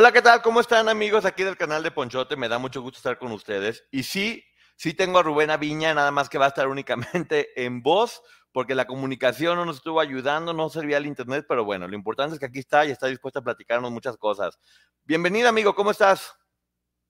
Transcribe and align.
Hola, 0.00 0.12
¿qué 0.12 0.22
tal? 0.22 0.42
¿Cómo 0.42 0.60
están 0.60 0.88
amigos 0.88 1.24
aquí 1.24 1.42
del 1.42 1.56
canal 1.56 1.82
de 1.82 1.90
Ponchote? 1.90 2.36
Me 2.36 2.48
da 2.48 2.60
mucho 2.60 2.80
gusto 2.80 2.98
estar 2.98 3.18
con 3.18 3.32
ustedes. 3.32 3.84
Y 3.90 4.04
sí, 4.04 4.44
sí 4.76 4.94
tengo 4.94 5.18
a 5.18 5.24
Rubén 5.24 5.50
Aviña, 5.50 5.92
nada 5.92 6.12
más 6.12 6.28
que 6.28 6.38
va 6.38 6.44
a 6.44 6.50
estar 6.50 6.68
únicamente 7.28 7.64
en 7.64 7.82
voz, 7.82 8.22
porque 8.52 8.76
la 8.76 8.86
comunicación 8.86 9.56
no 9.56 9.64
nos 9.64 9.78
estuvo 9.78 9.98
ayudando, 9.98 10.52
no 10.52 10.68
servía 10.68 10.98
el 10.98 11.06
internet, 11.06 11.46
pero 11.48 11.64
bueno, 11.64 11.88
lo 11.88 11.96
importante 11.96 12.34
es 12.34 12.38
que 12.38 12.46
aquí 12.46 12.60
está 12.60 12.86
y 12.86 12.92
está 12.92 13.08
dispuesto 13.08 13.40
a 13.40 13.42
platicarnos 13.42 13.90
muchas 13.90 14.16
cosas. 14.16 14.60
Bienvenido, 15.02 15.48
amigo, 15.48 15.74
¿cómo 15.74 15.90
estás? 15.90 16.32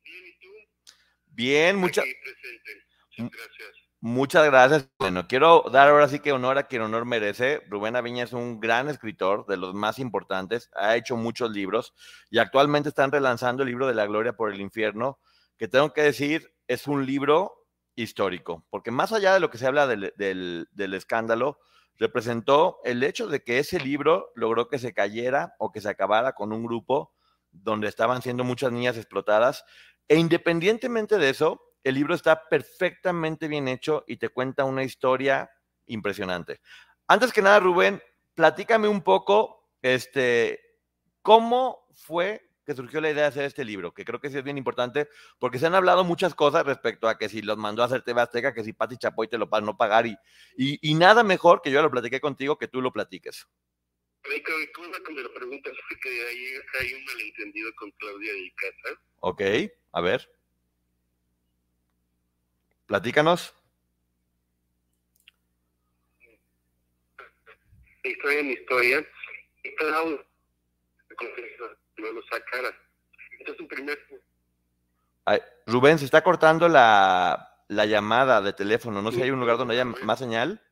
Bien, 0.03 0.25
¿y 0.27 0.39
tú? 0.39 0.49
Bien, 1.27 1.77
muchas 1.77 2.07
Muchas 3.19 3.37
gracias. 3.37 3.78
Muchas 4.01 4.45
gracias. 4.47 4.89
Bueno, 5.01 5.27
quiero 5.27 5.65
dar 5.73 5.89
ahora 5.89 6.07
sí 6.07 6.21
que 6.21 6.31
honor 6.33 6.57
a 6.57 6.69
quien 6.69 6.83
honor 6.83 7.05
merece. 7.05 7.63
Rubén 7.69 7.97
Aviña 7.97 8.23
es 8.25 8.33
un 8.33 8.61
gran 8.61 8.89
escritor, 8.89 9.45
de 9.47 9.57
los 9.57 9.75
más 9.75 9.99
importantes, 9.99 10.71
ha 10.77 10.95
hecho 10.95 11.17
muchos 11.17 11.51
libros 11.51 11.95
y 12.31 12.39
actualmente 12.39 12.91
están 12.91 13.11
relanzando 13.11 13.65
el 13.65 13.71
libro 13.71 13.89
de 13.89 13.95
la 13.95 14.07
gloria 14.07 14.35
por 14.35 14.53
el 14.53 14.61
infierno, 14.61 15.19
que 15.57 15.67
tengo 15.67 15.93
que 15.93 16.03
decir 16.03 16.55
es 16.69 16.87
un 16.87 17.07
libro 17.07 17.67
histórico, 17.97 18.65
porque 18.71 18.93
más 18.93 19.13
allá 19.13 19.35
de 19.35 19.41
lo 19.41 19.51
que 19.51 19.59
se 19.59 19.67
habla 19.67 19.89
del, 19.89 20.13
del, 20.17 20.69
del 20.71 20.95
escándalo, 20.95 21.59
representó 21.97 22.79
el 22.85 23.03
hecho 23.03 23.27
de 23.27 23.43
que 23.43 23.59
ese 23.59 23.81
libro 23.81 24.31
logró 24.37 24.69
que 24.69 24.79
se 24.79 24.95
cayera 24.95 25.55
o 25.59 25.73
que 25.73 25.81
se 25.81 25.89
acabara 25.89 26.35
con 26.35 26.53
un 26.53 26.65
grupo 26.65 27.13
donde 27.51 27.89
estaban 27.89 28.23
siendo 28.23 28.45
muchas 28.45 28.71
niñas 28.71 28.97
explotadas. 28.97 29.65
E 30.07 30.17
independientemente 30.17 31.19
de 31.19 31.31
eso, 31.31 31.61
el 31.89 31.95
libro 31.95 32.15
está 32.15 32.49
perfectamente 32.49 33.49
bien 33.49 33.69
hecho 33.69 34.05
y 34.07 34.17
te 34.17 34.29
cuenta 34.29 34.65
una 34.65 34.85
historia 34.85 35.51
impresionante. 35.87 36.61
Antes 37.07 37.33
que 37.33 37.43
nada, 37.43 37.61
Rubén, 37.61 38.03
platícame 38.35 38.89
un 38.89 39.03
poco, 39.03 39.71
este, 39.83 40.61
cómo 41.23 41.87
fue 41.93 42.49
que 42.65 42.75
surgió 42.75 43.01
la 43.01 43.09
idea 43.09 43.23
de 43.23 43.29
hacer 43.29 43.45
este 43.47 43.65
libro, 43.65 43.95
que 43.95 44.05
creo 44.05 44.21
que 44.21 44.29
sí 44.29 44.37
es 44.37 44.45
bien 44.45 44.59
importante, 44.59 45.09
porque 45.39 45.59
se 45.59 45.67
han 45.67 45.75
hablado 45.75 46.05
muchas 46.05 46.35
cosas 46.35 46.67
respecto 46.67 47.09
a 47.09 47.17
que 47.17 47.31
si 47.31 47.41
los 47.41 47.57
mandó 47.57 47.83
a 47.83 47.87
hacer 47.87 48.03
TV 48.03 48.21
Azteca, 48.21 48.53
que 48.53 48.63
si 48.63 48.75
Pati 48.75 48.99
Chapoy 48.99 49.27
te 49.27 49.39
lo 49.39 49.49
para 49.49 49.65
no 49.65 49.79
pagar, 49.79 50.07
y, 50.07 50.15
y, 50.55 50.79
y, 50.83 50.95
nada 50.95 51.23
mejor 51.23 51.63
que 51.63 51.71
yo 51.71 51.81
lo 51.81 51.91
platiqué 51.91 52.21
contigo 52.21 52.59
que 52.59 52.69
tú 52.69 52.83
lo 52.83 52.93
platiques. 52.93 53.49
¿Cómo 54.75 54.93
que 54.93 55.13
me 55.15 55.23
lo 55.23 55.33
preguntas? 55.33 55.73
Porque 55.89 56.11
hay, 56.11 56.81
hay 56.81 56.93
un 56.93 57.05
malentendido 57.07 57.71
con 57.77 57.91
Claudia 57.93 58.33
de 58.35 58.53
casa. 58.55 59.01
Ok, 59.21 59.43
a 59.93 60.01
ver. 60.03 60.31
Platícanos. 62.89 63.55
Historia 68.03 68.41
en 68.41 68.51
historia. 68.51 69.07
Y 69.63 69.75
Claudia 69.77 70.25
no 71.99 72.13
lo 72.13 72.23
sacara. 72.23 72.75
Entonces, 73.39 73.67
primer... 73.69 73.99
Ay, 75.27 75.41
Rubén, 75.67 75.99
se 75.99 76.07
está 76.07 76.23
cortando 76.23 76.67
la, 76.69 77.63
la, 77.69 77.85
llamada 77.85 78.41
de 78.41 78.55
teléfono. 78.55 79.03
No 79.03 79.11
sé 79.11 79.19
si 79.19 79.23
hay 79.25 79.31
un 79.31 79.41
lugar 79.41 79.59
donde 79.59 79.75
haya 79.75 79.85
más 79.85 80.19
señal. 80.19 80.63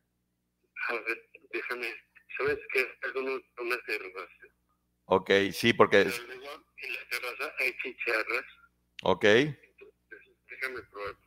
A 0.89 0.93
ver, 0.93 1.29
déjame. 1.53 1.87
¿Sabes 2.35 2.57
qué? 2.73 2.87
Algunos 3.03 3.41
una 3.59 3.77
terraza. 3.85 4.47
Ok, 5.05 5.31
sí, 5.51 5.73
porque... 5.73 6.05
Pero 6.05 6.23
luego 6.25 6.65
en 6.77 6.93
la 6.93 6.99
terraza 7.09 7.53
hay 7.59 7.77
chicharras. 7.83 8.45
Ok. 9.03 9.23
Entonces, 9.25 10.37
déjame 10.49 10.81
probar. 10.81 11.26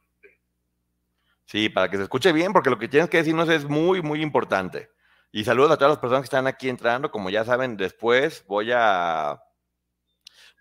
Sí, 1.50 1.68
para 1.68 1.90
que 1.90 1.96
se 1.96 2.04
escuche 2.04 2.30
bien, 2.30 2.52
porque 2.52 2.70
lo 2.70 2.78
que 2.78 2.86
tienes 2.86 3.10
que 3.10 3.16
decirnos 3.16 3.48
es 3.48 3.64
muy, 3.64 4.02
muy 4.02 4.22
importante. 4.22 4.88
Y 5.32 5.42
saludos 5.42 5.72
a 5.72 5.76
todas 5.76 5.90
las 5.90 5.98
personas 5.98 6.22
que 6.22 6.26
están 6.26 6.46
aquí 6.46 6.68
entrando. 6.68 7.10
Como 7.10 7.28
ya 7.28 7.44
saben, 7.44 7.76
después 7.76 8.44
voy 8.46 8.70
a 8.72 9.42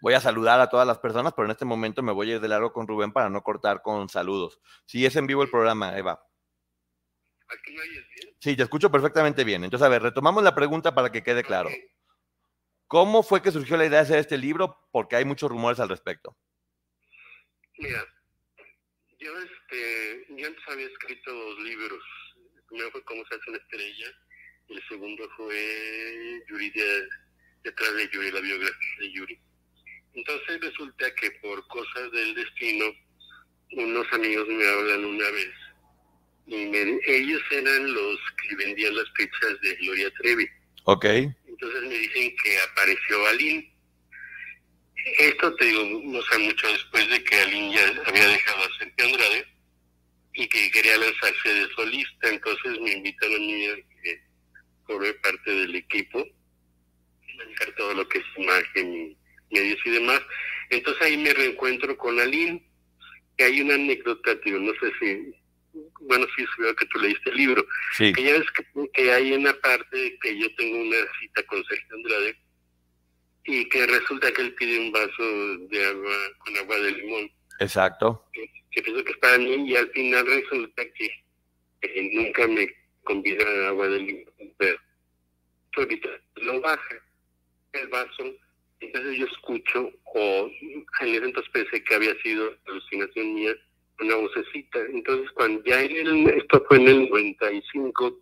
voy 0.01 0.15
a 0.15 0.19
saludar 0.19 0.59
a 0.59 0.67
todas 0.67 0.87
las 0.87 0.97
personas, 0.97 1.33
pero 1.33 1.45
en 1.45 1.51
este 1.51 1.63
momento 1.63 2.01
me 2.01 2.11
voy 2.11 2.31
a 2.31 2.35
ir 2.35 2.41
de 2.41 2.47
largo 2.47 2.73
con 2.73 2.87
Rubén 2.87 3.11
para 3.11 3.29
no 3.29 3.43
cortar 3.43 3.83
con 3.83 4.09
saludos. 4.09 4.59
Sí, 4.87 5.05
es 5.05 5.15
en 5.15 5.27
vivo 5.27 5.43
el 5.43 5.51
programa, 5.51 5.95
Eva. 5.95 6.25
¿Aquí 7.49 7.71
me 7.71 7.81
oyes 7.81 8.05
bien? 8.15 8.35
Sí, 8.39 8.55
te 8.55 8.63
escucho 8.63 8.89
perfectamente 8.89 9.43
bien. 9.43 9.63
Entonces, 9.63 9.85
a 9.85 9.89
ver, 9.89 10.01
retomamos 10.01 10.43
la 10.43 10.55
pregunta 10.55 10.95
para 10.95 11.11
que 11.11 11.21
quede 11.21 11.43
claro. 11.43 11.69
¿Cómo 12.87 13.21
fue 13.21 13.43
que 13.43 13.51
surgió 13.51 13.77
la 13.77 13.85
idea 13.85 13.99
de 13.99 14.05
hacer 14.05 14.17
este 14.17 14.39
libro? 14.39 14.75
Porque 14.91 15.17
hay 15.17 15.25
muchos 15.25 15.51
rumores 15.51 15.79
al 15.79 15.89
respecto. 15.89 16.35
Mira, 17.77 18.03
yo, 19.19 19.31
este, 19.71 20.25
yo 20.35 20.47
antes 20.47 20.63
había 20.67 20.87
escrito 20.87 21.33
dos 21.33 21.59
libros. 21.63 22.03
El 22.55 22.63
primero 22.67 22.91
fue 22.91 23.03
Cómo 23.03 23.23
se 23.27 23.35
hace 23.35 23.49
una 23.49 23.59
estrella 23.59 24.07
y 24.67 24.73
el 24.75 24.87
segundo 24.87 25.29
fue 25.35 26.41
Yuri 26.49 26.69
de, 26.71 27.07
detrás 27.63 27.95
de 27.95 28.09
Yuri, 28.09 28.31
la 28.31 28.39
biografía 28.39 28.89
de 28.99 29.11
Yuri. 29.11 29.39
Entonces 30.13 30.61
resulta 30.61 31.13
que 31.15 31.31
por 31.41 31.65
cosas 31.67 32.11
del 32.11 32.35
destino, 32.35 32.85
unos 33.71 34.07
amigos 34.13 34.47
me 34.47 34.67
hablan 34.67 35.05
una 35.05 35.29
vez 35.31 35.51
y 36.47 36.65
me- 36.65 36.99
ellos 37.05 37.41
eran 37.51 37.93
los 37.93 38.19
que 38.41 38.55
vendían 38.55 38.95
las 38.95 39.09
pizzas 39.11 39.59
de 39.61 39.75
Gloria 39.75 40.11
Trevi. 40.19 40.47
Ok. 40.85 41.05
Entonces 41.05 41.81
me 41.83 41.95
dicen 41.97 42.35
que 42.43 42.57
apareció 42.71 43.27
Aline. 43.27 43.73
Esto 45.19 45.55
te 45.55 45.65
digo, 45.65 45.83
no 46.05 46.21
sé, 46.23 46.37
mucho 46.39 46.67
después 46.67 47.09
de 47.09 47.23
que 47.23 47.35
Aline 47.35 47.73
ya 47.75 48.03
había 48.05 48.27
dejado 48.27 48.63
a 48.63 48.77
Sergio 48.77 49.05
Andrade 49.05 49.47
y 50.33 50.47
que 50.47 50.71
quería 50.71 50.97
lanzarse 50.97 51.53
de 51.53 51.67
solista. 51.75 52.29
Entonces 52.29 52.79
me 52.81 52.93
invitaron 52.93 53.35
a 53.35 53.39
mí 53.39 53.65
a 53.67 53.75
que 53.75 54.21
formé 54.85 55.13
parte 55.15 55.51
del 55.51 55.75
equipo, 55.75 56.25
manejar 57.37 57.73
todo 57.75 57.93
lo 57.93 58.07
que 58.07 58.19
es 58.19 58.25
imagen 58.37 58.93
y 58.93 59.17
medios 59.55 59.79
y 59.85 59.89
demás. 59.91 60.21
Entonces 60.69 61.01
ahí 61.03 61.17
me 61.17 61.33
reencuentro 61.33 61.97
con 61.97 62.19
Aline. 62.19 62.63
Que 63.37 63.45
hay 63.45 63.61
una 63.61 63.75
anécdota, 63.75 64.35
digo, 64.43 64.59
no 64.59 64.73
sé 64.81 64.91
si, 64.99 65.33
bueno, 66.01 66.25
sí, 66.35 66.43
veo 66.57 66.75
que 66.75 66.85
tú 66.87 66.99
leíste 66.99 67.29
el 67.29 67.37
libro 67.37 67.65
Sí. 67.95 68.11
que 68.11 68.21
ya 68.23 68.33
ves 68.33 68.51
que, 68.51 68.65
que 68.93 69.13
hay 69.13 69.31
una 69.31 69.53
parte 69.61 70.19
que 70.21 70.37
yo 70.37 70.53
tengo 70.55 70.77
una 70.81 70.97
cita 71.21 71.43
con 71.43 71.63
Sergio 71.63 71.95
Andrade 71.95 72.37
y 73.45 73.69
que 73.69 73.87
resulta 73.87 74.29
que 74.33 74.41
él 74.41 74.53
pide 74.55 74.79
un 74.79 74.91
vaso 74.91 75.23
de 75.69 75.85
agua 75.85 76.15
con 76.39 76.57
agua 76.57 76.79
de 76.79 76.91
limón, 76.91 77.31
Exacto. 77.61 78.25
Que, 78.71 78.81
pienso 78.81 79.03
que 79.03 79.11
es 79.11 79.17
para 79.17 79.37
mí 79.37 79.69
y 79.69 79.75
al 79.75 79.89
final 79.91 80.25
resulta 80.25 80.83
que, 80.93 81.09
que 81.81 82.09
nunca 82.13 82.47
me 82.47 82.67
convida 83.03 83.69
agua 83.69 83.87
de 83.87 83.99
limón, 83.99 84.53
pero 84.57 84.77
lo 86.35 86.61
baja 86.61 86.95
el 87.73 87.87
vaso, 87.87 88.35
entonces 88.79 89.17
yo 89.17 89.25
escucho 89.25 89.91
o 90.03 90.51
en 91.01 91.07
ese 91.07 91.25
entonces 91.25 91.51
pensé 91.51 91.83
que 91.83 91.95
había 91.95 92.15
sido 92.21 92.55
alucinación 92.67 93.35
mía 93.35 93.55
una 93.99 94.15
vocecita. 94.15 94.79
Entonces, 94.93 95.29
cuando 95.31 95.63
ya 95.65 95.81
en 95.81 96.07
el, 96.07 96.29
esto 96.29 96.63
fue 96.67 96.77
en 96.77 96.87
el 96.87 97.09
95, 97.09 98.19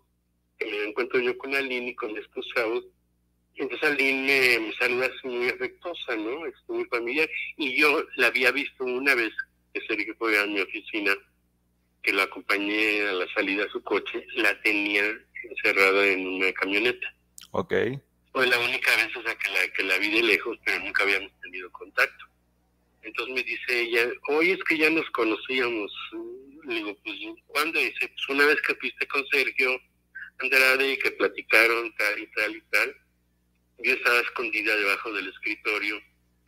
que 0.58 0.66
me 0.66 0.84
encuentro 0.88 1.20
yo 1.20 1.36
con 1.38 1.54
Aline 1.54 1.90
y 1.90 1.94
con 1.94 2.12
mi 2.12 2.18
esposo, 2.18 2.84
entonces 3.54 3.88
Aline 3.88 4.58
me, 4.58 4.66
me 4.66 4.74
saluda 4.74 5.06
así 5.06 5.28
muy 5.28 5.48
afectuosa, 5.48 6.16
¿no? 6.16 6.46
Es 6.46 6.54
muy 6.68 6.84
familiar. 6.86 7.28
Y 7.56 7.80
yo 7.80 8.04
la 8.16 8.28
había 8.28 8.50
visto 8.50 8.84
una 8.84 9.14
vez 9.14 9.32
que 9.72 9.80
Sergio 9.86 10.14
fue 10.18 10.38
a 10.38 10.46
mi 10.46 10.60
oficina, 10.60 11.14
que 12.02 12.12
la 12.12 12.24
acompañé 12.24 13.08
a 13.08 13.12
la 13.12 13.26
salida 13.32 13.64
a 13.64 13.70
su 13.70 13.82
coche, 13.82 14.26
la 14.36 14.60
tenía 14.62 15.04
encerrada 15.42 16.06
en 16.06 16.26
una 16.26 16.52
camioneta. 16.52 17.14
Ok. 17.52 17.74
Fue 18.32 18.46
la 18.46 18.58
única 18.58 18.94
vez, 18.96 19.14
o 19.16 19.22
sea, 19.22 19.34
que 19.36 19.50
la, 19.50 19.68
que 19.72 19.82
la 19.82 19.98
vi 19.98 20.10
de 20.10 20.22
lejos, 20.22 20.58
pero 20.64 20.80
nunca 20.80 21.02
habíamos 21.02 21.32
tenido 21.40 21.70
contacto. 21.72 22.24
Entonces 23.02 23.34
me 23.34 23.42
dice 23.42 23.80
ella, 23.80 24.10
oye, 24.28 24.52
es 24.52 24.64
que 24.64 24.76
ya 24.76 24.90
nos 24.90 25.08
conocíamos. 25.10 25.92
Le 26.64 26.74
digo, 26.74 26.96
pues, 27.02 27.16
¿cuándo? 27.46 27.78
dice, 27.78 28.08
pues 28.08 28.28
una 28.28 28.44
vez 28.44 28.60
que 28.62 28.74
fuiste 28.74 29.06
con 29.08 29.26
Sergio 29.28 29.80
Andrade 30.38 30.92
y 30.92 30.98
que 30.98 31.10
platicaron 31.12 31.94
tal 31.96 32.18
y 32.18 32.26
tal 32.28 32.56
y 32.56 32.60
tal, 32.70 32.96
yo 33.78 33.92
estaba 33.94 34.20
escondida 34.20 34.76
debajo 34.76 35.12
del 35.12 35.28
escritorio 35.28 36.00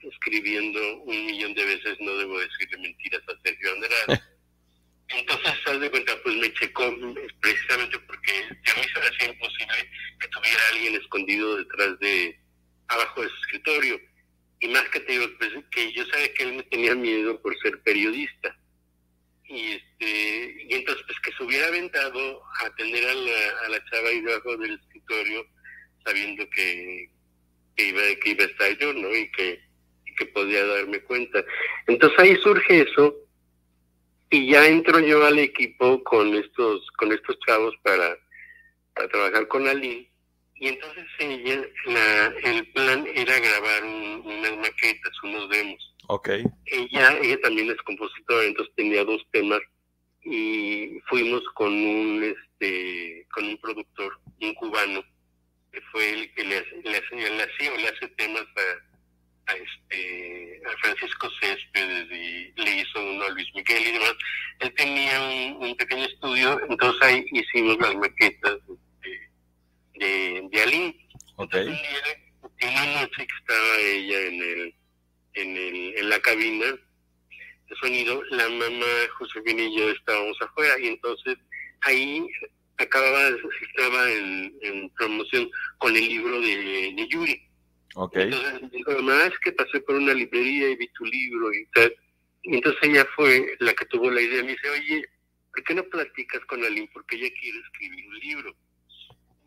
escribiendo 0.03 1.03
un 1.03 1.27
millón 1.27 1.55
de 1.55 1.65
veces, 1.65 1.97
no 2.01 2.17
debo 2.17 2.39
decirle 2.39 2.79
mentiras 2.79 3.23
a 3.29 3.41
Sergio 3.43 3.73
Andrade. 3.73 4.23
Entonces, 5.09 5.53
haz 5.67 5.81
de 5.81 5.91
cuenta, 5.91 6.13
pues 6.23 6.37
me 6.37 6.53
checó 6.55 6.97
precisamente 7.41 7.99
porque 8.01 8.33
a 8.33 8.81
mí 8.81 8.87
se 8.95 9.01
me 9.01 9.07
hacía 9.07 9.29
imposible 9.29 9.91
que 10.21 10.29
tuviera 10.29 10.61
alguien 10.73 10.95
escondido 10.95 11.57
detrás 11.57 11.99
de, 11.99 12.39
abajo 12.89 13.23
de 13.23 13.29
su 13.29 13.35
escritorio. 13.37 14.01
Y 14.61 14.69
más 14.69 14.85
que 14.91 15.01
te 15.01 15.13
digo, 15.13 15.27
pues, 15.39 15.51
que 15.71 15.93
yo 15.93 16.05
sabía 16.07 16.35
que 16.35 16.43
él 16.45 16.53
me 16.55 16.63
tenía 16.65 16.95
miedo 16.95 17.41
por 17.41 17.59
ser 17.59 17.81
periodista. 17.83 18.57
Y, 19.49 19.73
este, 19.73 20.67
y 20.69 20.75
entonces, 20.75 21.05
pues 21.07 21.19
que 21.21 21.33
se 21.33 21.43
hubiera 21.43 21.67
aventado 21.67 22.43
a 22.61 22.67
atender 22.67 23.05
a 23.09 23.15
la, 23.15 23.59
a 23.67 23.69
la 23.71 23.85
chava 23.87 24.09
ahí 24.11 24.21
debajo 24.21 24.57
del 24.59 24.75
escritorio, 24.75 25.45
sabiendo 26.05 26.49
que, 26.51 27.11
que, 27.75 27.87
iba, 27.89 28.03
que 28.23 28.31
iba 28.31 28.45
a 28.45 28.49
estar 28.49 28.79
yo, 28.79 28.93
¿no? 28.93 29.17
Y 29.17 29.29
que, 29.33 29.61
que 30.21 30.27
podía 30.27 30.65
darme 30.67 31.01
cuenta. 31.01 31.43
Entonces 31.87 32.19
ahí 32.19 32.37
surge 32.43 32.83
eso 32.83 33.17
y 34.29 34.51
ya 34.51 34.67
entro 34.69 35.01
yo 35.01 35.25
al 35.25 35.39
equipo 35.39 36.05
con 36.05 36.35
estos 36.35 36.87
con 36.99 37.11
estos 37.11 37.39
chavos 37.47 37.75
para, 37.83 38.17
para 38.95 39.09
trabajar 39.09 39.49
con 39.49 39.67
Ali 39.67 40.09
y 40.57 40.69
entonces 40.69 41.05
ella 41.19 41.67
la, 41.87 42.27
el 42.45 42.67
plan 42.73 43.07
era 43.15 43.41
grabar 43.41 43.83
unas 43.83 44.57
maquetas 44.59 45.23
unos 45.25 45.49
demos. 45.49 45.97
Okay 46.09 46.45
ella 46.67 47.19
ella 47.23 47.41
también 47.41 47.71
es 47.71 47.79
compositora 47.79 48.45
entonces 48.45 48.75
tenía 48.77 49.03
dos 49.05 49.23
temas 49.33 49.61
y 50.23 51.01
fuimos 51.09 51.43
con 51.55 51.73
un 51.73 52.23
este 52.23 53.27
con 53.33 53.47
un 53.47 53.59
productor 53.59 54.13
un 54.43 54.55
cubano 54.55 55.03
que 55.73 55.81
fue 55.93 56.13
el 56.13 56.35
que 56.35 56.45
le, 56.45 56.61
le, 56.85 57.03
le, 57.11 57.37
le 57.37 57.43
hacía 57.43 57.77
le 57.77 57.89
hace 57.89 58.09
temas 58.17 58.43
a 58.43 58.90
a, 59.51 59.57
este, 59.57 60.61
a 60.67 60.77
Francisco 60.79 61.29
Céspedes 61.41 62.11
y 62.11 62.53
le 62.57 62.71
hizo 62.81 63.01
uno 63.01 63.25
a 63.25 63.31
Luis 63.31 63.49
Miguel 63.55 63.83
y 63.87 63.93
demás. 63.93 64.15
Él 64.61 64.75
tenía 64.75 65.21
un, 65.59 65.77
pequeño 65.77 66.05
estudio, 66.05 66.61
entonces 66.69 67.03
ahí 67.03 67.25
hicimos 67.33 67.79
las 67.79 67.95
maquetas 67.97 68.59
de, 69.95 70.01
de, 70.07 70.49
de. 70.51 70.97
Okay. 71.37 71.69
una 72.63 73.01
noche 73.01 73.27
que 73.27 73.37
estaba 73.41 73.79
ella 73.79 74.21
en 74.21 74.43
el, 74.43 74.75
en 75.35 75.57
el, 75.57 75.95
en 75.97 76.09
la 76.11 76.21
cabina 76.21 76.67
de 76.67 77.77
sonido, 77.81 78.23
la 78.31 78.49
mamá 78.49 78.87
Josefina 79.17 79.63
y 79.63 79.79
yo 79.79 79.91
estábamos 79.91 80.37
afuera 80.43 80.79
y 80.81 80.89
entonces 80.89 81.39
ahí 81.83 82.27
acababa, 82.77 83.31
estaba 83.71 84.13
en, 84.13 84.55
en 84.63 84.91
promoción 84.91 85.51
con 85.79 85.97
el 85.97 86.07
libro 86.07 86.41
de, 86.43 86.93
de 86.95 87.09
Yuri 87.09 87.50
Okay. 87.95 88.31
Entonces 88.33 89.03
mamá, 89.03 89.27
es 89.27 89.39
que 89.41 89.53
pasé 89.53 89.81
por 89.81 89.97
una 89.97 90.15
librería 90.15 90.71
y 90.71 90.77
vi 90.77 90.89
tu 90.89 91.05
libro 91.05 91.53
y 91.53 91.67
tal. 91.75 91.95
Entonces 92.45 92.81
ella 92.83 93.07
fue 93.17 93.57
la 93.59 93.75
que 93.75 93.85
tuvo 93.87 94.11
la 94.11 94.21
idea. 94.21 94.43
Me 94.43 94.53
dice, 94.53 94.71
oye, 94.71 95.09
¿por 95.53 95.65
qué 95.65 95.75
no 95.75 95.85
platicas 95.85 96.45
con 96.47 96.65
Aline? 96.65 96.89
Porque 96.93 97.17
ella 97.17 97.29
quiere 97.41 97.59
escribir 97.59 98.07
un 98.07 98.19
libro. 98.21 98.57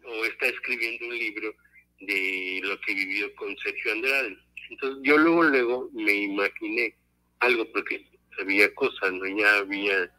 O 0.05 0.25
está 0.25 0.47
escribiendo 0.47 1.07
un 1.07 1.17
libro 1.17 1.55
de 2.01 2.61
lo 2.63 2.79
que 2.81 2.93
vivió 2.93 3.33
con 3.35 3.55
Sergio 3.57 3.93
Andrade. 3.93 4.37
Entonces 4.69 4.99
yo 5.03 5.17
luego, 5.17 5.43
luego 5.43 5.89
me 5.93 6.13
imaginé 6.13 6.95
algo, 7.39 7.65
porque 7.71 8.05
había 8.39 8.73
cosas, 8.75 9.13
¿no? 9.13 9.25
Ya 9.25 9.57
había, 9.57 10.11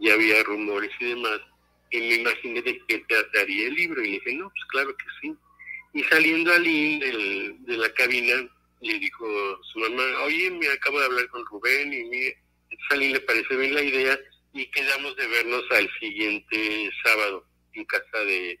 ya 0.00 0.14
había 0.14 0.42
rumores 0.44 0.90
y 1.00 1.04
demás. 1.06 1.40
Y 1.90 1.98
me 1.98 2.14
imaginé 2.16 2.62
de 2.62 2.80
qué 2.88 2.98
trataría 3.08 3.68
el 3.68 3.74
libro. 3.74 4.02
Y 4.02 4.06
le 4.06 4.12
dije, 4.12 4.34
no, 4.34 4.48
pues 4.48 4.64
claro 4.70 4.96
que 4.96 5.04
sí. 5.20 5.36
Y 5.96 6.04
saliendo 6.04 6.52
Ali 6.52 6.98
del, 6.98 7.56
de 7.64 7.76
la 7.78 7.90
cabina, 7.94 8.34
le 8.82 8.98
dijo 8.98 9.26
su 9.72 9.78
mamá, 9.78 10.02
oye, 10.24 10.50
me 10.50 10.68
acabo 10.68 11.00
de 11.00 11.06
hablar 11.06 11.26
con 11.28 11.46
Rubén 11.46 11.90
y 11.90 12.32
a 12.90 12.96
le 12.96 13.18
parece 13.20 13.56
bien 13.56 13.74
la 13.74 13.82
idea 13.82 14.18
y 14.52 14.66
quedamos 14.72 15.16
de 15.16 15.26
vernos 15.26 15.64
al 15.70 15.90
siguiente 15.98 16.90
sábado 17.02 17.46
en 17.72 17.86
casa 17.86 18.18
de, 18.26 18.58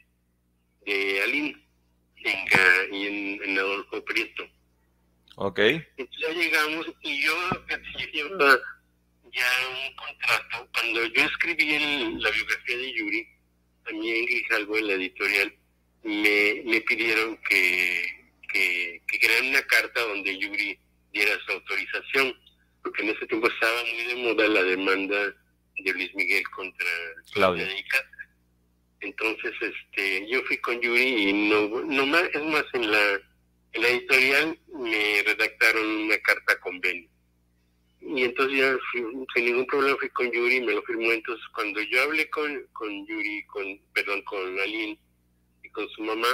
de 0.86 1.22
Aline 1.24 1.62
en, 2.24 2.94
y 2.94 3.06
en, 3.06 3.42
en, 3.42 3.58
Adolfo 3.58 4.02
Prieto. 4.06 4.48
Ok. 5.36 5.58
Entonces 5.58 6.16
ya 6.18 6.30
llegamos 6.30 6.86
y 7.02 7.22
yo 7.22 7.34
llevaba 8.14 8.58
ya 9.30 9.68
un 9.68 9.94
contrato. 9.96 10.70
Cuando 10.72 11.04
yo 11.04 11.22
escribí 11.22 11.74
el, 11.74 12.18
la 12.18 12.30
biografía 12.30 12.78
de 12.78 12.92
Yuri, 12.94 13.28
en 13.88 14.00
Grijalvo, 14.00 14.78
en 14.78 14.86
la 14.86 14.92
editorial, 14.94 15.54
me, 16.06 16.62
me 16.64 16.80
pidieron 16.82 17.36
que, 17.48 18.02
que, 18.52 19.02
que 19.08 19.18
crearan 19.18 19.48
una 19.48 19.62
carta 19.62 20.00
donde 20.02 20.38
Yuri 20.38 20.78
diera 21.12 21.38
su 21.44 21.52
autorización, 21.52 22.34
porque 22.82 23.02
en 23.02 23.10
ese 23.10 23.26
tiempo 23.26 23.48
estaba 23.48 23.82
muy 23.84 24.04
de 24.04 24.16
moda 24.16 24.48
la 24.48 24.62
demanda 24.62 25.34
de 25.78 25.92
Luis 25.92 26.14
Miguel 26.14 26.44
contra 26.50 26.86
Claudia 27.32 27.68
Entonces, 29.00 29.52
este, 29.60 30.28
yo 30.30 30.42
fui 30.44 30.58
con 30.58 30.80
Yuri 30.80 31.28
y 31.28 31.32
no, 31.32 31.68
no 31.84 32.06
más, 32.06 32.24
es 32.32 32.42
más, 32.44 32.64
en 32.72 32.90
la, 32.90 33.20
en 33.72 33.82
la 33.82 33.88
editorial 33.88 34.58
me 34.78 35.22
redactaron 35.24 35.86
una 35.86 36.18
carta 36.18 36.58
convenio. 36.60 37.10
Y 38.00 38.22
entonces 38.22 38.58
ya 38.58 38.76
sin 38.92 39.44
ningún 39.44 39.66
problema 39.66 39.96
fui 39.98 40.08
con 40.10 40.30
Yuri, 40.30 40.60
me 40.60 40.74
lo 40.74 40.82
firmó. 40.82 41.10
Entonces, 41.10 41.44
cuando 41.52 41.80
yo 41.82 42.02
hablé 42.02 42.30
con, 42.30 42.64
con 42.72 43.06
Yuri, 43.06 43.44
con, 43.46 43.80
perdón, 43.92 44.22
con 44.22 44.60
Aline, 44.60 44.96
con 45.76 45.88
su 45.90 46.02
mamá 46.02 46.28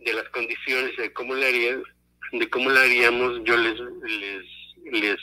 de 0.00 0.12
las 0.12 0.28
condiciones 0.30 0.96
de 0.96 1.12
cómo 1.12 1.36
le 1.36 1.46
harían, 1.46 1.84
de 2.32 2.50
cómo 2.50 2.68
la 2.68 2.82
haríamos, 2.82 3.40
yo 3.44 3.56
les 3.56 3.78
les 4.02 4.44
les 4.92 5.20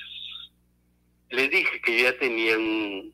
les 1.30 1.50
dije 1.50 1.82
que 1.82 2.04
ya 2.04 2.18
tenía 2.18 2.58
un, 2.58 3.12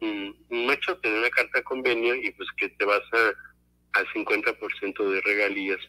un, 0.50 0.66
macho, 0.66 0.98
tenía 0.98 1.20
una 1.20 1.30
carta 1.32 1.58
de 1.58 1.64
convenio 1.64 2.16
y 2.16 2.32
pues 2.32 2.48
que 2.58 2.70
te 2.70 2.86
vas 2.86 3.02
a, 3.12 4.00
al 4.00 4.08
50% 4.14 5.10
de 5.10 5.22
regalías 5.22 5.80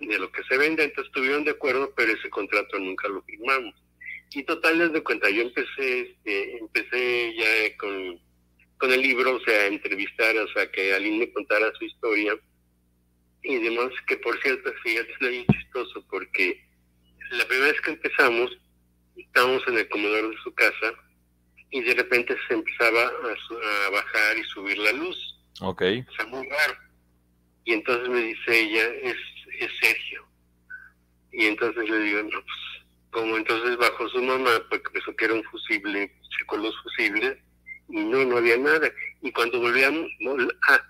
de 0.00 0.18
lo 0.18 0.30
que 0.30 0.42
se 0.44 0.58
vende. 0.58 0.84
Entonces 0.84 1.08
estuvieron 1.08 1.44
de 1.44 1.52
acuerdo, 1.52 1.92
pero 1.96 2.12
ese 2.12 2.28
contrato 2.28 2.78
nunca 2.78 3.08
lo 3.08 3.22
firmamos. 3.22 3.74
Y 4.32 4.42
total, 4.42 4.78
les 4.78 4.92
de 4.92 5.02
cuenta, 5.02 5.30
yo 5.30 5.42
empecé, 5.42 6.00
este, 6.00 6.58
empecé 6.58 7.34
ya 7.34 7.76
con, 7.78 8.20
con 8.76 8.92
el 8.92 9.00
libro, 9.00 9.36
o 9.36 9.40
sea, 9.40 9.62
a 9.62 9.66
entrevistar, 9.68 10.36
o 10.36 10.48
sea, 10.48 10.70
que 10.70 10.92
alguien 10.92 11.18
me 11.18 11.32
contara 11.32 11.72
su 11.78 11.84
historia 11.84 12.38
y 13.46 13.58
demás, 13.58 13.90
que 14.06 14.16
por 14.16 14.40
cierto, 14.42 14.72
fíjate, 14.82 15.12
es 15.12 15.20
muy 15.20 15.46
chistoso 15.46 16.04
porque 16.10 16.60
la 17.30 17.44
primera 17.46 17.72
vez 17.72 17.80
que 17.80 17.92
empezamos, 17.92 18.50
estábamos 19.16 19.62
en 19.68 19.78
el 19.78 19.88
comedor 19.88 20.30
de 20.30 20.42
su 20.42 20.52
casa 20.54 20.92
y 21.70 21.80
de 21.82 21.94
repente 21.94 22.36
se 22.48 22.54
empezaba 22.54 23.02
a, 23.02 23.90
bajar 23.90 24.38
y 24.38 24.44
subir 24.44 24.78
la 24.78 24.92
luz. 24.92 25.38
Ok. 25.60 25.82
O 26.08 26.12
sea, 26.12 26.26
muy 26.26 26.48
raro. 26.48 26.76
Y 27.64 27.72
entonces 27.74 28.08
me 28.08 28.20
dice 28.20 28.60
ella, 28.60 28.84
es, 29.02 29.16
es 29.60 29.70
Sergio. 29.80 30.26
Y 31.32 31.46
entonces 31.46 31.88
le 31.88 31.98
digo, 32.00 32.22
no, 32.22 32.42
pues, 32.42 32.86
como 33.10 33.36
entonces 33.36 33.76
bajó 33.76 34.08
su 34.08 34.22
mamá, 34.22 34.50
porque 34.68 34.90
pensó 34.90 35.14
que 35.16 35.24
era 35.26 35.34
un 35.34 35.44
fusible, 35.44 36.12
checó 36.38 36.56
los 36.56 36.74
fusibles, 36.82 37.38
y 37.88 38.00
no, 38.04 38.24
no 38.24 38.38
había 38.38 38.56
nada. 38.56 38.90
Y 39.22 39.30
cuando 39.32 39.60
volvíamos, 39.60 40.08
no, 40.20 40.36
ah, 40.68 40.80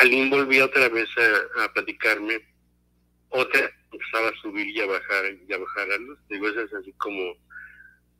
Alguien 0.00 0.30
volvía 0.30 0.64
otra 0.64 0.88
vez 0.88 1.08
a, 1.58 1.72
platicarme, 1.74 2.40
otra 3.28 3.60
empezaba 3.92 4.28
a 4.28 4.40
subir 4.40 4.66
y 4.68 4.80
a 4.80 4.86
bajar 4.86 5.24
y 5.46 5.52
a 5.52 5.58
bajar 5.58 5.88
la 5.88 5.96
luz. 5.98 6.18
Digo, 6.30 6.48
eso 6.48 6.62
es 6.62 6.72
así 6.72 6.92
como, 6.94 7.34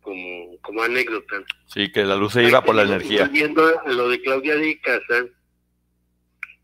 como, 0.02 0.58
como 0.60 0.82
anécdota. 0.82 1.42
Sí, 1.66 1.90
que 1.90 2.04
la 2.04 2.16
luz 2.16 2.34
se 2.34 2.44
iba 2.44 2.62
por 2.62 2.75
la 2.75 2.82
energía. 2.82 3.28
Viendo 3.28 3.62
lo 3.87 4.10
de 4.10 4.20
Claudia 4.20 4.56
de 4.56 4.78
Casa, 4.80 5.25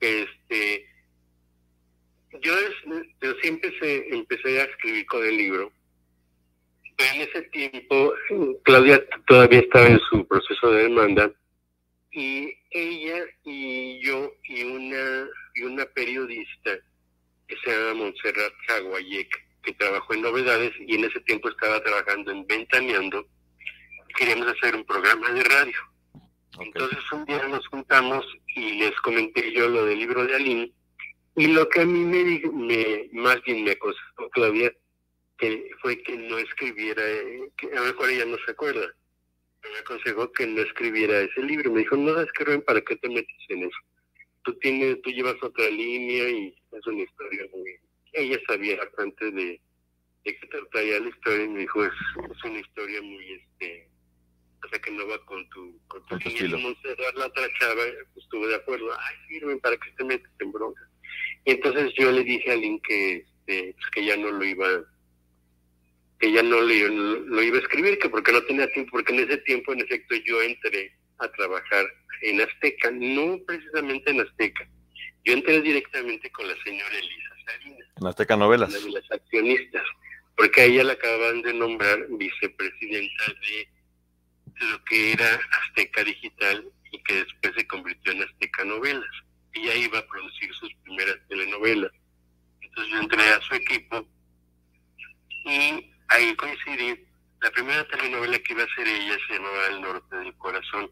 este, 0.00 0.86
yo, 2.42 2.52
yo 3.22 3.32
siempre 3.40 3.70
empecé, 3.70 4.14
empecé 4.14 4.60
a 4.60 4.64
escribir 4.64 5.06
con 5.06 5.24
el 5.24 5.36
libro, 5.36 5.72
pero 6.94 7.14
en 7.14 7.20
ese 7.22 7.42
tiempo 7.42 8.12
Claudia 8.64 9.02
todavía 9.26 9.60
estaba 9.60 9.86
en 9.86 10.00
su 10.10 10.26
proceso 10.26 10.70
de 10.72 10.82
demanda 10.84 11.32
y 12.16 12.58
ella 12.70 13.26
y 13.44 14.00
yo 14.00 14.32
y 14.44 14.62
una 14.64 15.28
y 15.54 15.62
una 15.64 15.84
periodista 15.84 16.78
que 17.46 17.56
se 17.62 17.70
llama 17.70 18.04
Montserrat 18.04 18.54
Jaguayek, 18.66 19.28
que 19.62 19.74
trabajó 19.74 20.14
en 20.14 20.22
Novedades 20.22 20.72
y 20.80 20.94
en 20.94 21.04
ese 21.04 21.20
tiempo 21.20 21.50
estaba 21.50 21.82
trabajando 21.82 22.32
en 22.32 22.46
Ventaneando, 22.46 23.26
queríamos 24.16 24.48
hacer 24.48 24.76
un 24.76 24.84
programa 24.86 25.30
de 25.30 25.44
radio. 25.44 25.78
Entonces 26.58 26.98
un 27.12 27.26
día 27.26 27.46
nos 27.48 27.66
juntamos 27.68 28.24
y 28.54 28.78
les 28.78 28.96
comenté 29.02 29.52
yo 29.52 29.68
lo 29.68 29.84
del 29.84 29.98
libro 29.98 30.24
de 30.24 30.36
Aline 30.36 30.72
Y 31.36 31.48
lo 31.48 31.68
que 31.68 31.82
a 31.82 31.84
mí 31.84 31.98
me, 31.98 32.40
me 32.50 33.10
más 33.12 33.42
bien 33.42 33.62
me 33.62 33.72
aconsejó 33.72 34.30
Claudia, 34.30 34.72
que 35.36 35.68
fue 35.82 36.02
que 36.02 36.16
no 36.16 36.38
escribiera, 36.38 37.02
que 37.58 37.66
a 37.72 37.80
lo 37.80 37.86
mejor 37.88 38.08
ella 38.08 38.24
no 38.24 38.38
se 38.46 38.52
acuerda, 38.52 38.86
me 39.72 39.78
aconsejó 39.78 40.32
que 40.32 40.46
no 40.46 40.60
escribiera 40.62 41.20
ese 41.20 41.42
libro. 41.42 41.72
Me 41.72 41.80
dijo, 41.80 41.96
no, 41.96 42.20
es 42.20 42.30
que 42.32 42.58
¿para 42.60 42.80
qué 42.80 42.96
te 42.96 43.08
metes 43.08 43.36
en 43.48 43.64
eso? 43.64 43.78
Tú 44.42 44.54
tienes, 44.58 45.00
tú 45.02 45.10
llevas 45.10 45.36
otra 45.42 45.68
línea 45.68 46.28
y 46.28 46.54
es 46.72 46.86
una 46.86 47.02
historia 47.02 47.46
muy... 47.52 47.76
Ella 48.12 48.38
sabía 48.46 48.78
antes 48.98 49.34
de, 49.34 49.60
de 50.24 50.38
que 50.38 50.46
traía 50.72 51.00
la 51.00 51.08
historia 51.08 51.44
y 51.44 51.48
me 51.48 51.60
dijo, 51.60 51.84
es, 51.84 51.92
es 52.30 52.44
una 52.44 52.60
historia 52.60 53.02
muy, 53.02 53.32
este, 53.32 53.88
o 54.64 54.68
sea, 54.68 54.78
que 54.78 54.90
no 54.90 55.06
va 55.06 55.18
con 55.26 55.48
tu, 55.50 55.78
con 55.88 56.04
tu, 56.06 56.16
estilo. 56.16 56.58
la 56.58 57.26
otra 57.26 57.48
chava, 57.58 57.82
pues 58.12 58.24
estuve 58.24 58.48
de 58.48 58.54
acuerdo, 58.56 58.92
ay, 58.92 59.16
sirven 59.28 59.60
para 59.60 59.76
que 59.76 59.90
te 59.92 60.04
metes 60.04 60.30
en 60.40 60.52
bronca. 60.52 60.88
Y 61.44 61.52
entonces 61.52 61.92
yo 61.98 62.10
le 62.10 62.24
dije 62.24 62.52
a 62.52 62.56
Lynn 62.56 62.80
que, 62.80 63.16
este, 63.16 63.74
pues 63.74 63.90
que 63.92 64.04
ya 64.04 64.16
no 64.16 64.30
lo 64.30 64.44
iba 64.44 64.66
que 66.18 66.32
ya 66.32 66.42
no 66.42 66.60
lo, 66.60 66.88
lo, 67.26 67.42
iba 67.42 67.58
a 67.58 67.60
escribir, 67.60 67.98
que 67.98 68.08
porque 68.08 68.32
no 68.32 68.42
tenía 68.42 68.70
tiempo, 68.72 68.92
porque 68.92 69.12
en 69.12 69.20
ese 69.20 69.38
tiempo, 69.38 69.72
en 69.72 69.80
efecto, 69.80 70.14
yo 70.24 70.40
entré 70.42 70.92
a 71.18 71.28
trabajar 71.32 71.86
en 72.22 72.40
Azteca, 72.40 72.90
no 72.90 73.38
precisamente 73.46 74.10
en 74.10 74.20
Azteca. 74.20 74.66
Yo 75.24 75.34
entré 75.34 75.60
directamente 75.60 76.30
con 76.30 76.48
la 76.48 76.54
señora 76.62 76.96
Elisa 76.96 77.34
Salinas. 77.44 77.88
En 78.00 78.06
Azteca 78.06 78.36
Novelas. 78.36 78.72
de 78.72 78.90
las 78.90 79.10
accionistas, 79.10 79.82
porque 80.36 80.60
a 80.62 80.64
ella 80.64 80.84
la 80.84 80.92
acaban 80.94 81.42
de 81.42 81.52
nombrar 81.52 82.06
vicepresidenta 82.10 83.24
de 83.26 83.68
lo 84.70 84.84
que 84.84 85.12
era 85.12 85.40
Azteca 85.66 86.02
Digital 86.04 86.64
y 86.92 87.02
que 87.02 87.14
después 87.14 87.54
se 87.56 87.66
convirtió 87.66 88.12
en 88.12 88.22
Azteca 88.22 88.64
Novelas. 88.64 89.10
Ella 89.52 89.74
iba 89.74 89.98
a 89.98 90.06
producir 90.06 90.52
sus 90.54 90.72
primeras 90.84 91.16
telenovelas. 91.28 91.92
Entonces 92.60 92.92
yo 92.92 93.00
entré 93.00 93.22
a 93.22 93.40
su 93.40 93.54
equipo 93.54 94.06
y 95.44 95.95
ahí 96.08 96.34
coincidí. 96.36 97.04
La 97.40 97.50
primera 97.50 97.86
telenovela 97.88 98.38
que 98.38 98.52
iba 98.52 98.62
a 98.62 98.66
hacer 98.66 98.88
ella 98.88 99.16
se 99.26 99.34
llamaba 99.34 99.66
El 99.68 99.80
Norte 99.82 100.16
del 100.16 100.34
Corazón. 100.36 100.90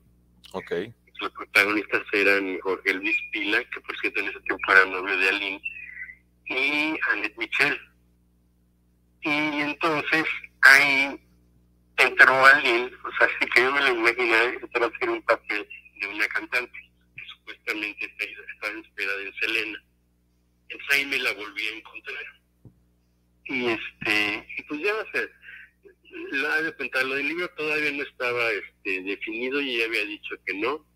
Ok. 0.52 0.72
Los 1.20 1.32
protagonistas 1.32 2.02
eran 2.12 2.58
Jorge 2.60 2.94
Luis 2.94 3.16
Pila, 3.32 3.62
que 3.70 3.80
por 3.80 3.98
cierto 3.98 4.20
en 4.20 4.28
ese 4.28 4.40
tiempo 4.40 4.72
era 4.72 4.84
novio 4.86 5.16
de 5.16 5.28
Aline, 5.28 5.62
y 6.46 6.98
Annette 7.10 7.36
Michel. 7.38 7.80
Y 9.22 9.30
entonces 9.30 10.24
ahí 10.62 11.18
entró 11.96 12.44
alguien, 12.44 12.92
o 13.04 13.16
sea, 13.16 13.26
así 13.26 13.50
que 13.50 13.62
yo 13.62 13.72
me 13.72 13.80
lo 13.80 13.88
imaginaba, 13.88 14.44
entró 14.44 14.84
a 14.84 14.88
hacer 14.88 15.10
un 15.10 15.22
papel 15.22 15.66
de 16.00 16.08
una 16.08 16.26
cantante 16.28 16.78
que 17.16 17.24
supuestamente 17.26 18.12
estaba 18.18 18.76
inspirada 18.76 19.22
en 19.22 19.34
Selena. 19.34 19.84
Entonces 20.68 20.96
ahí 20.96 21.06
me 21.06 21.18
la 21.18 21.32
volví 21.32 21.66
a 21.68 21.76
encontrar. 21.76 22.24
Y 23.46 23.66
este, 23.66 24.46
y 24.56 24.62
pues 24.62 24.80
ya, 24.80 24.94
o 24.94 25.10
sea, 25.12 25.28
la 26.32 26.62
de 26.62 26.72
cuenta, 26.72 27.02
lo 27.02 27.14
del 27.14 27.28
libro 27.28 27.48
todavía 27.50 27.92
no 27.92 28.02
estaba 28.02 28.50
este, 28.52 29.02
definido 29.02 29.60
y 29.60 29.78
ya 29.78 29.84
había 29.86 30.04
dicho 30.04 30.34
que 30.46 30.54
no, 30.54 30.86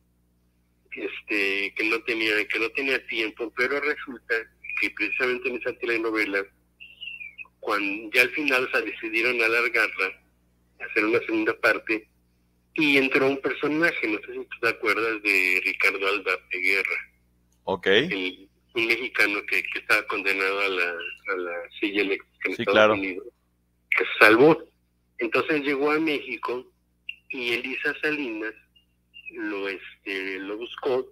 este, 0.93 1.75
que 1.75 1.85
no 1.85 2.03
tenía, 2.05 2.47
que 2.49 2.59
no 2.59 2.71
tenía 2.71 3.07
tiempo, 3.07 3.53
pero 3.57 3.81
resulta 3.81 4.35
que 4.81 4.91
precisamente 4.91 5.49
en 5.49 5.57
esa 5.57 5.73
telenovela, 5.79 6.45
cuando 7.61 8.11
ya 8.13 8.23
al 8.23 8.31
final 8.31 8.69
se 8.73 8.83
decidieron 8.83 9.43
alargarla, 9.43 10.23
hacer 10.81 11.05
una 11.05 11.21
segunda 11.21 11.59
parte, 11.61 12.09
y 12.75 12.97
entró 12.97 13.27
un 13.27 13.41
personaje, 13.41 14.07
no 14.07 14.19
sé 14.21 14.33
si 14.33 14.39
tú 14.39 14.57
te 14.61 14.69
acuerdas 14.69 15.21
de 15.23 15.61
Ricardo 15.65 16.07
Aldape 16.07 16.59
Guerra. 16.59 17.11
Ok. 17.65 17.87
un 18.75 18.87
mexicano 18.87 19.41
que, 19.47 19.63
que 19.63 19.79
estaba 19.81 20.07
condenado 20.07 20.61
a 20.61 20.69
la, 20.69 20.91
a 21.33 21.37
la 21.37 21.71
silla 21.81 22.03
eléctrica 22.03 22.28
en 22.45 22.55
Sí, 22.55 22.63
Estados 22.63 22.73
claro. 22.75 22.93
Unidos, 22.95 23.27
que 23.91 24.05
se 24.05 24.19
salvó. 24.21 24.63
Entonces 25.19 25.63
llegó 25.63 25.91
a 25.91 25.99
México 25.99 26.65
y 27.31 27.53
Elisa 27.55 27.95
Salinas 28.01 28.55
lo 29.33 29.69
este 29.69 30.39
lo 30.39 30.57
buscó 30.57 31.07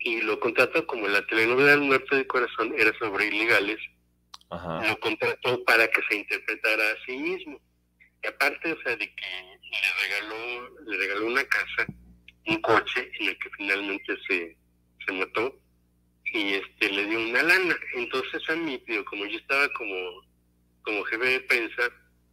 y 0.00 0.20
lo 0.20 0.38
contrató 0.38 0.86
como 0.86 1.08
la 1.08 1.26
telenovela 1.26 1.70
del 1.72 1.88
Norte 1.88 2.16
del 2.16 2.26
Corazón 2.26 2.74
era 2.76 2.92
sobre 2.98 3.26
ilegales, 3.26 3.78
Ajá. 4.50 4.86
lo 4.86 4.98
contrató 5.00 5.64
para 5.64 5.88
que 5.88 6.00
se 6.08 6.16
interpretara 6.16 6.84
a 6.92 7.04
sí 7.06 7.16
mismo. 7.16 7.60
Y 8.22 8.26
aparte, 8.26 8.72
o 8.72 8.82
sea, 8.82 8.96
de 8.96 9.14
que 9.14 9.26
le 9.62 10.08
regaló, 10.08 10.80
le 10.86 10.96
regaló 10.98 11.26
una 11.26 11.44
casa, 11.44 11.86
un 12.46 12.60
coche 12.62 13.10
en 13.20 13.28
el 13.28 13.38
que 13.38 13.50
finalmente 13.56 14.16
se, 14.28 14.56
se 15.06 15.12
mató 15.12 15.56
y 16.32 16.54
este 16.54 16.90
le 16.90 17.06
dio 17.06 17.20
una 17.20 17.42
lana. 17.42 17.76
Entonces 17.94 18.42
a 18.50 18.56
mí, 18.56 18.82
como 19.06 19.24
yo 19.26 19.38
estaba 19.38 19.68
como, 19.74 20.22
como 20.88 21.04
jefe 21.04 21.26
de 21.26 21.40
prensa, 21.40 21.82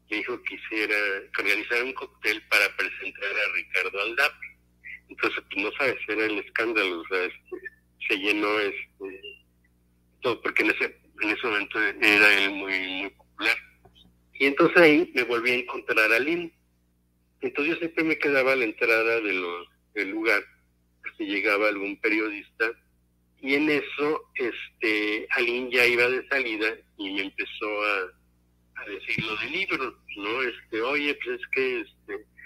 me 0.09 0.17
dijo 0.17 0.41
que 0.43 0.55
hiciera, 0.55 0.95
que 1.35 1.41
organizara 1.41 1.83
un 1.83 1.91
cóctel 1.91 2.41
para 2.47 2.73
presentar 2.77 3.25
a 3.25 3.53
Ricardo 3.53 4.01
Aldape. 4.01 4.47
Entonces, 5.09 5.43
pues 5.51 5.65
no 5.65 5.71
sabes, 5.73 5.97
era 6.07 6.25
el 6.25 6.39
escándalo, 6.39 7.01
o 7.01 7.07
sea, 7.09 7.25
este, 7.25 7.57
se 8.07 8.17
llenó 8.17 8.59
este, 8.59 9.21
todo, 10.21 10.41
porque 10.41 10.63
en 10.63 10.69
ese, 10.69 10.85
en 11.21 11.29
ese 11.31 11.47
momento 11.47 11.81
era 11.81 12.45
él 12.45 12.51
muy, 12.51 12.79
muy 12.79 13.09
popular. 13.09 13.57
Y 14.35 14.45
entonces 14.45 14.77
ahí 14.77 15.11
me 15.13 15.23
volví 15.23 15.51
a 15.51 15.55
encontrar 15.55 16.13
a 16.13 16.19
Lynn. 16.19 16.53
Entonces 17.41 17.73
yo 17.73 17.79
siempre 17.79 18.05
me 18.05 18.17
quedaba 18.17 18.53
a 18.53 18.55
la 18.55 18.63
entrada 18.63 19.19
de 19.19 19.33
los, 19.33 19.67
del 19.95 20.11
lugar, 20.11 20.41
si 21.17 21.25
llegaba 21.25 21.67
algún 21.67 21.99
periodista, 21.99 22.71
y 23.41 23.55
en 23.55 23.69
eso, 23.69 24.31
este, 24.35 25.27
Aline 25.31 25.69
ya 25.71 25.85
iba 25.85 26.07
de 26.07 26.25
salida 26.29 26.73
y 26.97 27.11
me 27.11 27.21
empezó 27.23 27.83
a 27.83 28.11
decir 28.85 29.25
lo 29.25 29.35
del 29.37 29.51
libro, 29.51 29.99
¿no? 30.17 30.41
Este, 30.41 30.81
oye, 30.81 31.17
pues 31.23 31.39
es 31.39 31.47
que, 31.47 31.81
este, 31.81 32.25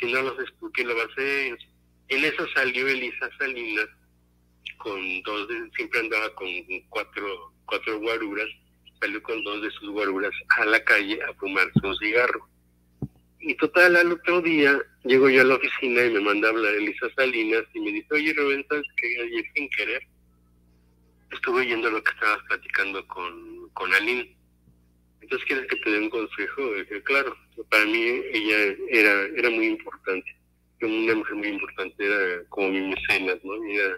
Si 0.00 0.12
no 0.12 0.22
los 0.22 0.38
expliqué 0.40 0.84
lo 0.84 0.96
va 0.96 1.02
a 1.02 1.06
hacer. 1.06 1.58
En 2.08 2.24
eso 2.24 2.46
salió 2.54 2.86
Elisa 2.86 3.28
Salinas 3.38 3.88
con 4.78 5.22
dos, 5.22 5.48
de- 5.48 5.70
siempre 5.76 6.00
andaba 6.00 6.32
con 6.34 6.48
cuatro, 6.88 7.52
cuatro 7.64 7.98
guaruras, 8.00 8.48
salió 9.00 9.22
con 9.22 9.42
dos 9.44 9.62
de 9.62 9.70
sus 9.72 9.90
guaruras 9.90 10.32
a 10.58 10.64
la 10.66 10.82
calle 10.84 11.18
a 11.22 11.34
fumarse 11.34 11.78
un 11.82 11.96
cigarro. 11.96 12.48
Y 13.40 13.54
total, 13.56 13.96
al 13.96 14.12
otro 14.12 14.40
día 14.42 14.78
llego 15.04 15.28
yo 15.28 15.42
a 15.42 15.44
la 15.44 15.54
oficina 15.56 16.04
y 16.04 16.10
me 16.10 16.20
manda 16.20 16.48
a 16.48 16.50
hablar 16.50 16.74
Elisa 16.74 17.06
Salinas 17.16 17.64
y 17.74 17.80
me 17.80 17.92
dice, 17.92 18.08
oye 18.10 18.32
Rubén, 18.34 18.64
¿sabes 18.68 18.86
qué? 18.96 19.06
Ayer 19.22 19.44
sin 19.54 19.68
querer 19.70 20.02
estuve 21.32 21.60
oyendo 21.62 21.90
lo 21.90 22.02
que 22.02 22.12
estabas 22.12 22.38
platicando 22.48 23.06
con, 23.08 23.68
con 23.70 23.92
Aline. 23.94 24.35
Entonces, 25.26 25.48
¿quieres 25.48 25.66
que 25.66 25.76
te 25.78 25.90
dé 25.90 25.98
un 25.98 26.10
consejo? 26.10 26.62
Claro, 27.02 27.36
para 27.68 27.84
mí 27.84 28.22
ella 28.32 28.76
era, 28.90 29.22
era 29.36 29.50
muy 29.50 29.66
importante. 29.66 30.36
Una 30.82 31.16
mujer 31.16 31.34
muy 31.34 31.48
importante, 31.48 32.06
era 32.06 32.44
como 32.48 32.68
mi 32.68 32.80
mecenas, 32.82 33.36
¿no? 33.42 33.54
Era, 33.64 33.96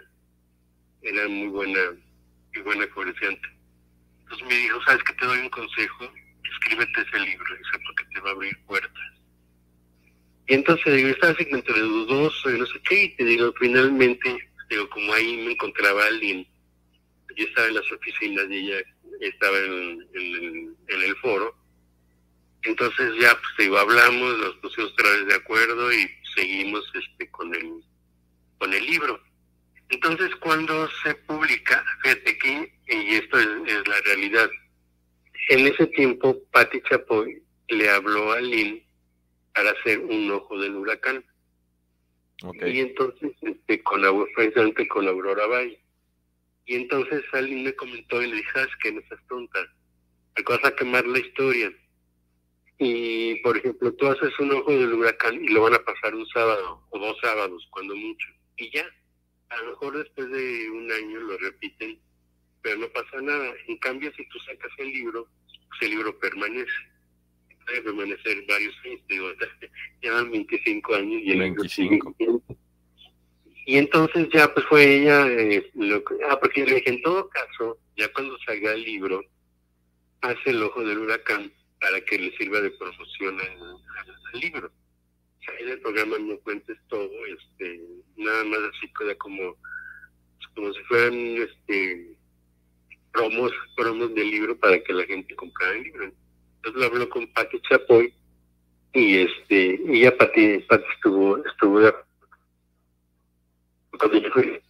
era 1.03 1.27
muy 1.27 1.49
buena, 1.49 1.81
muy 2.55 2.63
buena 2.63 2.87
comerciante. 2.87 3.47
Entonces 4.23 4.47
me 4.47 4.55
dijo, 4.55 4.81
¿sabes 4.85 5.03
qué? 5.03 5.13
Te 5.13 5.25
doy 5.27 5.37
un 5.37 5.49
consejo, 5.49 6.11
escríbete 6.51 7.01
ese 7.01 7.19
libro, 7.19 7.55
dice, 7.55 7.83
porque 7.85 8.05
te 8.11 8.21
va 8.21 8.29
a 8.29 8.33
abrir 8.33 8.57
puertas. 8.65 9.11
Y 10.47 10.55
entonces 10.55 10.95
digo, 10.95 11.09
estaba 11.09 11.33
así 11.33 11.45
entre 11.47 11.79
dudoso 11.79 12.49
y 12.49 12.57
no 12.57 12.65
sé 12.65 12.81
qué, 12.89 13.03
y 13.03 13.15
te 13.17 13.23
digo, 13.23 13.53
finalmente, 13.59 14.35
digo, 14.67 14.89
como 14.89 15.13
ahí 15.13 15.37
me 15.45 15.51
encontraba 15.51 16.07
alguien, 16.07 16.47
yo 17.35 17.45
estaba 17.45 17.67
en 17.67 17.75
las 17.75 17.91
oficinas 17.91 18.45
y 18.49 18.55
ella 18.55 18.83
estaba 19.27 19.57
en, 19.59 20.07
en 20.13 20.35
el- 20.35 20.75
en 20.87 21.01
el 21.03 21.15
foro, 21.17 21.55
entonces 22.63 23.13
ya, 23.19 23.29
pues 23.31 23.53
digo, 23.57 23.77
hablamos, 23.77 24.37
nos 24.39 24.55
pusimos 24.57 24.91
otra 24.93 25.09
vez 25.11 25.27
de 25.27 25.35
acuerdo 25.35 25.93
y 25.93 26.09
seguimos 26.35 26.83
este 26.93 27.29
con 27.31 27.53
el, 27.55 27.81
con 28.57 28.73
el 28.73 28.85
libro. 28.85 29.21
Entonces, 29.89 30.35
cuando 30.37 30.87
se 31.03 31.15
publica, 31.15 31.83
fíjate 32.03 32.37
que, 32.37 32.73
y 32.89 33.15
esto 33.15 33.39
es, 33.39 33.47
es 33.65 33.87
la 33.87 34.01
realidad, 34.01 34.49
en 35.49 35.67
ese 35.67 35.87
tiempo, 35.87 36.37
Patti 36.51 36.81
Chapoy 36.89 37.41
le 37.69 37.89
habló 37.89 38.31
a 38.33 38.41
Lynn 38.41 38.83
para 39.55 39.71
hacer 39.71 39.99
un 39.99 40.29
ojo 40.31 40.59
del 40.59 40.75
huracán. 40.75 41.25
Y 42.67 42.79
entonces, 42.81 43.31
este, 43.41 43.81
colaboró, 43.83 44.27
precisamente 44.35 44.87
con 44.87 45.07
Aurora 45.07 45.47
Valle. 45.47 45.81
Y 46.69 46.75
entonces 46.75 47.23
alguien 47.33 47.63
me 47.63 47.73
comentó 47.73 48.21
y 48.21 48.27
le 48.27 48.35
dije, 48.35 48.51
¿sabes 48.53 48.69
que 48.83 48.91
No 48.91 48.99
estás 48.99 49.19
tonta. 49.27 49.59
Te 50.35 50.43
vas 50.43 50.63
a 50.63 50.75
quemar 50.75 51.03
la 51.07 51.17
historia. 51.17 51.73
Y, 52.77 53.37
por 53.41 53.57
ejemplo, 53.57 53.91
tú 53.95 54.05
haces 54.05 54.39
un 54.39 54.51
ojo 54.51 54.71
del 54.71 54.93
huracán 54.93 55.43
y 55.43 55.47
lo 55.47 55.63
van 55.63 55.73
a 55.73 55.83
pasar 55.83 56.13
un 56.13 56.27
sábado 56.27 56.85
o 56.91 56.99
dos 56.99 57.17
sábados, 57.23 57.67
cuando 57.71 57.95
mucho. 57.95 58.27
Y 58.57 58.69
ya, 58.69 58.85
a 59.49 59.57
lo 59.57 59.71
mejor 59.71 59.97
después 59.97 60.29
de 60.29 60.69
un 60.69 60.91
año 60.91 61.19
lo 61.21 61.37
repiten, 61.39 61.99
pero 62.61 62.77
no 62.77 62.87
pasa 62.89 63.19
nada. 63.19 63.51
En 63.67 63.77
cambio, 63.77 64.11
si 64.15 64.29
tú 64.29 64.37
sacas 64.41 64.71
el 64.77 64.89
libro, 64.89 65.27
pues 65.69 65.81
el 65.81 65.89
libro 65.89 66.19
permanece. 66.19 66.71
Puede 67.65 67.81
permanecer 67.81 68.45
varios 68.47 68.75
años, 68.85 69.01
digo, 69.09 69.27
llevan 70.03 70.29
25 70.29 70.93
años 70.93 71.21
y 71.23 71.31
el 71.31 71.39
25. 71.39 72.15
Y 73.65 73.77
entonces 73.77 74.27
ya 74.33 74.51
pues 74.53 74.65
fue 74.65 75.01
ella, 75.01 75.27
eh, 75.27 75.69
lo 75.75 76.03
que, 76.03 76.15
ah, 76.29 76.39
porque 76.39 76.65
le 76.65 76.75
dije, 76.75 76.89
en 76.89 77.01
todo 77.01 77.29
caso, 77.29 77.77
ya 77.97 78.11
cuando 78.13 78.37
salga 78.45 78.73
el 78.73 78.83
libro, 78.83 79.21
hace 80.21 80.49
el 80.49 80.63
ojo 80.63 80.83
del 80.83 80.99
huracán 80.99 81.51
para 81.79 82.01
que 82.01 82.17
le 82.17 82.35
sirva 82.37 82.61
de 82.61 82.71
promoción 82.71 83.39
al, 83.39 84.39
libro. 84.39 84.67
O 84.67 85.43
sea, 85.43 85.59
en 85.59 85.69
el 85.69 85.81
programa 85.81 86.17
no 86.19 86.37
cuentes 86.39 86.77
todo, 86.87 87.09
este, 87.25 87.81
nada 88.17 88.43
más 88.45 88.59
así 88.59 88.91
queda 88.97 89.15
como, 89.15 89.55
como 90.55 90.73
si 90.73 90.83
fueran 90.83 91.15
este 91.37 92.15
promos, 93.11 93.51
promos 93.75 94.13
del 94.13 94.29
libro 94.29 94.57
para 94.59 94.79
que 94.83 94.93
la 94.93 95.05
gente 95.05 95.35
comprara 95.35 95.75
el 95.75 95.83
libro. 95.83 96.11
Entonces 96.57 96.81
lo 96.81 96.85
habló 96.85 97.09
con 97.09 97.27
Pati 97.33 97.59
Chapoy 97.61 98.13
y 98.93 99.17
este, 99.17 99.79
y 99.87 100.01
ya 100.01 100.15
Pati, 100.15 100.59
Pati 100.59 100.85
estuvo, 100.95 101.43
estuvo 101.45 101.79
de 101.79 101.91
cuando 101.91 102.08
yo 104.07 104.31
fui 104.31 104.61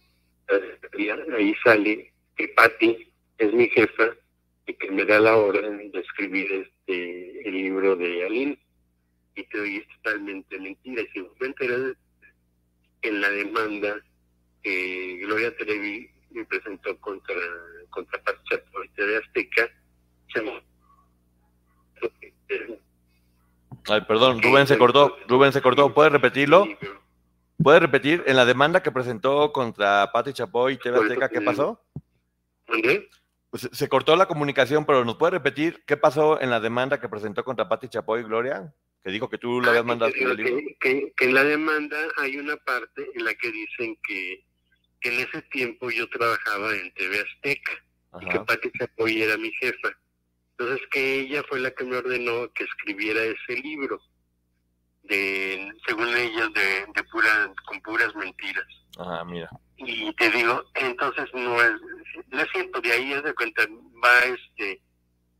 ahí 1.36 1.54
sale 1.64 2.12
que 2.36 2.48
Pati 2.48 3.12
es 3.38 3.52
mi 3.52 3.68
jefa 3.68 4.10
y 4.66 4.74
que 4.74 4.90
me 4.90 5.04
da 5.04 5.20
la 5.20 5.36
orden 5.36 5.90
de 5.90 6.00
escribir 6.00 6.50
este 6.52 7.48
el 7.48 7.54
libro 7.54 7.96
de 7.96 8.26
Aline. 8.26 8.58
Y 9.36 9.44
te 9.44 9.58
doy 9.58 9.76
es 9.76 9.88
totalmente 9.96 10.58
mentira. 10.58 11.02
Y 11.02 11.06
si 11.08 11.20
me 11.40 11.46
enteré 11.46 11.94
en 13.02 13.20
la 13.20 13.30
demanda 13.30 14.02
que 14.62 15.18
Gloria 15.22 15.56
Trevi 15.56 16.10
me 16.30 16.44
presentó 16.44 16.96
contra 16.98 17.34
contra 17.90 18.20
Chapoy 18.48 18.90
de 18.96 19.16
Azteca 19.16 19.70
Ay, 23.88 24.02
perdón, 24.02 24.40
Rubén 24.42 24.66
se 24.66 24.78
cortó, 24.78 25.16
Rubén 25.26 25.52
se 25.52 25.62
cortó, 25.62 25.92
¿puedes 25.92 26.12
repetirlo? 26.12 26.66
¿Puedes 27.62 27.80
repetir 27.82 28.22
en 28.26 28.36
la 28.36 28.44
demanda 28.46 28.82
que 28.82 28.90
presentó 28.90 29.52
contra 29.52 30.10
Pati 30.12 30.32
Chapoy 30.32 30.74
y 30.74 30.78
TV 30.78 30.98
Azteca 30.98 31.28
qué 31.28 31.40
pasó? 31.40 31.82
¿Dónde? 32.66 33.08
Pues, 33.50 33.68
se 33.72 33.88
cortó 33.88 34.16
la 34.16 34.26
comunicación, 34.26 34.84
pero 34.86 35.04
¿nos 35.04 35.16
puede 35.16 35.32
repetir 35.32 35.82
qué 35.86 35.96
pasó 35.96 36.40
en 36.40 36.50
la 36.50 36.60
demanda 36.60 37.00
que 37.00 37.08
presentó 37.08 37.44
contra 37.44 37.68
Pati 37.68 37.88
Chapoy 37.88 38.20
y 38.20 38.24
Gloria? 38.24 38.72
Que 39.02 39.10
dijo 39.10 39.28
que 39.28 39.38
tú 39.38 39.60
le 39.60 39.68
habías 39.68 39.82
Ah, 39.82 39.86
mandado 39.86 40.12
que, 40.12 40.22
el 40.22 40.36
libro. 40.36 40.56
que, 40.58 40.76
que- 40.80 41.12
que 41.16 41.24
en 41.24 41.34
la 41.34 41.44
demanda 41.44 41.96
hay 42.18 42.36
una 42.36 42.56
parte 42.58 43.06
en 43.14 43.24
la 43.24 43.34
que 43.34 43.50
dicen 43.50 43.96
que, 44.06 44.44
en 45.02 45.12
ese 45.20 45.42
tiempo 45.50 45.90
yo 45.90 46.08
trabajaba 46.10 46.74
en 46.76 46.92
TV 46.94 47.20
Azteca 47.20 47.72
y 48.20 48.28
que. 48.28 48.40
Pati 48.40 48.70
Chapoy 48.78 49.22
era 49.22 49.36
mi 49.36 49.50
jefa. 49.52 49.88
Entonces 50.58 50.86
que 50.90 51.20
ella 51.20 51.42
fue 51.48 51.58
la 51.60 51.70
que 51.70 51.84
me 51.84 51.96
ordenó 51.96 52.50
que 52.52 52.64
escribiera 52.64 53.22
ese 53.22 53.54
libro, 53.62 53.98
de 55.10 55.72
según 55.86 56.08
ella, 56.08 56.48
de, 56.48 56.86
de 56.94 57.04
pura, 57.10 57.52
con 57.66 57.80
puras 57.82 58.14
mentiras. 58.14 58.66
Mira. 59.26 59.50
Y 59.76 60.12
te 60.14 60.30
digo, 60.30 60.62
entonces 60.74 61.26
no 61.34 61.60
es, 61.62 61.72
no 62.28 62.40
es 62.40 62.48
cierto, 62.52 62.80
de 62.80 62.92
ahí 62.92 63.12
es 63.12 63.22
de 63.22 63.34
cuenta, 63.34 63.66
va 64.02 64.18
este 64.20 64.80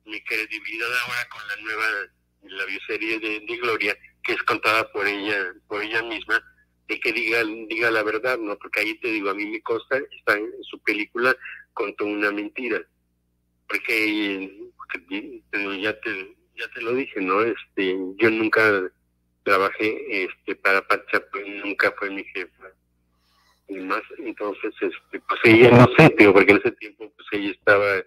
mi 0.05 0.21
credibilidad 0.23 0.89
ahora 1.03 1.29
con 1.31 1.47
la 1.47 1.57
nueva, 1.63 1.87
la 2.43 2.65
bioserie 2.65 3.21
de, 3.21 3.41
de 3.41 3.57
Gloria, 3.59 3.97
que 4.25 4.33
es 4.33 4.43
contada 4.43 4.91
por 4.93 5.07
ella, 5.07 5.55
por 5.69 5.83
ella 5.83 6.03
misma, 6.03 6.43
de 6.89 6.99
que 6.99 7.13
diga, 7.13 7.45
diga 7.69 7.91
la 7.91 8.03
verdad, 8.03 8.39
¿no? 8.39 8.57
Porque 8.57 8.81
ahí 8.81 8.99
te 8.99 9.09
digo, 9.09 9.31
a 9.31 9.35
mí 9.35 9.47
me 9.47 9.63
consta, 9.63 9.99
está 9.99 10.37
en 10.37 10.51
su 10.63 10.81
película, 10.81 11.37
contó 11.75 12.07
una 12.07 12.33
mentira. 12.33 12.81
Porque, 13.69 14.71
porque 14.77 15.43
ya 15.81 16.01
te, 16.01 16.37
ya 16.57 16.69
te 16.75 16.83
lo 16.83 16.95
dije, 16.95 17.21
¿no? 17.21 17.43
Este, 17.43 17.97
yo 18.17 18.31
nunca 18.31 18.91
trabajé 19.43 20.25
este 20.25 20.55
para 20.57 20.87
Pacha, 20.87 21.23
pues 21.31 21.47
nunca 21.65 21.93
fue 21.99 22.11
mi 22.11 22.25
jefa 22.25 22.71
y 23.69 23.77
más. 23.77 24.03
Entonces 24.19 24.75
este 24.81 25.21
pues 25.21 25.41
ella 25.45 25.71
no 25.71 25.87
sé 25.97 26.11
tío 26.11 26.33
porque 26.33 26.53
en 26.53 26.59
ese 26.59 26.73
tiempo 26.73 27.13
pues 27.15 27.27
ella 27.33 27.51
estaba 27.51 28.05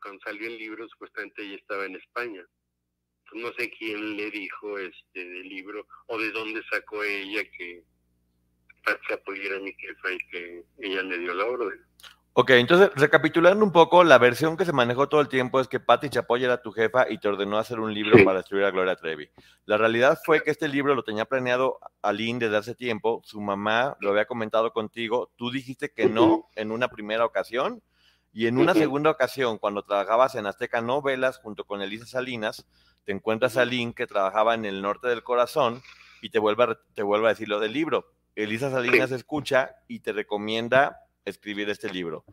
cuando 0.00 0.20
salió 0.24 0.46
el 0.46 0.58
libro 0.58 0.86
supuestamente 0.88 1.42
ella 1.42 1.56
estaba 1.56 1.86
en 1.86 1.96
España. 1.96 2.44
Pues, 3.28 3.42
no 3.42 3.52
sé 3.54 3.70
quién 3.70 4.16
le 4.16 4.30
dijo 4.30 4.78
este 4.78 5.24
del 5.24 5.48
libro 5.48 5.86
o 6.06 6.18
de 6.18 6.30
dónde 6.30 6.62
sacó 6.70 7.02
ella 7.02 7.42
que 7.56 7.82
Pacha 8.84 9.14
apoyara 9.14 9.56
a 9.56 9.60
mi 9.60 9.72
jefa 9.72 10.12
y 10.12 10.18
que 10.30 10.64
ella 10.78 11.02
le 11.02 11.18
dio 11.18 11.34
la 11.34 11.46
orden 11.46 11.84
Ok, 12.38 12.50
entonces, 12.50 12.90
recapitulando 12.96 13.64
un 13.64 13.72
poco, 13.72 14.04
la 14.04 14.18
versión 14.18 14.58
que 14.58 14.66
se 14.66 14.72
manejó 14.74 15.08
todo 15.08 15.22
el 15.22 15.28
tiempo 15.28 15.58
es 15.58 15.68
que 15.68 15.80
Patti 15.80 16.10
Chapoy 16.10 16.44
era 16.44 16.60
tu 16.60 16.70
jefa 16.70 17.06
y 17.08 17.16
te 17.16 17.28
ordenó 17.28 17.56
hacer 17.56 17.80
un 17.80 17.94
libro 17.94 18.18
Sí. 18.18 18.24
para 18.24 18.40
destruir 18.40 18.66
a 18.66 18.70
Gloria 18.70 18.94
Trevi. 18.94 19.30
La 19.64 19.78
realidad 19.78 20.18
fue 20.22 20.42
que 20.42 20.50
este 20.50 20.68
libro 20.68 20.94
lo 20.94 21.02
tenía 21.02 21.24
planeado 21.24 21.78
Aline 22.02 22.40
desde 22.40 22.58
hace 22.58 22.74
tiempo, 22.74 23.22
su 23.24 23.40
mamá 23.40 23.96
lo 24.00 24.10
había 24.10 24.26
comentado 24.26 24.74
contigo, 24.74 25.30
tú 25.36 25.50
dijiste 25.50 25.92
que 25.92 26.10
no 26.10 26.50
en 26.56 26.72
una 26.72 26.88
primera 26.88 27.24
ocasión 27.24 27.80
y 28.34 28.48
en 28.48 28.58
una 28.58 28.74
segunda 28.74 29.08
ocasión, 29.08 29.56
cuando 29.56 29.82
trabajabas 29.82 30.34
en 30.34 30.44
Azteca 30.44 30.82
Novelas 30.82 31.38
junto 31.38 31.64
con 31.64 31.80
Elisa 31.80 32.04
Salinas, 32.04 32.66
te 33.06 33.12
encuentras 33.12 33.56
a 33.56 33.62
Aline 33.62 33.94
que 33.94 34.06
trabajaba 34.06 34.52
en 34.52 34.66
el 34.66 34.82
norte 34.82 35.08
del 35.08 35.22
corazón 35.22 35.80
y 36.20 36.28
te 36.28 36.38
vuelve 36.38 36.76
te 36.92 37.02
vuelve 37.02 37.28
a 37.28 37.30
decir 37.30 37.48
lo 37.48 37.60
del 37.60 37.72
libro. 37.72 38.12
Elisa 38.34 38.70
Salinas 38.70 39.10
escucha 39.10 39.76
y 39.88 40.00
te 40.00 40.12
recomienda 40.12 41.00
escribir 41.26 41.68
este 41.68 41.90
libro. 41.90 42.24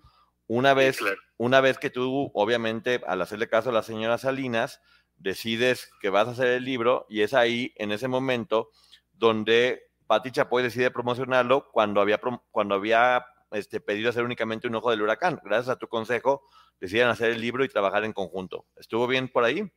Una 0.47 0.73
vez, 0.73 0.97
claro. 0.97 1.17
una 1.37 1.59
vez 1.59 1.77
que 1.77 1.89
tú, 1.89 2.31
obviamente, 2.33 3.01
al 3.05 3.21
hacerle 3.21 3.49
caso 3.49 3.69
a 3.69 3.73
la 3.73 3.83
señora 3.83 4.17
Salinas, 4.17 4.81
decides 5.17 5.91
que 6.01 6.09
vas 6.09 6.27
a 6.27 6.31
hacer 6.31 6.47
el 6.47 6.63
libro 6.63 7.05
y 7.09 7.21
es 7.21 7.33
ahí, 7.33 7.73
en 7.75 7.91
ese 7.91 8.07
momento, 8.07 8.71
donde 9.11 9.83
Pati 10.07 10.31
Chapoy 10.31 10.63
decide 10.63 10.91
promocionarlo 10.91 11.69
cuando 11.71 12.01
había, 12.01 12.19
cuando 12.51 12.75
había 12.75 13.25
este, 13.51 13.79
pedido 13.81 14.09
hacer 14.09 14.23
únicamente 14.23 14.67
un 14.67 14.75
ojo 14.75 14.91
del 14.91 15.01
huracán. 15.01 15.39
Gracias 15.43 15.69
a 15.69 15.79
tu 15.79 15.87
consejo, 15.87 16.47
deciden 16.79 17.07
hacer 17.07 17.31
el 17.31 17.41
libro 17.41 17.63
y 17.63 17.69
trabajar 17.69 18.03
en 18.03 18.13
conjunto. 18.13 18.65
¿Estuvo 18.75 19.07
bien 19.07 19.27
por 19.29 19.43
ahí? 19.43 19.71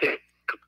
sí 0.00 0.08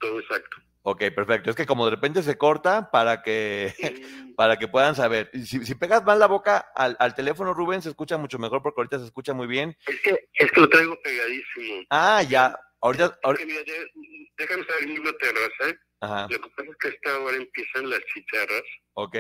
todo 0.01 0.21
exacto 0.21 0.57
Ok, 0.83 1.03
perfecto. 1.15 1.51
Es 1.51 1.57
que 1.57 1.67
como 1.67 1.85
de 1.85 1.91
repente 1.91 2.23
se 2.23 2.39
corta 2.39 2.91
para 2.91 3.23
que, 3.23 3.75
para 4.37 4.57
que 4.59 4.69
puedan 4.69 4.95
saber. 4.95 5.31
Si, 5.35 5.65
si 5.67 5.75
pegas 5.75 6.05
más 6.05 6.19
la 6.19 6.27
boca 6.27 6.59
al, 6.75 6.97
al 6.99 7.15
teléfono, 7.15 7.53
Rubén, 7.53 7.83
se 7.83 7.89
escucha 7.91 8.17
mucho 8.17 8.39
mejor 8.39 8.63
porque 8.63 8.81
ahorita 8.81 8.99
se 8.99 9.05
escucha 9.07 9.35
muy 9.35 9.47
bien. 9.47 9.77
es 9.87 10.01
que 10.01 10.29
es 10.35 10.51
que 10.53 10.61
lo 10.61 10.69
traigo 10.69 10.97
pegadísimo 11.03 11.83
Ah, 11.91 12.23
ya. 12.23 12.59
Ahorita, 12.81 13.07
Es 13.07 13.13
ahorita- 13.23 13.45
que 13.45 13.47
mira, 13.53 13.65
ya- 13.67 13.91
déjame 14.39 14.65
salir 14.65 15.03
terraza 15.19 15.79
Ajá, 16.01 16.23
lo 16.31 16.41
que 16.41 16.49
pasa 16.57 16.71
es 16.71 16.77
que 16.77 16.89
esta 16.89 17.19
hora 17.19 17.37
empiezan 17.37 17.91
las 17.91 18.01
chicharras 18.15 18.63
ok. 18.95 19.17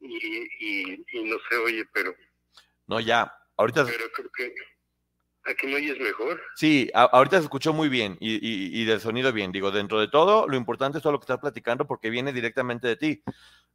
y, 0.00 0.46
y, 0.60 1.04
y 1.12 1.24
no 1.24 1.36
se 1.48 1.56
oye 1.56 1.84
pero 1.92 2.14
No, 2.86 3.00
ya. 3.00 3.34
Ahorita, 3.56 3.84
pero 3.84 4.08
creo 4.12 4.30
que 4.30 4.54
aquí 5.44 5.66
me 5.66 5.76
oyes 5.76 5.98
mejor 5.98 6.40
sí, 6.56 6.90
a- 6.94 7.04
ahorita 7.04 7.38
se 7.38 7.44
escuchó 7.44 7.72
muy 7.72 7.88
bien 7.88 8.16
y, 8.20 8.34
y, 8.34 8.80
y 8.80 8.84
del 8.84 9.00
sonido 9.00 9.32
bien. 9.32 9.52
Digo, 9.52 9.70
dentro 9.70 9.98
de 10.00 10.08
todo, 10.08 10.46
lo 10.48 10.56
importante 10.56 10.98
es 10.98 11.02
todo 11.02 11.12
lo 11.12 11.18
que 11.20 11.24
estás 11.24 11.38
platicando 11.38 11.86
porque 11.86 12.10
viene 12.10 12.32
directamente 12.32 12.86
de 12.88 12.96
ti. 12.96 13.22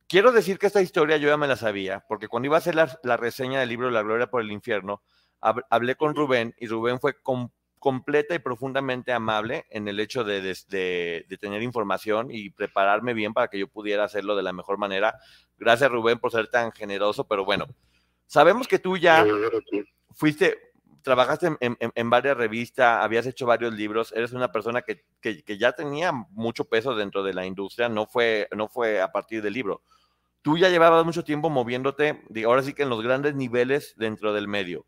Quiero 0.08 0.32
decir 0.32 0.60
que 0.60 0.68
esta 0.68 0.82
historia 0.82 1.18
yo 1.18 1.28
ya 1.30 1.38
me 1.38 1.48
la 1.48 1.56
sabía, 1.56 2.06
porque 2.08 2.28
cuando 2.28 2.46
iba 2.48 2.56
a 2.58 2.60
hacer 2.60 2.76
la, 2.76 3.00
la 3.04 3.18
reseña 3.18 3.60
del 3.60 3.70
libro 3.70 3.90
La 3.90 4.04
Gloria 4.04 4.28
por 4.28 4.42
el 4.42 4.52
Infierno, 4.52 5.02
hab- 5.42 5.66
hablé 5.70 5.96
con 5.96 6.14
Rubén 6.16 6.54
y 6.60 6.68
Rubén 6.68 7.00
fue 7.00 7.20
com- 7.22 7.50
completa 7.80 8.34
y 8.36 8.40
profundamente 8.40 9.12
amable 9.14 9.66
en 9.70 9.88
el 9.88 10.00
hecho 10.00 10.24
de, 10.24 10.42
de- 10.42 10.58
de- 10.70 11.26
de 11.28 11.38
tener 11.38 11.62
información 11.64 12.28
y 12.30 12.52
prepararme 12.52 13.14
bien 13.16 13.34
para 13.34 13.48
que 13.48 13.58
yo 13.60 13.68
pudiera 13.68 14.04
hacerlo 14.04 14.36
de 14.36 14.44
la 14.44 14.54
mejor 14.54 14.78
manera. 14.78 15.16
Gracias 15.58 15.90
Rubén 15.92 16.20
por 16.20 16.32
ser 16.32 16.48
tan 16.50 16.72
generoso, 16.72 17.28
pero 17.28 17.44
bueno, 17.46 17.66
sabemos 18.28 18.68
que 18.68 18.78
tú 18.80 18.98
ya 18.98 19.26
fuiste, 20.14 20.65
trabajaste 21.06 21.56
en, 21.62 22.10
varias 22.10 22.36
revistas, 22.36 23.04
habías 23.04 23.28
hecho 23.28 23.46
varios 23.46 23.74
libros, 23.76 24.12
eres 24.12 24.34
una 24.34 24.52
persona 24.52 24.82
que, 24.82 25.06
que- 25.22 25.58
ya 25.58 25.72
tenía 25.72 26.12
mucho 26.32 26.66
peso 26.66 26.96
dentro 26.96 27.24
de 27.24 27.34
la 27.34 27.46
industria, 27.46 27.88
no 27.88 28.08
fue, 28.08 28.50
no 28.56 28.68
fue 28.68 29.00
a 29.02 29.12
partir 29.12 29.44
del 29.44 29.54
libro. 29.54 29.84
Tú 30.42 30.58
ya 30.58 30.70
llevabas 30.70 31.06
mucho 31.06 31.24
tiempo 31.24 31.50
moviéndote, 31.50 32.24
ahora 32.46 32.64
sí 32.64 32.74
que 32.74 32.84
en 32.84 32.90
los 32.90 33.04
grandes 33.04 33.36
niveles 33.36 33.94
dentro 33.98 34.34
del 34.34 34.48
medio. 34.48 34.86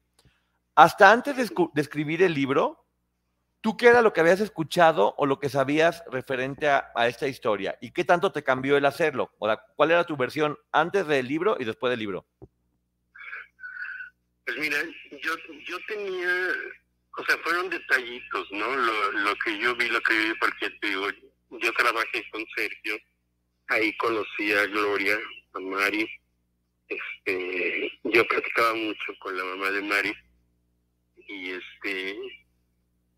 Hasta 0.76 1.12
antes 1.12 1.38
de, 1.38 1.50
escribir 1.82 2.24
el 2.24 2.34
libro, 2.34 2.86
¿tú 3.62 3.78
qué 3.78 3.88
era 3.90 4.02
lo 4.02 4.14
que 4.14 4.22
habías 4.22 4.42
escuchado 4.42 5.16
o 5.18 5.26
lo 5.26 5.40
que 5.40 5.50
sabías 5.50 6.04
referente 6.12 6.70
a, 6.70 6.92
a 6.96 7.08
esta 7.08 7.28
historia? 7.28 7.78
¿Y 7.82 7.92
qué 7.92 8.06
tanto 8.06 8.32
te 8.32 8.44
cambió 8.44 8.78
el 8.78 8.86
hacerlo? 8.86 9.32
O 9.40 9.48
la- 9.48 9.62
¿Cuál 9.76 9.92
era 9.92 10.06
tu 10.06 10.18
versión 10.18 10.58
antes 10.72 11.08
del 11.08 11.28
libro 11.28 11.58
y 11.60 11.66
después 11.66 11.92
del 11.92 12.00
libro? 12.00 12.26
Pues 14.48 14.60
mira, 14.60 14.78
yo, 15.12 15.36
yo 15.66 15.78
tenía, 15.90 16.48
o 17.18 17.26
sea, 17.26 17.38
fueron 17.40 17.70
detallitos, 17.70 18.48
¿no? 18.52 18.76
Lo, 18.78 19.12
lo 19.12 19.36
que 19.44 19.60
yo 19.60 19.76
vi, 19.76 19.90
lo 19.90 20.00
que 20.00 20.14
vi, 20.14 20.34
porque 20.40 20.70
te 20.70 20.88
digo, 20.88 21.10
yo 21.50 21.74
trabajé 21.74 22.24
con 22.32 22.46
Sergio, 22.56 22.98
ahí 23.68 23.92
conocí 23.98 24.54
a 24.54 24.66
Gloria, 24.68 25.20
a 25.54 25.60
Mari, 25.60 26.10
este, 26.88 27.92
yo 28.06 28.26
platicaba 28.26 28.74
mucho 28.74 29.14
con 29.20 29.36
la 29.36 29.44
mamá 29.44 29.70
de 29.72 29.82
Mari, 29.82 30.16
y 31.28 31.52
este, 31.52 32.18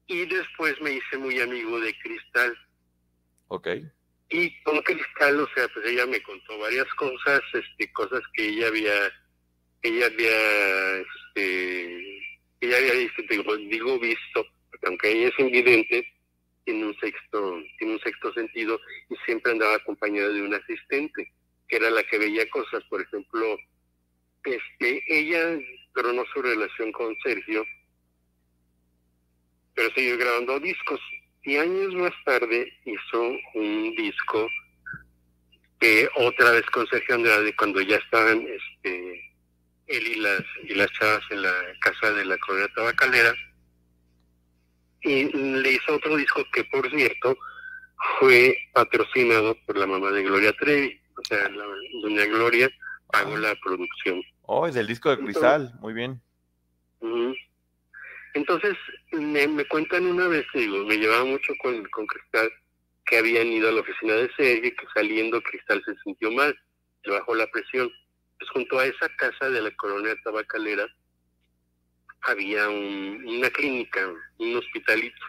y 0.07 0.25
después 0.25 0.81
me 0.81 0.93
hice 0.93 1.17
muy 1.19 1.39
amigo 1.39 1.79
de 1.79 1.95
Cristal. 1.99 2.57
Ok. 3.49 3.67
Y 4.31 4.63
con 4.63 4.81
Cristal, 4.81 5.41
o 5.41 5.47
sea, 5.53 5.67
pues 5.67 5.85
ella 5.85 6.07
me 6.07 6.23
contó 6.23 6.57
varias 6.57 6.91
cosas, 6.95 7.41
este, 7.53 7.93
cosas 7.93 8.23
que 8.33 8.47
ella 8.47 8.69
había, 8.69 9.13
ella 9.81 10.05
había, 10.05 10.97
este, 10.97 12.21
ella 12.61 12.77
había 12.77 12.93
visto, 12.93 13.21
digo, 13.29 13.57
digo 13.57 13.99
visto, 13.99 14.45
porque 14.69 14.87
aunque 14.87 15.11
ella 15.11 15.27
es 15.29 15.39
invidente, 15.39 16.07
tiene 16.65 16.85
un 16.85 16.99
sexto, 16.99 17.63
tiene 17.77 17.93
un 17.93 17.99
sexto 18.01 18.33
sentido 18.33 18.79
y 19.09 19.15
siempre 19.25 19.51
andaba 19.51 19.75
acompañada 19.75 20.29
de 20.29 20.41
un 20.41 20.53
asistente, 20.53 21.31
que 21.67 21.75
era 21.75 21.89
la 21.89 22.03
que 22.03 22.17
veía 22.17 22.49
cosas, 22.49 22.83
por 22.89 23.01
ejemplo, 23.01 23.57
este, 24.43 25.03
ella 25.07 25.59
no 26.07 26.25
su 26.33 26.41
relación 26.41 26.91
con 26.91 27.15
Sergio, 27.23 27.65
pero 29.73 29.89
siguió 29.93 30.17
grabando 30.17 30.59
discos. 30.59 30.99
Y 31.43 31.57
años 31.57 31.93
más 31.95 32.13
tarde 32.25 32.71
hizo 32.85 33.21
un 33.53 33.95
disco 33.95 34.47
que 35.79 36.09
otra 36.15 36.51
vez 36.51 36.65
con 36.67 36.87
Sergio 36.87 37.15
Andrade 37.15 37.55
cuando 37.55 37.81
ya 37.81 37.97
estaban 37.97 38.45
este 38.47 39.28
él 39.89 40.07
y 40.07 40.15
las 40.19 40.43
y 40.63 40.75
las 40.75 40.91
chavas 40.93 41.21
en 41.31 41.41
la 41.41 41.53
casa 41.81 42.11
de 42.11 42.25
la 42.25 42.37
colonia 42.37 42.69
tabacalera. 42.75 43.33
Y 45.01 45.25
le 45.33 45.71
hizo 45.71 45.95
otro 45.95 46.15
disco 46.15 46.43
que 46.53 46.63
por 46.65 46.89
cierto 46.89 47.37
fue 48.19 48.55
patrocinado 48.73 49.55
por 49.65 49.77
la 49.77 49.87
mamá 49.87 50.11
de 50.11 50.23
Gloria 50.23 50.53
Trevi. 50.53 50.99
O 51.17 51.25
sea 51.25 51.49
la, 51.49 51.65
doña 52.03 52.25
Gloria 52.25 52.69
pagó 53.11 53.35
la 53.37 53.55
producción. 53.55 54.21
Oh 54.43 54.67
es 54.67 54.75
del 54.75 54.87
disco 54.87 55.09
de 55.09 55.23
cristal 55.23 55.73
muy 55.79 55.93
bien. 55.93 56.21
entonces 58.33 58.75
me, 59.11 59.47
me 59.47 59.65
cuentan 59.65 60.05
una 60.05 60.27
vez 60.27 60.45
digo 60.53 60.85
me 60.85 60.97
llevaba 60.97 61.25
mucho 61.25 61.53
con, 61.61 61.83
con 61.85 62.05
Cristal 62.05 62.49
que 63.05 63.17
habían 63.17 63.47
ido 63.47 63.69
a 63.69 63.71
la 63.71 63.81
oficina 63.81 64.13
de 64.13 64.29
Sergio 64.35 64.71
que 64.75 64.85
saliendo 64.93 65.41
Cristal 65.41 65.81
se 65.85 65.95
sintió 66.03 66.31
mal 66.31 66.57
le 67.03 67.11
bajó 67.11 67.33
la 67.35 67.47
presión 67.47 67.91
pues 68.39 68.49
junto 68.51 68.79
a 68.79 68.85
esa 68.85 69.09
casa 69.17 69.49
de 69.49 69.61
la 69.61 69.71
colonia 69.75 70.15
tabacalera 70.23 70.87
había 72.21 72.67
una 72.69 73.49
clínica, 73.49 74.09
un 74.37 74.57
hospitalito. 74.57 75.25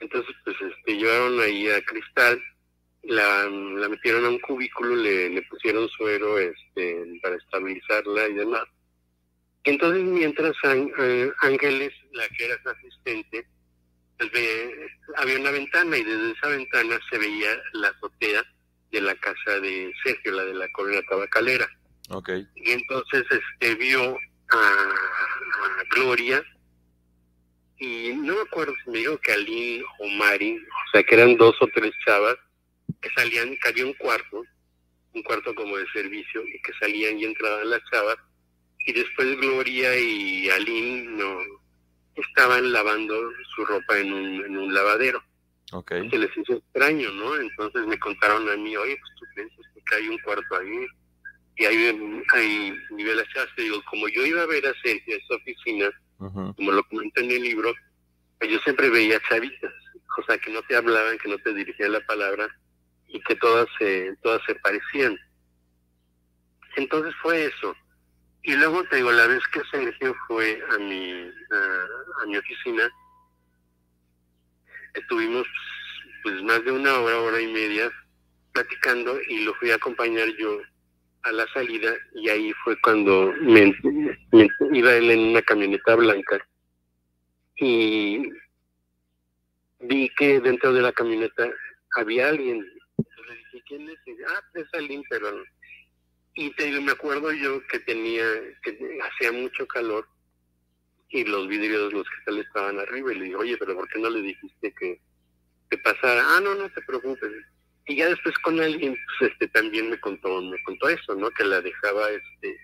Entonces, 0.00 0.34
pues 0.44 0.56
este, 0.60 0.96
llevaron 0.96 1.40
ahí 1.40 1.68
a 1.70 1.82
Cristal, 1.84 2.42
la, 3.04 3.48
metieron 3.88 4.24
a 4.24 4.30
un 4.30 4.40
cubículo, 4.40 4.96
le, 4.96 5.30
le 5.30 5.42
pusieron 5.42 5.88
suero 5.90 6.38
este, 6.38 7.20
para 7.22 7.36
estabilizarla 7.36 8.28
y 8.28 8.34
demás. 8.34 8.64
Entonces, 9.64 10.02
mientras 10.02 10.56
Ángeles, 11.40 11.92
la 12.12 12.28
que 12.28 12.46
era 12.46 12.60
su 12.62 12.68
asistente, 12.68 13.46
pues 14.18 14.30
había 15.16 15.38
una 15.38 15.50
ventana 15.50 15.96
y 15.96 16.04
desde 16.04 16.32
esa 16.32 16.48
ventana 16.48 16.98
se 17.10 17.18
veía 17.18 17.62
la 17.74 17.88
azotea 17.88 18.44
de 18.90 19.00
la 19.00 19.14
casa 19.16 19.60
de 19.60 19.92
Sergio, 20.02 20.32
la 20.32 20.44
de 20.44 20.54
la 20.54 20.70
colonia 20.72 21.02
tabacalera. 21.08 21.68
Okay. 22.12 22.46
Y 22.56 22.72
entonces 22.72 23.24
este, 23.30 23.74
vio 23.76 24.18
a, 24.50 24.94
Gloria 25.94 26.42
y 27.78 28.12
no 28.14 28.34
me 28.34 28.40
acuerdo 28.42 28.72
si 28.84 28.90
me 28.90 28.98
dijo 28.98 29.18
que 29.18 29.32
Aline 29.32 29.84
o 29.98 30.08
Mari, 30.08 30.56
o 30.56 30.90
sea 30.92 31.02
que 31.02 31.14
eran 31.14 31.36
dos 31.36 31.54
o 31.60 31.66
tres 31.74 31.92
chavas 32.04 32.36
que 33.00 33.10
salían, 33.14 33.56
que 33.62 33.68
había 33.68 33.86
un 33.86 33.94
cuarto, 33.94 34.44
un 35.14 35.22
cuarto 35.22 35.54
como 35.54 35.76
de 35.76 35.86
servicio 35.92 36.42
y 36.46 36.60
que 36.62 36.72
salían 36.80 37.18
y 37.18 37.24
entraban 37.24 37.68
las 37.68 37.80
chavas 37.90 38.16
y 38.86 38.92
después 38.92 39.36
Gloria 39.38 39.98
y 39.98 40.48
Aline 40.50 41.04
no 41.16 41.38
estaban 42.14 42.72
lavando 42.72 43.14
su 43.54 43.64
ropa 43.64 43.98
en 43.98 44.12
un, 44.12 44.44
en 44.44 44.56
un 44.56 44.74
lavadero. 44.74 45.22
Okay. 45.72 46.08
Se 46.10 46.18
les 46.18 46.36
hizo 46.36 46.54
extraño, 46.54 47.10
¿no? 47.12 47.36
Entonces 47.36 47.86
me 47.86 47.98
contaron 47.98 48.48
a 48.48 48.56
mí, 48.56 48.76
oye, 48.76 48.96
pues 48.98 49.12
tú 49.18 49.26
piensas 49.34 49.66
que 49.88 49.94
hay 49.94 50.08
un 50.08 50.18
cuarto 50.18 50.56
ahí 50.56 50.86
y 51.56 51.64
ahí, 51.64 52.22
ahí 52.34 52.78
nivel 52.90 53.22
te 53.56 53.62
digo, 53.62 53.82
como 53.90 54.08
yo 54.08 54.24
iba 54.24 54.42
a 54.42 54.46
ver 54.46 54.66
a 54.66 54.74
Sergio 54.82 55.14
en 55.14 55.20
su 55.26 55.34
oficina, 55.34 55.90
como 56.18 56.72
lo 56.72 56.82
comenté 56.84 57.24
en 57.24 57.30
el 57.30 57.42
libro, 57.42 57.74
pues 58.38 58.50
yo 58.50 58.58
siempre 58.60 58.88
veía 58.90 59.20
chavitas, 59.28 59.72
o 60.18 60.22
sea, 60.24 60.38
que 60.38 60.50
no 60.50 60.62
te 60.62 60.76
hablaban, 60.76 61.18
que 61.18 61.28
no 61.28 61.38
te 61.38 61.52
dirigían 61.52 61.92
la 61.92 62.00
palabra 62.06 62.48
y 63.08 63.20
que 63.20 63.36
todas 63.36 63.66
se, 63.78 64.16
todas 64.22 64.40
se 64.46 64.54
parecían. 64.56 65.18
Entonces 66.76 67.14
fue 67.20 67.44
eso. 67.44 67.76
Y 68.42 68.54
luego 68.54 68.82
te 68.84 68.96
digo, 68.96 69.12
la 69.12 69.26
vez 69.26 69.42
que 69.52 69.60
Sergio 69.70 70.16
fue 70.26 70.60
a 70.70 70.78
mi, 70.78 71.12
a, 71.12 72.22
a 72.22 72.26
mi 72.26 72.36
oficina, 72.36 72.90
estuvimos 74.94 75.46
pues 76.22 76.42
más 76.42 76.64
de 76.64 76.72
una 76.72 76.98
hora, 76.98 77.20
hora 77.20 77.40
y 77.40 77.52
media 77.52 77.90
platicando 78.52 79.20
y 79.28 79.44
lo 79.44 79.54
fui 79.54 79.70
a 79.70 79.76
acompañar 79.76 80.28
yo 80.38 80.60
a 81.24 81.32
la 81.32 81.46
salida 81.52 81.94
y 82.14 82.28
ahí 82.28 82.52
fue 82.64 82.80
cuando 82.80 83.32
me, 83.40 83.74
iba 84.72 84.94
él 84.94 85.10
en 85.10 85.20
una 85.20 85.42
camioneta 85.42 85.94
blanca 85.94 86.46
y 87.56 88.30
vi 89.80 90.08
que 90.16 90.40
dentro 90.40 90.72
de 90.72 90.82
la 90.82 90.92
camioneta 90.92 91.48
había 91.96 92.28
alguien. 92.28 92.58
le 92.58 93.36
dije, 93.36 93.62
¿quién 93.66 93.88
es? 93.88 93.98
ah, 94.28 94.40
es 94.54 94.66
alguien, 94.74 95.02
pero... 95.08 95.28
Y 96.34 96.50
te 96.54 96.80
me 96.80 96.92
acuerdo 96.92 97.30
yo 97.32 97.64
que 97.66 97.78
tenía, 97.80 98.24
que 98.62 98.98
hacía 99.02 99.32
mucho 99.32 99.66
calor 99.66 100.08
y 101.10 101.24
los 101.24 101.46
vidrios, 101.46 101.92
los 101.92 102.08
cristales 102.08 102.46
estaban 102.46 102.80
arriba 102.80 103.12
y 103.12 103.18
le 103.18 103.24
dije, 103.24 103.36
oye, 103.36 103.56
pero 103.58 103.74
¿por 103.74 103.86
qué 103.88 103.98
no 103.98 104.08
le 104.08 104.22
dijiste 104.22 104.72
que 104.72 104.98
te 105.68 105.76
pasara? 105.78 106.24
Ah, 106.26 106.40
no, 106.40 106.54
no 106.54 106.70
te 106.70 106.80
preocupes 106.82 107.30
y 107.92 107.96
ya 107.96 108.08
después 108.08 108.34
con 108.38 108.58
alguien 108.58 108.96
pues, 109.18 109.32
este 109.32 109.48
también 109.48 109.90
me 109.90 110.00
contó 110.00 110.40
me 110.40 110.60
contó 110.62 110.88
eso 110.88 111.14
no 111.14 111.30
que 111.30 111.44
la 111.44 111.60
dejaba 111.60 112.10
este 112.10 112.56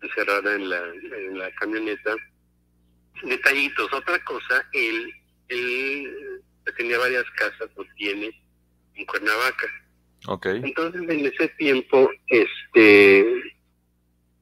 encerrada 0.00 0.54
en 0.54 0.70
la 0.70 0.78
en 0.78 1.38
la 1.38 1.50
camioneta. 1.52 2.16
Detallitos 3.24 3.92
otra 3.92 4.18
cosa 4.24 4.66
él 4.72 5.12
él 5.48 6.42
tenía 6.78 6.98
varias 6.98 7.24
casas 7.36 7.68
o 7.76 7.84
tiene 7.96 8.32
en 8.94 9.04
Cuernavaca. 9.04 9.66
Okay 10.28 10.62
entonces 10.64 11.02
en 11.02 11.26
ese 11.26 11.48
tiempo 11.58 12.10
este 12.28 13.26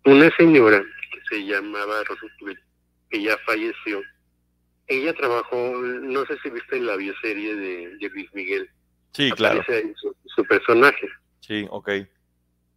una 0.04 0.30
señora 0.36 0.84
que 1.12 1.20
se 1.28 1.46
llamaba 1.46 2.04
Rosa 2.04 2.26
que 3.10 3.22
ya 3.22 3.36
falleció 3.38 4.00
ella 4.86 5.12
trabajó 5.14 5.72
no 5.80 6.24
sé 6.26 6.38
si 6.42 6.50
viste 6.50 6.78
la 6.78 6.94
bioserie 6.94 7.56
de, 7.56 7.96
de 7.96 8.08
Luis 8.10 8.32
Miguel 8.34 8.70
Sí, 9.12 9.30
claro. 9.32 9.64
Su, 10.34 10.44
personaje. 10.44 11.08
Sí, 11.40 11.66
ok. 11.70 11.90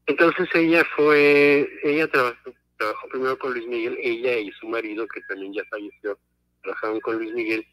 Entonces 0.06 0.50
ella 0.54 0.84
fue, 0.96 1.70
ella 1.84 2.08
trabajó, 2.08 2.54
trabajó 2.78 3.08
primero 3.10 3.40
con 3.40 3.54
Luis 3.54 3.68
Miguel, 3.68 3.98
ella 4.02 4.38
y 4.38 4.52
su 4.52 4.68
marido, 4.68 5.08
que 5.08 5.22
también 5.30 5.54
ya 5.54 5.64
falleció, 5.70 6.18
trabajaban 6.62 7.00
con 7.00 7.18
Luis 7.18 7.34
Miguel, 7.34 7.66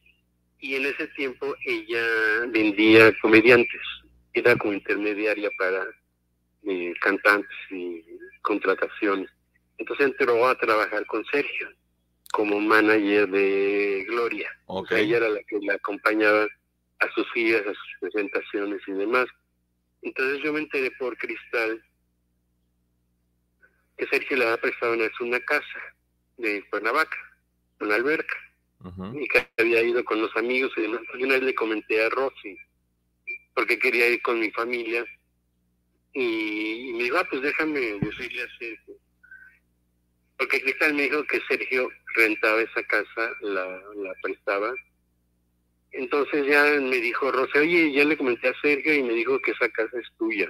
y 0.61 0.77
en 0.77 0.87
ese 0.87 1.09
tiempo 1.09 1.55
ella 1.67 2.05
vendía 2.49 3.13
comediantes, 3.21 3.81
era 4.33 4.55
como 4.57 4.75
intermediaria 4.75 5.51
para 5.59 5.87
eh, 6.65 6.93
cantantes 7.01 7.51
y 7.71 8.05
contrataciones. 8.43 9.31
Entonces 9.79 10.07
entró 10.07 10.47
a 10.47 10.55
trabajar 10.57 11.05
con 11.07 11.25
Sergio 11.33 11.69
como 12.33 12.61
manager 12.61 13.29
de 13.29 14.05
Gloria. 14.09 14.51
Okay. 14.67 15.05
ella 15.05 15.17
era 15.17 15.29
la 15.31 15.43
que 15.43 15.59
la 15.63 15.75
acompañaba 15.75 16.47
a 17.01 17.11
sus 17.15 17.31
giras, 17.33 17.63
a 17.63 17.75
sus 17.75 17.99
presentaciones 18.01 18.81
y 18.87 18.93
demás. 18.93 19.27
Entonces 20.03 20.43
yo 20.43 20.53
me 20.53 20.61
enteré 20.61 20.91
por 20.93 21.17
Cristal 21.17 21.83
que 23.97 24.07
Sergio 24.07 24.37
le 24.39 24.45
había 24.45 24.61
prestado 24.61 24.95
una, 24.95 25.11
una 25.21 25.41
casa 25.41 25.81
de 26.39 26.65
Cuernavaca, 26.71 27.17
una 27.81 27.97
alberca, 27.97 28.35
y 29.15 29.29
que 29.29 29.47
había 29.59 29.83
ido 29.83 30.03
con 30.05 30.23
los 30.23 30.35
amigos 30.37 30.73
y 30.77 30.83
demás. 30.83 31.03
Y 31.19 31.25
una 31.25 31.35
vez 31.35 31.43
le 31.43 31.55
comenté 31.55 32.03
a 32.03 32.09
Rosy, 32.09 32.57
porque 33.55 33.79
quería 33.79 34.09
ir 34.09 34.23
con 34.23 34.41
mi 34.41 34.51
familia, 34.53 35.05
y, 36.15 36.93
me 36.95 37.05
dijo, 37.05 37.19
ah, 37.19 37.27
pues 37.29 37.43
déjame 37.43 37.79
decirle 37.79 38.43
a 38.43 38.59
Sergio. 38.59 38.95
Porque 40.39 40.63
Cristal 40.63 40.95
me 40.95 41.03
dijo 41.03 41.23
que 41.25 41.41
Sergio 41.47 41.91
rentaba 42.17 42.63
esa 42.63 42.83
casa, 42.85 43.31
la, 43.43 43.67
la 43.97 44.15
prestaba, 44.23 44.73
entonces 45.93 46.47
ya 46.47 46.65
me 46.81 46.97
dijo 46.97 47.31
Rosa, 47.33 47.59
oye, 47.59 47.93
ya 47.93 48.05
le 48.05 48.17
comenté 48.17 48.49
a 48.49 48.61
Sergio 48.61 48.95
y 48.95 49.03
me 49.03 49.15
dijo 49.15 49.41
que 49.41 49.51
esa 49.51 49.69
casa 49.71 49.99
es 49.99 50.07
tuya. 50.19 50.49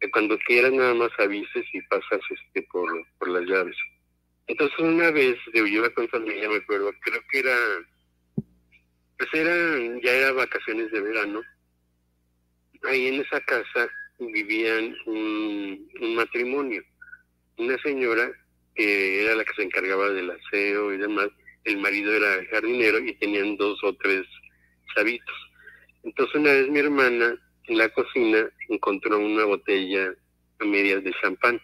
Que 0.00 0.10
cuando 0.10 0.38
quieras 0.38 0.72
nada 0.72 0.94
más 0.94 1.10
avises 1.18 1.64
y 1.72 1.80
pasas 1.82 2.20
este 2.30 2.62
por, 2.70 2.90
por 3.18 3.28
las 3.28 3.44
llaves. 3.44 3.76
Entonces 4.46 4.78
una 4.78 5.10
vez, 5.10 5.36
yo 5.54 5.66
iba 5.66 5.88
con 5.90 6.08
familia, 6.08 6.48
me 6.48 6.56
acuerdo, 6.56 6.92
creo 7.00 7.20
que 7.30 7.38
era, 7.38 7.56
pues 9.16 9.30
era, 9.32 10.00
ya 10.02 10.12
era 10.12 10.32
vacaciones 10.32 10.90
de 10.92 11.00
verano. 11.00 11.42
Ahí 12.82 13.06
en 13.06 13.20
esa 13.22 13.40
casa 13.40 13.88
vivían 14.18 14.94
un 15.06 16.14
matrimonio. 16.14 16.82
Una 17.56 17.78
señora 17.78 18.30
que 18.74 19.24
era 19.24 19.34
la 19.36 19.44
que 19.44 19.54
se 19.54 19.62
encargaba 19.62 20.10
del 20.10 20.30
aseo 20.30 20.92
y 20.92 20.98
demás, 20.98 21.28
el 21.64 21.78
marido 21.78 22.12
era 22.12 22.44
jardinero 22.50 22.98
y 22.98 23.14
tenían 23.14 23.56
dos 23.56 23.82
o 23.82 23.94
tres 23.94 24.26
chavitos. 24.94 25.36
Entonces 26.02 26.34
una 26.34 26.52
vez 26.52 26.68
mi 26.68 26.78
hermana 26.78 27.36
en 27.64 27.78
la 27.78 27.88
cocina 27.90 28.48
encontró 28.68 29.18
una 29.18 29.44
botella 29.44 30.14
a 30.60 30.64
medias 30.64 31.02
de 31.02 31.14
champán 31.20 31.60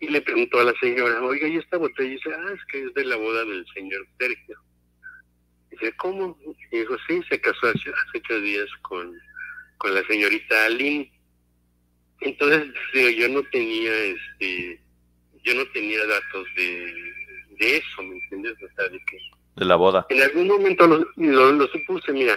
y 0.00 0.08
le 0.08 0.20
preguntó 0.20 0.60
a 0.60 0.64
la 0.64 0.74
señora, 0.80 1.22
oiga, 1.22 1.48
¿y 1.48 1.56
esta 1.56 1.76
botella? 1.76 2.08
Y 2.08 2.12
dice, 2.12 2.30
ah, 2.32 2.52
es 2.54 2.64
que 2.70 2.84
es 2.84 2.94
de 2.94 3.04
la 3.04 3.16
boda 3.16 3.44
del 3.44 3.66
señor 3.74 4.06
Sergio. 4.18 4.60
Dice, 5.70 5.92
¿cómo? 5.96 6.38
Y 6.70 6.78
dijo, 6.78 6.96
sí, 7.08 7.20
se 7.28 7.40
casó 7.40 7.66
hace, 7.66 7.90
ocho 8.14 8.40
días 8.40 8.68
con, 8.82 9.12
con 9.78 9.94
la 9.94 10.04
señorita 10.06 10.66
Aline. 10.66 11.12
Entonces, 12.20 12.72
yo 13.16 13.28
no 13.28 13.42
tenía, 13.50 13.92
este, 13.92 14.80
yo 15.44 15.54
no 15.54 15.66
tenía 15.72 16.04
datos 16.06 16.46
de, 16.56 17.12
de 17.58 17.76
eso, 17.76 18.02
¿me 18.02 18.14
entiendes? 18.16 18.54
O 18.62 18.74
sea, 18.76 18.88
de 18.88 18.98
que... 19.04 19.18
De 19.58 19.64
la 19.64 19.76
boda. 19.76 20.06
En 20.08 20.22
algún 20.22 20.46
momento 20.46 20.86
lo, 20.86 21.52
lo, 21.52 21.66
supuse, 21.68 22.12
mira, 22.12 22.36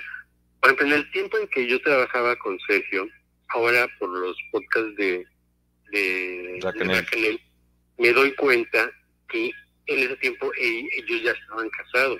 por 0.59 0.71
ejemplo, 0.71 0.87
en 0.87 0.93
el 0.93 1.11
tiempo 1.11 1.37
en 1.37 1.47
que 1.47 1.67
yo 1.67 1.81
trabajaba 1.81 2.35
con 2.37 2.59
Sergio, 2.67 3.07
ahora 3.49 3.87
por 3.99 4.09
los 4.09 4.35
podcasts 4.51 4.95
de, 4.95 5.25
de, 5.91 6.59
de 6.61 7.39
me 7.97 8.11
doy 8.13 8.33
cuenta 8.35 8.91
que 9.29 9.51
en 9.85 9.99
ese 9.99 10.15
tiempo 10.17 10.51
ellos 10.57 11.23
ya 11.23 11.31
estaban 11.31 11.69
casados. 11.69 12.19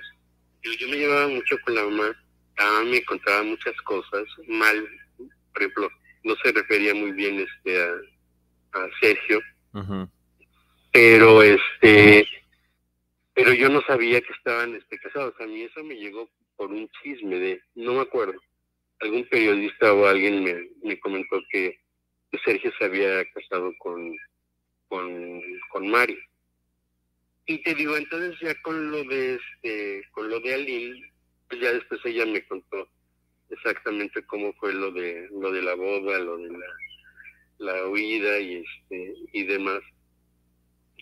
Yo, 0.63 0.87
me 0.87 0.97
llevaba 0.97 1.27
mucho 1.27 1.57
con 1.61 1.73
la 1.73 1.83
mamá, 1.83 2.15
la 2.57 2.65
mamá 2.65 2.83
me 2.83 3.03
contaba 3.03 3.43
muchas 3.43 3.75
cosas 3.81 4.23
mal, 4.47 4.87
por 5.17 5.61
ejemplo, 5.61 5.89
no 6.23 6.35
se 6.43 6.51
refería 6.51 6.93
muy 6.93 7.11
bien 7.13 7.39
este 7.39 7.81
a, 7.81 8.87
Sergio, 9.01 9.41
pero 10.91 11.41
este 11.41 12.25
pero 13.43 13.53
yo 13.53 13.69
no 13.69 13.81
sabía 13.81 14.21
que 14.21 14.33
estaban 14.33 14.75
este, 14.75 14.99
casados. 14.99 15.33
A 15.39 15.45
mí 15.45 15.61
eso 15.63 15.83
me 15.83 15.95
llegó 15.95 16.29
por 16.55 16.71
un 16.71 16.89
chisme 17.01 17.37
de, 17.39 17.61
no 17.75 17.93
me 17.93 18.01
acuerdo, 18.01 18.39
algún 18.99 19.25
periodista 19.25 19.93
o 19.93 20.05
alguien 20.05 20.43
me, 20.43 20.69
me 20.83 20.99
comentó 20.99 21.41
que 21.49 21.79
Sergio 22.45 22.71
se 22.77 22.85
había 22.85 23.25
casado 23.31 23.73
con 23.79 24.15
con, 24.91 25.41
con 25.69 25.87
Mari. 25.87 26.19
Y 27.45 27.63
te 27.63 27.73
digo, 27.73 27.95
entonces 27.95 28.37
ya 28.41 28.53
con 28.61 28.91
lo 28.91 29.03
de 29.05 29.35
este, 29.35 30.03
con 30.11 30.29
lo 30.29 30.39
de 30.41 30.53
Aline, 30.53 31.11
pues 31.47 31.61
ya 31.61 31.71
después 31.71 32.01
ella 32.03 32.25
me 32.25 32.45
contó 32.45 32.89
exactamente 33.49 34.23
cómo 34.25 34.53
fue 34.53 34.73
lo 34.73 34.91
de 34.91 35.29
lo 35.31 35.49
de 35.51 35.61
la 35.61 35.75
boda, 35.75 36.19
lo 36.19 36.37
de 36.37 36.49
la, 36.49 36.65
la 37.59 37.87
huida 37.87 38.37
y 38.39 38.55
este 38.57 39.13
y 39.31 39.43
demás. 39.43 39.81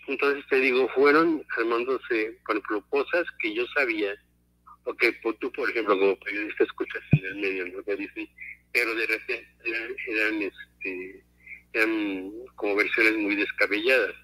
Entonces 0.10 0.44
te 0.50 0.60
digo, 0.60 0.90
fueron 0.96 1.46
armándose, 1.56 2.36
por 2.44 2.56
ejemplo, 2.56 2.84
cosas 2.90 3.28
que 3.40 3.54
yo 3.54 3.64
sabía, 3.76 4.12
o 4.86 4.94
que 4.96 5.14
tú, 5.40 5.52
por 5.52 5.70
ejemplo, 5.70 6.00
como 6.00 6.20
periodista 6.20 6.64
escuchas 6.64 7.04
en 7.12 7.26
el 7.26 7.36
medio, 7.36 7.68
¿no? 7.68 7.84
Que 7.84 7.96
dicen, 7.96 8.28
pero 8.74 8.96
de 8.96 9.06
repente 9.06 9.48
eran, 9.66 9.96
eran 10.08 10.42
este, 10.42 11.24
eran 11.74 12.32
como 12.56 12.76
versiones 12.76 13.18
muy 13.18 13.36
descabelladas. 13.36 14.16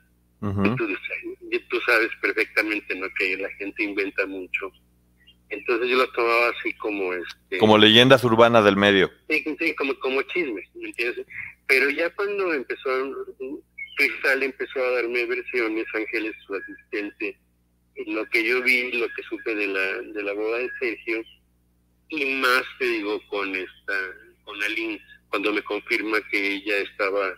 y 0.41 1.59
tú, 1.59 1.79
sabes 1.85 2.09
perfectamente 2.19 2.95
¿no? 2.95 3.07
que 3.19 3.37
la 3.37 3.49
gente 3.51 3.83
inventa 3.83 4.25
mucho. 4.25 4.71
Entonces 5.49 5.87
yo 5.87 5.97
lo 5.97 6.11
tomaba 6.13 6.49
así 6.49 6.73
como... 6.77 7.13
este 7.13 7.59
Como 7.59 7.77
leyendas 7.77 8.23
urbanas 8.23 8.65
del 8.65 8.75
medio. 8.75 9.11
Sí, 9.29 9.75
como, 9.75 9.93
como 9.99 10.23
chismes, 10.23 10.67
¿me 10.73 10.87
entiendes? 10.87 11.27
Pero 11.67 11.91
ya 11.91 12.09
cuando 12.15 12.53
empezó, 12.55 12.89
Cristal 13.95 14.43
empezó 14.43 14.83
a 14.83 14.91
darme 14.91 15.25
versiones, 15.25 15.85
Ángeles, 15.93 16.35
su 16.45 16.55
asistente, 16.55 17.37
lo 18.07 18.25
que 18.29 18.43
yo 18.43 18.61
vi, 18.61 18.91
lo 18.91 19.07
que 19.09 19.23
supe 19.23 19.55
de 19.55 19.67
la, 19.67 20.01
de 20.01 20.23
la 20.23 20.33
boda 20.33 20.59
de 20.59 20.69
Sergio, 20.79 21.23
y 22.09 22.25
más 22.35 22.63
te 22.77 22.85
digo 22.85 23.21
con 23.29 23.55
esta, 23.55 23.93
con 24.43 24.61
Aline, 24.63 25.01
cuando 25.29 25.53
me 25.53 25.63
confirma 25.63 26.19
que 26.29 26.55
ella 26.55 26.77
estaba 26.77 27.35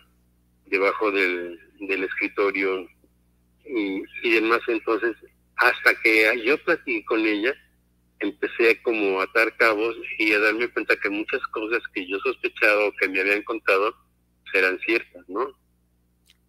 debajo 0.66 1.10
del, 1.10 1.58
del 1.80 2.04
escritorio 2.04 2.88
y, 3.64 4.02
y, 4.22 4.30
demás. 4.30 4.60
Entonces, 4.68 5.16
hasta 5.56 5.94
que 6.02 6.42
yo 6.44 6.58
platiqué 6.64 7.04
con 7.04 7.24
ella, 7.24 7.54
empecé 8.20 8.80
como 8.82 9.20
a 9.20 9.24
atar 9.24 9.56
cabos 9.56 9.96
y 10.18 10.32
a 10.32 10.40
darme 10.40 10.68
cuenta 10.68 10.96
que 10.96 11.08
muchas 11.08 11.40
cosas 11.48 11.82
que 11.94 12.06
yo 12.06 12.18
sospechaba 12.20 12.86
o 12.86 12.92
que 13.00 13.08
me 13.08 13.20
habían 13.20 13.42
contado 13.42 13.94
eran 14.54 14.78
ciertas, 14.80 15.28
¿no? 15.28 15.56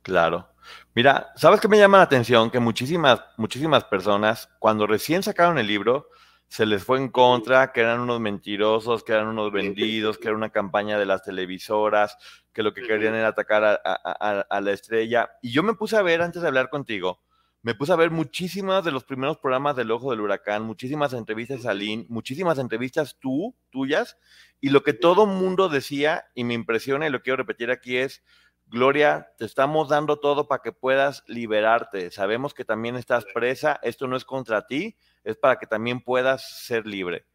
Claro. 0.01 0.49
Mira, 0.95 1.31
¿sabes 1.35 1.59
qué 1.59 1.67
me 1.67 1.77
llama 1.77 1.97
la 1.97 2.03
atención? 2.03 2.49
Que 2.51 2.59
muchísimas, 2.59 3.21
muchísimas 3.37 3.83
personas, 3.85 4.49
cuando 4.59 4.87
recién 4.87 5.23
sacaron 5.23 5.57
el 5.57 5.67
libro, 5.67 6.09
se 6.47 6.65
les 6.65 6.83
fue 6.83 6.97
en 6.97 7.09
contra, 7.09 7.71
que 7.71 7.81
eran 7.81 7.99
unos 7.99 8.19
mentirosos, 8.19 9.03
que 9.03 9.13
eran 9.13 9.27
unos 9.27 9.51
vendidos, 9.51 10.17
que 10.17 10.27
era 10.27 10.35
una 10.35 10.49
campaña 10.49 10.97
de 10.97 11.05
las 11.05 11.23
televisoras, 11.23 12.17
que 12.53 12.63
lo 12.63 12.73
que 12.73 12.81
querían 12.81 13.13
era 13.13 13.29
atacar 13.29 13.63
a, 13.63 14.59
la 14.61 14.71
estrella. 14.71 15.29
Y 15.43 15.51
yo 15.51 15.61
me 15.61 15.75
puse 15.75 15.95
a 15.95 16.01
ver, 16.01 16.21
antes 16.21 16.41
de 16.41 16.47
hablar 16.47 16.69
contigo, 16.69 17.21
me 17.61 17.75
puse 17.75 17.91
a 17.91 17.97
ver 17.97 18.09
muchísimas 18.09 18.83
de 18.83 18.91
los 18.91 19.03
primeros 19.03 19.37
programas 19.37 19.75
del 19.75 19.91
Ojo 19.91 20.09
del 20.09 20.21
Huracán, 20.21 20.63
muchísimas 20.63 21.13
entrevistas 21.13 21.65
a 21.65 21.73
Lynn, 21.73 22.07
muchísimas 22.09 22.57
entrevistas 22.57 23.17
tú, 23.19 23.55
tuyas, 23.69 24.17
y 24.59 24.69
lo 24.69 24.81
que 24.81 24.93
todo 24.93 25.27
mundo 25.27 25.69
decía, 25.69 26.25
y 26.33 26.45
me 26.45 26.55
impresiona 26.55 27.05
y 27.05 27.11
lo 27.11 27.21
quiero 27.21 27.37
repetir 27.37 27.69
aquí 27.69 27.97
es, 27.97 28.23
Gloria, 28.71 29.33
te 29.39 29.45
estamos 29.45 29.89
dando 29.89 30.19
todo 30.19 30.47
para 30.47 30.61
que 30.61 30.71
puedas 30.71 31.23
liberarte. 31.25 32.11
Sabemos 32.11 32.53
que 32.53 32.65
también 32.65 32.95
estás 32.95 33.25
presa, 33.33 33.79
esto 33.81 34.05
no 34.05 34.15
es 34.15 34.25
contra 34.25 34.67
ti, 34.67 34.95
es 35.23 35.37
para 35.37 35.57
que 35.57 35.65
también 35.65 36.01
puedas 36.01 36.65
ser 36.65 36.85
libre. 36.85 37.25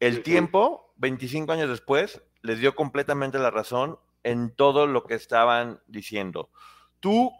El 0.00 0.22
tiempo, 0.22 0.92
25 0.96 1.50
años 1.52 1.70
después, 1.70 2.22
les 2.42 2.60
dio 2.60 2.74
completamente 2.74 3.38
la 3.38 3.50
razón 3.50 3.98
en 4.22 4.54
todo 4.54 4.86
lo 4.86 5.04
que 5.04 5.14
estaban 5.14 5.80
diciendo. 5.86 6.50
Tú, 7.00 7.32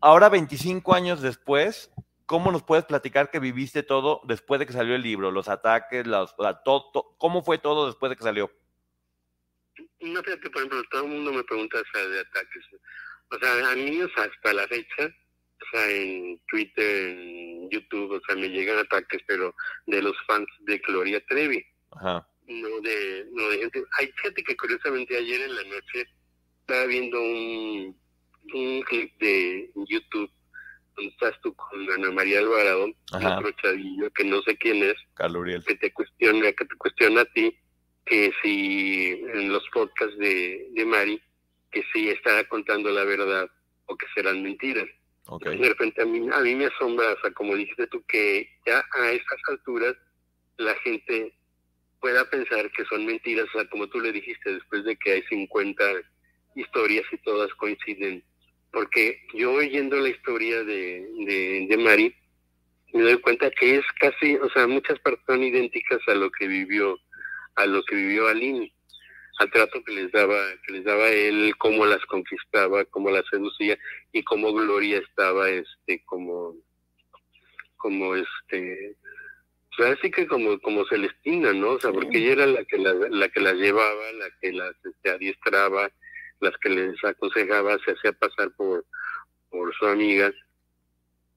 ahora 0.00 0.28
25 0.28 0.94
años 0.94 1.22
después, 1.22 1.90
¿cómo 2.26 2.52
nos 2.52 2.64
puedes 2.64 2.84
platicar 2.84 3.30
que 3.30 3.40
viviste 3.40 3.82
todo 3.82 4.20
después 4.24 4.60
de 4.60 4.66
que 4.66 4.74
salió 4.74 4.94
el 4.94 5.02
libro? 5.02 5.30
Los 5.30 5.48
ataques, 5.48 6.06
los, 6.06 6.36
todo, 6.66 7.14
¿cómo 7.16 7.42
fue 7.42 7.56
todo 7.56 7.86
después 7.86 8.10
de 8.10 8.16
que 8.16 8.24
salió? 8.24 8.50
No, 10.00 10.22
fíjate, 10.22 10.50
por 10.50 10.62
ejemplo, 10.62 10.82
todo 10.90 11.04
el 11.04 11.10
mundo 11.10 11.32
me 11.32 11.44
pregunta 11.44 11.82
de 11.92 12.20
ataques. 12.20 12.64
O 13.30 13.38
sea, 13.38 13.70
a 13.72 13.74
mí, 13.74 14.00
hasta 14.00 14.52
la 14.52 14.66
fecha, 14.68 15.06
o 15.06 15.64
sea, 15.72 15.90
en 15.90 16.40
Twitter, 16.48 17.10
en 17.10 17.70
YouTube, 17.70 18.12
o 18.12 18.20
sea, 18.26 18.36
me 18.36 18.48
llegan 18.48 18.78
ataques, 18.78 19.22
pero 19.26 19.54
de 19.86 20.02
los 20.02 20.16
fans 20.26 20.48
de 20.60 20.78
Gloria 20.78 21.24
Trevi. 21.26 21.64
Ajá. 21.92 22.26
No 22.46 22.80
de, 22.80 23.26
no 23.32 23.48
de 23.50 23.58
gente. 23.58 23.84
Hay 23.98 24.10
gente 24.22 24.42
que 24.42 24.56
curiosamente 24.56 25.16
ayer 25.16 25.42
en 25.42 25.54
la 25.54 25.64
noche 25.64 26.08
estaba 26.60 26.86
viendo 26.86 27.20
un, 27.20 27.98
un 28.54 28.82
clip 28.82 29.12
de 29.18 29.70
YouTube 29.88 30.30
donde 30.96 31.12
estás 31.12 31.40
tú 31.42 31.54
con 31.54 31.90
Ana 31.92 32.10
María 32.10 32.40
Alvarado, 32.40 32.88
otro 33.12 33.50
chavillo 33.62 34.10
que 34.10 34.24
no 34.24 34.42
sé 34.42 34.56
quién 34.56 34.82
es, 34.82 34.96
que 35.64 35.74
te 35.76 35.92
cuestiona, 35.92 36.52
que 36.52 36.64
te 36.64 36.76
cuestiona 36.76 37.20
a 37.20 37.24
ti 37.26 37.56
que 38.08 38.32
si 38.42 39.22
en 39.34 39.52
los 39.52 39.62
podcasts 39.70 40.16
de, 40.18 40.68
de 40.72 40.84
Mari, 40.84 41.20
que 41.70 41.82
si 41.92 42.08
está 42.08 42.42
contando 42.48 42.90
la 42.90 43.04
verdad 43.04 43.50
o 43.86 43.96
que 43.96 44.06
serán 44.14 44.42
mentiras. 44.42 44.88
De 45.42 45.68
repente 45.68 46.00
a 46.00 46.06
mí, 46.06 46.26
a 46.32 46.40
mí 46.40 46.54
me 46.54 46.66
asombra, 46.66 47.12
o 47.12 47.20
sea, 47.20 47.30
como 47.32 47.54
dijiste 47.54 47.86
tú, 47.88 48.02
que 48.08 48.48
ya 48.64 48.82
a 48.92 49.10
estas 49.10 49.38
alturas 49.48 49.94
la 50.56 50.74
gente 50.76 51.34
pueda 52.00 52.28
pensar 52.30 52.70
que 52.72 52.84
son 52.86 53.04
mentiras, 53.04 53.46
o 53.54 53.58
sea, 53.58 53.68
como 53.68 53.88
tú 53.88 54.00
le 54.00 54.12
dijiste, 54.12 54.54
después 54.54 54.84
de 54.84 54.96
que 54.96 55.12
hay 55.12 55.22
50 55.24 55.84
historias 56.54 57.04
y 57.12 57.18
todas 57.18 57.52
coinciden. 57.54 58.24
Porque 58.72 59.20
yo 59.34 59.52
oyendo 59.52 59.96
la 59.96 60.08
historia 60.08 60.64
de, 60.64 61.06
de, 61.26 61.66
de 61.68 61.76
Mari, 61.76 62.14
me 62.94 63.02
doy 63.02 63.20
cuenta 63.20 63.50
que 63.50 63.76
es 63.76 63.84
casi, 64.00 64.36
o 64.36 64.48
sea, 64.50 64.66
muchas 64.66 64.98
partes 65.00 65.24
son 65.26 65.42
idénticas 65.42 66.00
a 66.06 66.14
lo 66.14 66.30
que 66.30 66.46
vivió 66.46 66.98
a 67.58 67.66
lo 67.66 67.82
que 67.82 67.96
vivió 67.96 68.28
Aline, 68.28 68.72
al 69.38 69.50
trato 69.50 69.82
que 69.84 69.92
les 69.92 70.12
daba, 70.12 70.36
que 70.66 70.72
les 70.72 70.84
daba 70.84 71.08
él, 71.08 71.54
cómo 71.58 71.86
las 71.86 72.04
conquistaba, 72.06 72.84
cómo 72.86 73.10
las 73.10 73.26
seducía 73.28 73.78
y 74.12 74.22
cómo 74.22 74.52
Gloria 74.52 74.98
estaba, 74.98 75.50
este, 75.50 76.02
como, 76.06 76.56
como 77.76 78.14
este, 78.14 78.96
pues 79.76 79.96
así 79.96 80.10
que 80.10 80.26
como, 80.26 80.58
como 80.60 80.84
Celestina, 80.86 81.52
¿no? 81.52 81.72
O 81.72 81.80
sea, 81.80 81.92
porque 81.92 82.18
ella 82.18 82.32
era 82.32 82.46
la 82.46 82.64
que 82.64 82.78
la, 82.78 82.94
la 82.94 83.28
que 83.28 83.40
las 83.40 83.54
llevaba, 83.54 84.12
la 84.12 84.28
que 84.40 84.52
las 84.52 84.74
este, 84.84 85.10
adiestraba, 85.10 85.90
las 86.40 86.56
que 86.58 86.68
les 86.68 87.04
aconsejaba, 87.04 87.78
se 87.84 87.92
hacía 87.92 88.12
pasar 88.12 88.50
por, 88.56 88.84
por 89.50 89.74
su 89.74 89.86
amiga. 89.86 90.32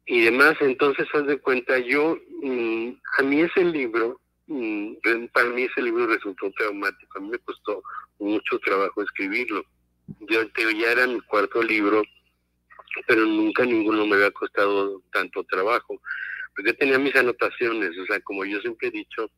y 0.06 0.22
demás. 0.22 0.56
Entonces, 0.62 1.08
haz 1.14 1.26
de 1.26 1.40
cuenta, 1.40 1.78
yo, 1.80 2.18
mm, 2.42 2.92
a 3.20 3.24
mí 3.24 3.42
ese 3.42 3.64
libro, 3.64 4.21
para 5.34 5.50
mí 5.50 5.64
ese 5.64 5.82
libro 5.82 6.08
resultó 6.08 6.52
traumático. 6.52 7.18
A 7.18 7.22
mí 7.22 7.30
me 7.30 7.40
costó 7.40 7.82
mucho 8.20 8.60
trabajo 8.60 9.02
escribirlo. 9.02 9.64
Yo 10.22 10.42
ya 10.56 10.92
era 10.92 11.08
mi 11.08 11.22
cuarto 11.22 11.62
libro, 11.62 12.04
pero 13.08 13.26
nunca 13.26 13.66
ninguno 13.66 14.06
me 14.06 14.16
había 14.16 14.32
costado 14.32 15.02
tanto 15.12 15.44
trabajo. 15.46 16.02
Porque 16.56 16.74
tenía 16.74 17.00
mis 17.00 17.16
anotaciones, 17.16 17.98
o 17.98 18.06
sea, 18.06 18.20
como 18.22 18.44
yo 18.46 18.60
siempre 18.60 18.90
he 18.90 18.92
dicho, 18.92 19.30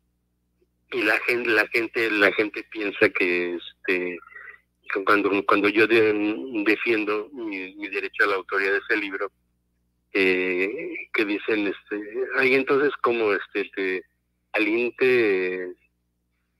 y 0.91 1.03
la 1.03 1.19
gente, 1.21 1.49
la 1.49 1.67
gente, 1.67 2.11
la 2.11 2.31
gente 2.31 2.63
piensa 2.71 3.09
que 3.09 3.55
este 3.55 4.19
cuando 5.05 5.43
cuando 5.45 5.69
yo 5.69 5.87
defiendo 5.87 7.29
mi, 7.33 7.73
mi 7.75 7.87
derecho 7.89 8.23
a 8.23 8.27
la 8.27 8.35
autoría 8.35 8.71
de 8.71 8.77
ese 8.77 8.97
libro, 8.97 9.31
eh, 10.13 11.09
que 11.11 11.25
dicen, 11.25 11.67
este, 11.67 12.01
ay, 12.37 12.53
entonces 12.53 12.91
como 13.01 13.33
este, 13.33 13.69
te, 13.75 14.03
Aline 14.53 14.93
te, 14.97 15.75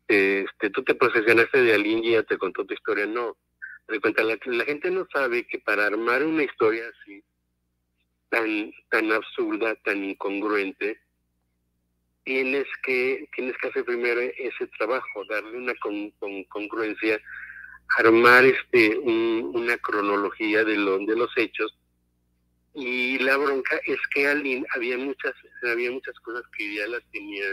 este, 0.08 0.70
tú 0.72 0.84
te 0.84 0.96
procesionaste 0.96 1.62
de 1.62 1.74
Aline 1.74 2.08
y 2.08 2.12
ya 2.12 2.24
te 2.24 2.38
contó 2.38 2.66
tu 2.66 2.74
historia, 2.74 3.06
no. 3.06 3.38
De 3.88 4.00
cuenta, 4.00 4.24
la, 4.24 4.38
gente 4.66 4.92
no 4.92 5.06
sabe 5.12 5.46
que 5.46 5.60
para 5.60 5.86
armar 5.86 6.24
una 6.24 6.44
historia 6.44 6.84
así, 6.88 7.24
tan, 8.30 8.72
tan 8.90 9.12
absurda, 9.12 9.76
tan 9.84 10.04
incongruente, 10.04 11.00
tienes 12.24 12.66
que, 12.84 13.28
tienes 13.36 13.56
que 13.58 13.68
hacer 13.68 13.84
primero 13.86 14.22
ese 14.22 14.68
trabajo, 14.78 15.26
darle 15.30 15.58
una 15.58 15.74
con, 15.76 16.12
congruencia, 16.44 17.20
armar 17.98 18.46
este 18.46 18.98
una 18.98 19.78
cronología 19.78 20.64
de, 20.64 20.78
lo, 20.78 20.98
de 21.00 21.16
los 21.16 21.30
hechos 21.38 21.78
y 22.74 23.20
la 23.20 23.38
bronca 23.38 23.80
es 23.86 24.00
que 24.14 24.28
Aline 24.28 24.66
había 24.76 24.98
muchas, 24.98 25.34
había 25.62 25.92
muchas 25.92 26.20
cosas 26.22 26.44
que 26.58 26.76
ya 26.76 26.88
las 26.88 27.04
tenía 27.12 27.46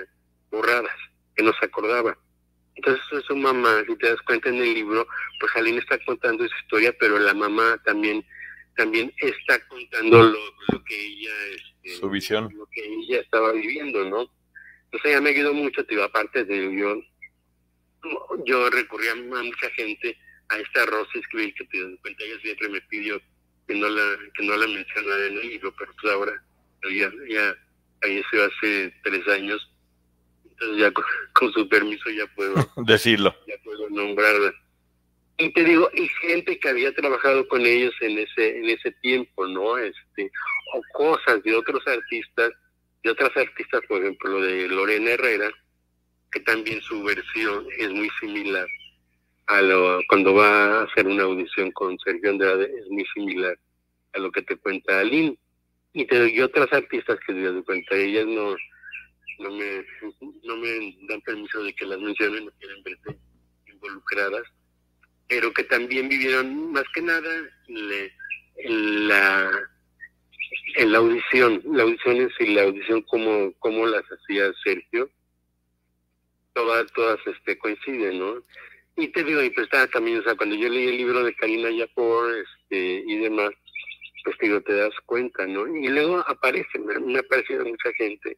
borradas, 0.51 0.97
que 1.35 1.43
no 1.43 1.53
se 1.59 1.65
acordaba. 1.65 2.17
Entonces 2.75 3.25
su 3.27 3.37
mamá, 3.37 3.83
si 3.87 3.97
te 3.97 4.09
das 4.09 4.21
cuenta 4.23 4.49
en 4.49 4.57
el 4.57 4.75
libro, 4.75 5.07
pues 5.39 5.55
Aline 5.57 5.79
está 5.79 5.99
contando 6.05 6.45
esa 6.45 6.57
historia, 6.63 6.95
pero 6.99 7.19
la 7.19 7.35
mamá 7.35 7.81
también, 7.85 8.25
también 8.77 9.13
está 9.19 9.67
contando 9.67 10.23
lo, 10.23 10.85
que 10.85 11.07
ella, 11.07 11.35
este, 11.55 12.01
su 12.01 12.09
visión, 12.09 12.49
lo 12.57 12.67
que 12.67 12.83
ella 12.85 13.21
estaba 13.21 13.53
viviendo, 13.53 14.05
¿no? 14.09 14.31
Entonces 14.85 15.11
ella 15.11 15.21
me 15.21 15.31
ayudó 15.31 15.53
mucho, 15.53 15.85
te 15.85 16.03
aparte 16.03 16.45
de 16.45 16.77
yo, 16.77 17.03
yo 18.47 18.71
recurría 18.71 19.13
a 19.13 19.17
mucha 19.17 19.71
gente, 19.77 20.17
a 20.49 20.59
esta 20.59 20.87
Rosy 20.87 21.19
Esquivel, 21.19 21.55
que 21.55 21.65
te 21.67 21.83
das 21.83 22.01
cuenta, 22.01 22.25
ella 22.25 22.41
siempre 22.41 22.69
me 22.71 22.81
pidió 22.83 23.21
que 23.69 23.75
no 23.75 23.89
la 23.89 24.19
que 24.35 24.45
no 24.45 24.57
la 24.57 24.67
menciona 24.67 25.27
en 25.27 25.39
el 25.39 25.49
libro, 25.49 25.73
pero 25.79 25.93
pues 26.01 26.13
ahora 26.13 26.43
ya, 26.91 27.13
ya 27.29 27.55
falleció 28.01 28.45
hace 28.45 28.93
tres 29.05 29.29
años, 29.29 29.70
entonces 30.61 30.79
ya 30.79 30.93
con, 31.33 31.53
su 31.53 31.69
permiso 31.69 32.11
ya 32.11 32.27
puedo 32.35 32.55
decirlo, 32.87 33.35
ya 33.47 33.55
puedo 33.65 33.89
nombrarla. 33.91 34.53
Y 35.39 35.51
te 35.55 35.65
digo, 35.65 35.89
hay 35.95 36.07
gente 36.21 36.59
que 36.59 36.69
había 36.69 36.95
trabajado 36.95 37.49
con 37.49 37.63
ellos 37.63 37.95
en 38.03 38.19
ese 38.19 38.59
en 38.59 38.69
ese 38.69 38.93
tiempo, 39.01 39.47
¿no? 39.47 39.79
Este 39.79 40.31
o 40.75 40.83
cosas 40.93 41.43
de 41.43 41.55
otros 41.55 41.87
artistas, 41.87 42.53
de 43.03 43.11
otras 43.11 43.35
artistas, 43.37 43.81
por 43.89 44.03
ejemplo, 44.03 44.33
lo 44.33 44.43
de 44.43 44.69
Lorena 44.69 45.13
Herrera, 45.13 45.51
que 46.31 46.41
también 46.41 46.81
su 46.83 47.03
versión 47.03 47.67
es 47.79 47.91
muy 47.91 48.11
similar 48.21 48.67
a 49.51 49.63
lo, 49.63 50.01
cuando 50.09 50.35
va 50.35 50.81
a 50.81 50.83
hacer 50.85 51.07
una 51.09 51.25
audición 51.25 51.73
con 51.73 51.99
Sergio 51.99 52.31
Andrade 52.31 52.71
es 52.79 52.89
muy 52.89 53.05
similar 53.13 53.59
a 54.15 54.19
lo 54.19 54.31
que 54.31 54.43
te 54.43 54.57
cuenta 54.57 55.01
Aline. 55.01 55.37
Y, 55.93 56.05
te, 56.05 56.19
doy 56.21 56.41
otras 56.41 56.73
artistas 56.73 57.19
que 57.27 57.33
te 57.33 57.41
doy 57.41 57.63
cuenta, 57.65 57.97
ellas 57.97 58.27
no, 58.27 58.55
no, 59.41 59.51
me, 59.51 59.85
no 60.45 60.57
me 60.57 60.97
dan 61.09 61.21
permiso 61.23 61.63
de 61.63 61.75
que 61.75 61.87
las 61.87 61.99
mencionen, 61.99 62.47
no 62.47 62.53
quieren 62.59 62.83
verse 62.83 63.19
involucradas, 63.67 64.43
pero 65.29 65.53
que 65.53 65.65
también 65.65 66.09
vivieron 66.09 66.73
más 66.73 66.85
que 66.95 67.03
nada 67.03 67.31
en 67.69 69.09
la 69.09 69.71
la 70.77 70.99
audición, 70.99 71.63
la 71.65 71.83
audición 71.83 72.17
es 72.19 72.33
y 72.41 72.55
la 72.55 72.63
audición 72.63 73.03
como, 73.03 73.53
como 73.59 73.87
las 73.87 74.05
hacía 74.05 74.53
Sergio, 74.65 75.11
todas, 76.55 76.91
todas 76.93 77.19
este 77.27 77.59
coinciden, 77.59 78.19
¿no? 78.19 78.43
Y 78.97 79.09
te 79.09 79.25
digo, 79.25 79.43
y 79.43 79.51
pues 79.51 79.65
estaba 79.65 79.87
también, 79.89 80.21
o 80.21 80.23
sea, 80.23 80.35
cuando 80.35 80.57
yo 80.57 80.69
leí 80.69 80.89
el 80.89 80.97
libro 80.97 81.25
de 81.25 81.35
Karina 81.35 81.71
Yapor 81.71 82.35
este, 82.37 83.03
y 83.07 83.17
demás, 83.19 83.51
pues 84.25 84.37
digo, 84.41 84.61
te 84.61 84.75
das 84.75 84.95
cuenta, 85.07 85.47
¿no? 85.47 85.67
Y 85.67 85.89
luego 85.89 86.19
aparecen, 86.27 86.87
me, 86.87 87.17
ha 87.17 87.21
aparecido 87.21 87.65
mucha 87.65 87.93
gente, 87.95 88.37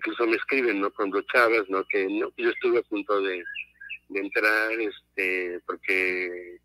incluso 0.00 0.26
me 0.26 0.36
escriben, 0.36 0.80
¿no? 0.80 0.90
Cuando 0.90 1.20
Chávez, 1.22 1.68
¿no? 1.68 1.84
Que 1.84 2.06
no, 2.06 2.32
yo 2.38 2.48
estuve 2.48 2.78
a 2.78 2.82
punto 2.82 3.20
de, 3.20 3.44
entrar, 4.14 4.72
este, 4.80 5.60
porque 5.66 6.58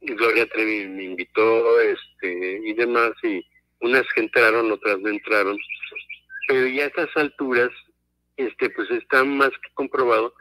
Gloria 0.00 0.46
Trevi 0.46 0.86
me 0.86 1.04
invitó, 1.04 1.80
este, 1.80 2.60
y 2.64 2.72
demás, 2.74 3.12
y 3.24 3.44
unas 3.80 4.04
que 4.14 4.22
entraron, 4.22 4.70
otras 4.70 4.98
no 5.00 5.08
entraron, 5.08 5.58
pero 6.46 6.66
ya 6.68 6.84
a 6.84 6.86
estas 6.86 7.08
alturas, 7.16 7.70
este, 8.36 8.70
pues 8.70 8.90
está 8.90 9.24
más 9.24 9.50
que 9.50 9.74
comprobado 9.74 10.32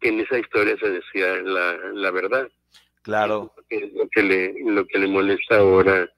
que 0.00 0.08
en 0.08 0.20
esa 0.20 0.38
historia 0.38 0.76
se 0.80 0.90
decía 0.90 1.42
la, 1.42 1.76
la 1.92 2.10
verdad. 2.10 2.50
Claro. 3.02 3.54
Es 3.68 3.92
lo 3.92 4.08
que 4.08 4.22
le, 4.22 4.54
lo 4.64 4.86
que 4.86 4.98
le 4.98 5.08
molesta 5.08 5.58
ahora 5.58 6.08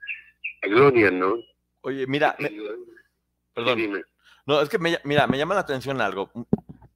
a 0.63 0.67
Gloria, 0.69 1.11
¿no? 1.11 1.37
Oye, 1.83 2.07
mira, 2.07 2.37
perdón. 3.53 4.05
No, 4.47 4.61
es 4.61 4.69
que 4.69 4.79
me, 4.79 4.99
mira, 5.05 5.27
me 5.27 5.39
llama 5.39 5.55
la 5.55 5.61
atención 5.61 6.01
algo. 6.01 6.31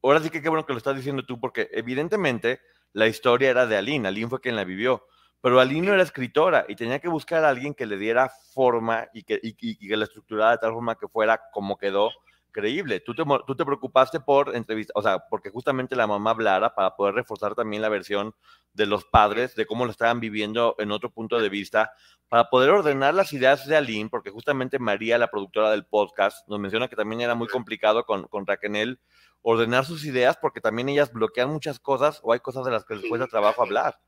Ahora 0.02 0.20
sí 0.20 0.30
que 0.30 0.42
qué 0.42 0.48
bueno 0.48 0.66
que 0.66 0.72
lo 0.72 0.78
estás 0.78 0.96
diciendo 0.96 1.24
tú, 1.24 1.40
porque 1.40 1.68
evidentemente 1.72 2.60
la 2.92 3.06
historia 3.06 3.50
era 3.50 3.66
de 3.66 3.76
Aline, 3.76 4.08
Aline 4.08 4.28
fue 4.28 4.40
quien 4.40 4.56
la 4.56 4.64
vivió, 4.64 5.06
pero 5.40 5.60
Aline 5.60 5.86
no 5.88 5.94
era 5.94 6.02
escritora 6.02 6.64
y 6.68 6.76
tenía 6.76 6.98
que 6.98 7.08
buscar 7.08 7.44
a 7.44 7.48
alguien 7.48 7.74
que 7.74 7.86
le 7.86 7.96
diera 7.96 8.30
forma 8.52 9.08
y 9.12 9.22
que, 9.22 9.38
y 9.42 9.76
que 9.76 9.96
la 9.96 10.04
estructurara 10.04 10.52
de 10.52 10.58
tal 10.58 10.72
forma 10.72 10.94
que 10.94 11.08
fuera 11.08 11.40
como 11.52 11.78
quedó 11.78 12.10
creíble. 12.52 13.00
Tú 13.00 13.14
te, 13.14 13.22
tú 13.46 13.56
te 13.56 13.64
preocupaste 13.64 14.20
por 14.20 14.54
entrevistar, 14.54 14.92
o 14.96 15.02
sea, 15.02 15.18
porque 15.30 15.50
justamente 15.50 15.96
la 15.96 16.06
mamá 16.06 16.30
hablara 16.30 16.74
para 16.74 16.96
poder 16.96 17.14
reforzar 17.14 17.54
también 17.54 17.82
la 17.82 17.88
versión 17.88 18.34
de 18.72 18.86
los 18.86 19.04
padres, 19.04 19.54
de 19.54 19.66
cómo 19.66 19.84
lo 19.84 19.90
estaban 19.90 20.20
viviendo 20.20 20.74
en 20.78 20.92
otro 20.92 21.10
punto 21.10 21.38
de 21.38 21.48
vista, 21.48 21.92
para 22.28 22.50
poder 22.50 22.70
ordenar 22.70 23.14
las 23.14 23.32
ideas 23.32 23.66
de 23.66 23.76
Aline, 23.76 24.10
porque 24.10 24.30
justamente 24.30 24.78
María, 24.78 25.18
la 25.18 25.28
productora 25.28 25.70
del 25.70 25.86
podcast, 25.86 26.46
nos 26.48 26.60
menciona 26.60 26.88
que 26.88 26.96
también 26.96 27.20
era 27.20 27.34
muy 27.34 27.48
complicado 27.48 28.04
con, 28.04 28.24
con 28.28 28.46
Raquel 28.46 29.00
ordenar 29.42 29.84
sus 29.84 30.04
ideas, 30.04 30.36
porque 30.36 30.60
también 30.60 30.88
ellas 30.88 31.12
bloquean 31.12 31.48
muchas 31.50 31.78
cosas 31.78 32.20
o 32.22 32.32
hay 32.32 32.40
cosas 32.40 32.64
de 32.64 32.72
las 32.72 32.84
que 32.84 32.96
les 32.96 33.08
cuesta 33.08 33.26
trabajo 33.26 33.62
hablar. 33.62 33.98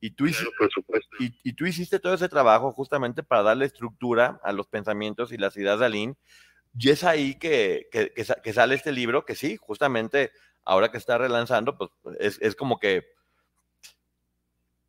Y 0.00 0.12
tú, 0.12 0.26
hiciste, 0.26 0.50
y, 1.18 1.38
y, 1.44 1.52
tú 1.52 1.66
hiciste 1.66 2.00
todo 2.00 2.14
ese 2.14 2.30
trabajo 2.30 2.72
justamente 2.72 3.22
para 3.22 3.42
darle 3.42 3.66
estructura 3.66 4.40
a 4.42 4.50
los 4.52 4.66
pensamientos 4.66 5.30
y 5.30 5.36
las 5.36 5.54
ideas 5.58 5.78
de 5.78 5.86
Aline 5.86 6.16
y 6.78 6.90
es 6.90 7.04
ahí 7.04 7.34
que, 7.34 7.88
que, 7.90 8.52
sale 8.52 8.74
este 8.74 8.92
libro, 8.92 9.24
que 9.24 9.34
sí, 9.34 9.56
justamente 9.56 10.30
ahora 10.64 10.90
que 10.90 10.98
está 10.98 11.18
relanzando, 11.18 11.76
pues 11.76 11.90
es, 12.18 12.38
es, 12.40 12.54
como 12.54 12.78
que... 12.78 13.04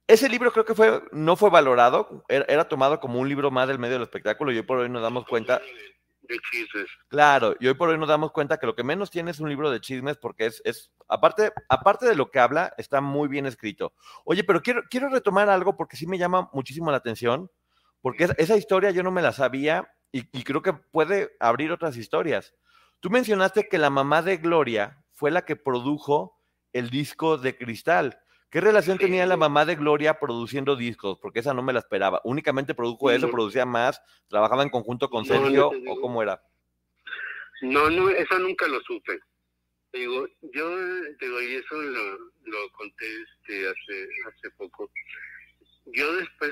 Ese 0.08 0.30
libro 0.30 0.52
creo 0.52 0.66
que 0.66 0.76
fue, 0.76 1.02
no 1.12 1.36
fue 1.36 1.50
valorado, 1.50 2.24
era, 2.28 2.68
tomado 2.68 3.00
como 3.00 3.20
un 3.20 3.30
libro 3.30 3.50
más 3.50 3.68
del 3.68 3.80
medio 3.80 3.94
del 3.94 4.04
espectáculo 4.04 4.52
y 4.52 4.58
hoy 4.58 4.64
por 4.64 4.80
hoy 4.80 4.90
nos 4.90 5.02
damos 5.02 5.26
cuenta... 5.26 5.62
De 6.22 6.38
chismes. 6.52 6.88
Claro, 7.08 7.56
y 7.60 7.68
hoy 7.68 7.74
por 7.74 7.90
hoy 7.90 7.98
nos 7.98 8.08
damos 8.08 8.32
cuenta 8.32 8.58
que 8.58 8.68
lo 8.68 8.76
que 8.76 8.84
menos 8.84 9.10
tiene 9.10 9.32
es 9.32 9.40
un 9.40 9.50
libro 9.50 9.72
de 9.72 9.82
chismes 9.82 10.18
porque 10.18 10.46
es, 10.46 10.62
es 10.66 10.92
aparte, 11.08 11.52
aparte 11.68 12.06
de 12.06 12.16
lo 12.16 12.30
que 12.30 12.40
habla, 12.40 12.74
está 12.78 13.02
muy 13.02 13.28
bien 13.28 13.46
escrito. 13.46 13.94
Oye, 14.24 14.44
pero 14.44 14.62
quiero, 14.62 14.84
quiero 14.90 15.10
retomar 15.10 15.50
algo 15.50 15.76
porque 15.76 15.98
sí 15.98 16.06
me 16.06 16.18
llama 16.18 16.50
muchísimo 16.54 16.92
la 16.92 16.98
atención, 16.98 17.50
porque 18.02 18.30
esa 18.38 18.56
historia 18.56 18.92
yo 18.92 19.04
no 19.04 19.12
me 19.12 19.22
la 19.22 19.32
sabía 19.32 19.92
y, 20.12 20.44
creo 20.44 20.62
que 20.62 20.74
puede 20.74 21.36
abrir 21.40 21.72
otras 21.72 21.98
historias. 21.98 22.54
Tú 23.00 23.10
mencionaste 23.10 23.68
que 23.70 23.78
la 23.78 23.90
mamá 23.90 24.22
de 24.22 24.38
Gloria 24.38 25.04
fue 25.14 25.32
la 25.32 25.46
que 25.46 25.56
produjo 25.56 26.38
el 26.74 26.90
disco 26.90 27.38
de 27.38 27.58
Cristal. 27.58 28.20
¿Qué 28.50 28.60
relación 28.60 28.98
tenía 28.98 29.26
la 29.26 29.38
mamá 29.38 29.66
de 29.66 29.76
Gloria 29.76 30.20
produciendo 30.20 30.76
discos? 30.76 31.18
Porque 31.22 31.40
esa 31.40 31.54
no 31.54 31.64
me 31.64 31.72
la 31.72 31.80
esperaba. 31.80 32.20
¿Únicamente 32.26 32.74
produjo 32.74 33.10
eso, 33.10 33.32
producía 33.32 33.66
más, 33.66 34.02
trabajaba 34.28 34.64
en 34.64 34.70
conjunto 34.70 35.10
con 35.10 35.24
Sergio 35.24 35.72
o 35.88 36.02
cómo 36.02 36.22
era? 36.22 36.44
No, 37.62 37.90
no, 37.90 38.10
eso 38.10 38.38
nunca 38.40 38.68
lo 38.68 38.82
supe. 38.82 39.20
Digo, 39.94 40.28
yo 40.42 40.76
digo, 41.20 41.42
y 41.42 41.56
eso 41.56 41.76
lo, 41.76 42.18
lo 42.18 42.72
conté 42.74 43.06
este, 43.22 43.70
hace, 43.70 44.08
hace 44.28 44.52
poco. 44.58 44.90
Yo 45.86 46.14
después 46.16 46.52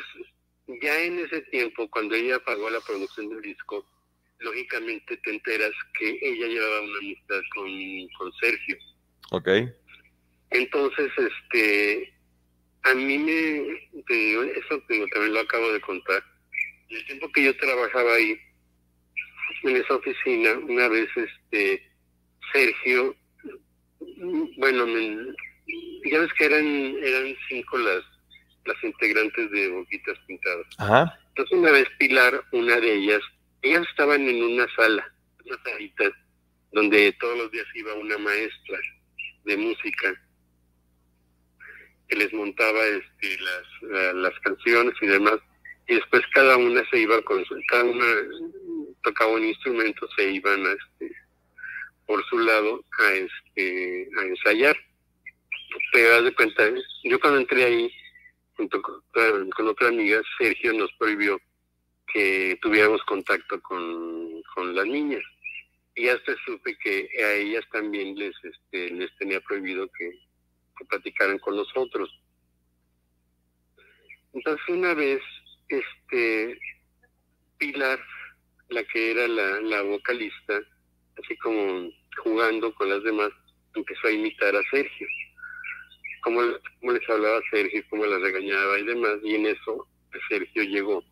ya 0.82 1.04
en 1.04 1.20
ese 1.20 1.42
tiempo, 1.44 1.90
cuando 1.90 2.16
ella 2.16 2.40
pagó 2.40 2.70
la 2.70 2.80
producción 2.82 3.30
del 3.30 3.42
disco, 3.42 3.86
lógicamente 4.40 5.18
te 5.18 5.32
enteras 5.32 5.72
que 5.98 6.20
ella 6.22 6.48
llevaba 6.48 6.82
una 6.82 6.98
amistad 7.00 7.42
con, 7.54 8.08
con 8.18 8.32
Sergio. 8.34 8.78
Ok. 9.32 9.50
Entonces, 10.52 11.12
este, 11.18 12.14
a 12.84 12.94
mí 12.94 13.18
me, 13.18 14.04
te 14.08 14.14
digo, 14.14 14.44
eso 14.44 14.82
te 14.88 14.94
digo, 14.94 15.08
también 15.14 15.34
lo 15.34 15.42
acabo 15.42 15.72
de 15.72 15.82
contar. 15.82 16.24
En 16.90 16.98
el 16.98 17.06
tiempo 17.06 17.32
que 17.32 17.44
yo 17.44 17.58
trabajaba 17.58 18.14
ahí, 18.14 18.40
en 19.64 19.76
esa 19.76 19.96
oficina, 19.96 20.54
una 20.54 20.88
vez 20.88 21.10
este 21.16 21.84
Sergio, 22.54 23.16
bueno, 24.58 24.86
ya 26.06 26.20
ves 26.20 26.34
que 26.34 26.46
eran, 26.46 26.66
eran 26.66 27.36
cinco 27.48 27.78
las, 27.78 28.04
las 28.66 28.84
integrantes 28.84 29.52
de 29.52 29.70
Boquitas 29.70 30.18
Pintadas. 30.28 30.68
Ajá. 30.78 31.20
Entonces 31.30 31.58
una 31.58 31.72
vez 31.72 31.88
Pilar, 31.98 32.44
una 32.52 32.80
de 32.80 32.94
ellas, 32.94 33.22
ellas 33.62 33.86
estaban 33.90 34.28
en 34.28 34.44
una 34.44 34.68
sala, 34.76 35.12
una 35.46 35.58
salita, 35.64 36.06
donde 36.72 37.12
todos 37.20 37.38
los 37.38 37.52
días 37.52 37.66
iba 37.76 37.94
una 37.96 38.18
maestra 38.18 38.80
de 39.46 39.58
música 39.58 40.14
que 42.08 42.16
les 42.16 42.34
montaba 42.34 42.86
este, 42.86 43.38
las, 43.40 44.16
las 44.16 44.40
canciones 44.40 44.94
y 45.02 45.08
demás 45.08 45.40
y 45.90 45.96
después 45.96 46.22
cada 46.34 46.56
una 46.56 46.88
se 46.90 47.00
iba 47.00 47.20
con 47.24 47.44
su, 47.46 47.60
cada 47.68 47.84
una 47.84 48.06
tocaba 49.04 49.32
un 49.32 49.44
instrumento, 49.44 50.08
se 50.16 50.32
iban 50.32 50.66
a 50.66 50.72
este, 50.72 51.16
por 52.06 52.24
su 52.26 52.38
lado 52.38 52.84
a 53.00 53.12
este 53.14 54.08
a 54.18 54.22
ensayar. 54.22 54.78
Pero 55.92 56.24
de 56.24 56.34
cuenta, 56.36 56.64
yo 57.04 57.20
cuando 57.20 57.40
entré 57.40 57.64
ahí, 57.64 57.92
junto 58.60 58.82
con, 58.82 59.02
con, 59.52 59.68
otra 59.70 59.88
amiga, 59.88 60.22
Sergio 60.38 60.74
nos 60.74 60.92
prohibió 61.00 61.40
que 62.12 62.60
tuviéramos 62.62 63.02
contacto 63.04 63.62
con, 63.62 64.42
con 64.54 64.76
las 64.76 64.86
niñas. 64.86 65.24
Y 65.96 66.10
hasta 66.10 66.36
supe 66.46 66.78
que 66.84 67.10
a 67.24 67.34
ellas 67.36 67.64
también 67.72 68.16
les, 68.16 68.36
este, 68.44 68.90
les 68.90 69.16
tenía 69.16 69.40
prohibido 69.40 69.88
que, 69.98 70.12
que 70.78 70.86
platicaran 70.86 71.40
con 71.40 71.56
nosotros. 71.56 72.10
Entonces 74.34 74.68
una 74.68 74.94
vez 74.94 75.22
este 75.70 76.60
Pilar, 77.58 78.00
la 78.70 78.84
que 78.84 79.12
era 79.12 79.28
la, 79.28 79.62
la 79.62 79.82
vocalista, 79.84 80.60
así 81.24 81.38
como 81.38 81.90
jugando 82.24 82.74
con 82.76 82.90
las 82.90 83.04
demás, 83.04 83.32
empezó 83.74 84.08
a 84.08 84.12
imitar 84.12 84.54
a 84.54 84.62
Sergio. 84.70 85.08
Cómo, 86.22 86.42
cómo 86.80 86.92
les 86.92 87.10
hablaba 87.10 87.40
Sergio, 87.52 87.84
cómo 87.90 88.06
las 88.06 88.22
regañaba 88.22 88.80
y 88.80 88.84
demás, 88.84 89.18
y 89.24 89.36
en 89.36 89.46
eso 89.48 89.88
Sergio 90.30 90.64
llegó 90.64 91.04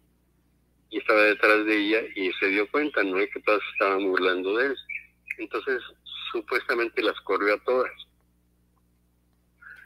y 0.90 1.00
estaba 1.00 1.22
detrás 1.24 1.66
de 1.66 1.78
ella 1.78 2.02
y 2.16 2.32
se 2.34 2.48
dio 2.48 2.70
cuenta, 2.72 3.04
¿no? 3.04 3.18
Que 3.18 3.42
todas 3.46 3.62
estaban 3.74 4.06
burlando 4.06 4.58
de 4.58 4.68
él. 4.68 4.76
Entonces, 5.38 5.82
supuestamente 6.32 7.02
las 7.02 7.20
corrió 7.22 7.56
a 7.56 7.64
todas. 7.64 7.92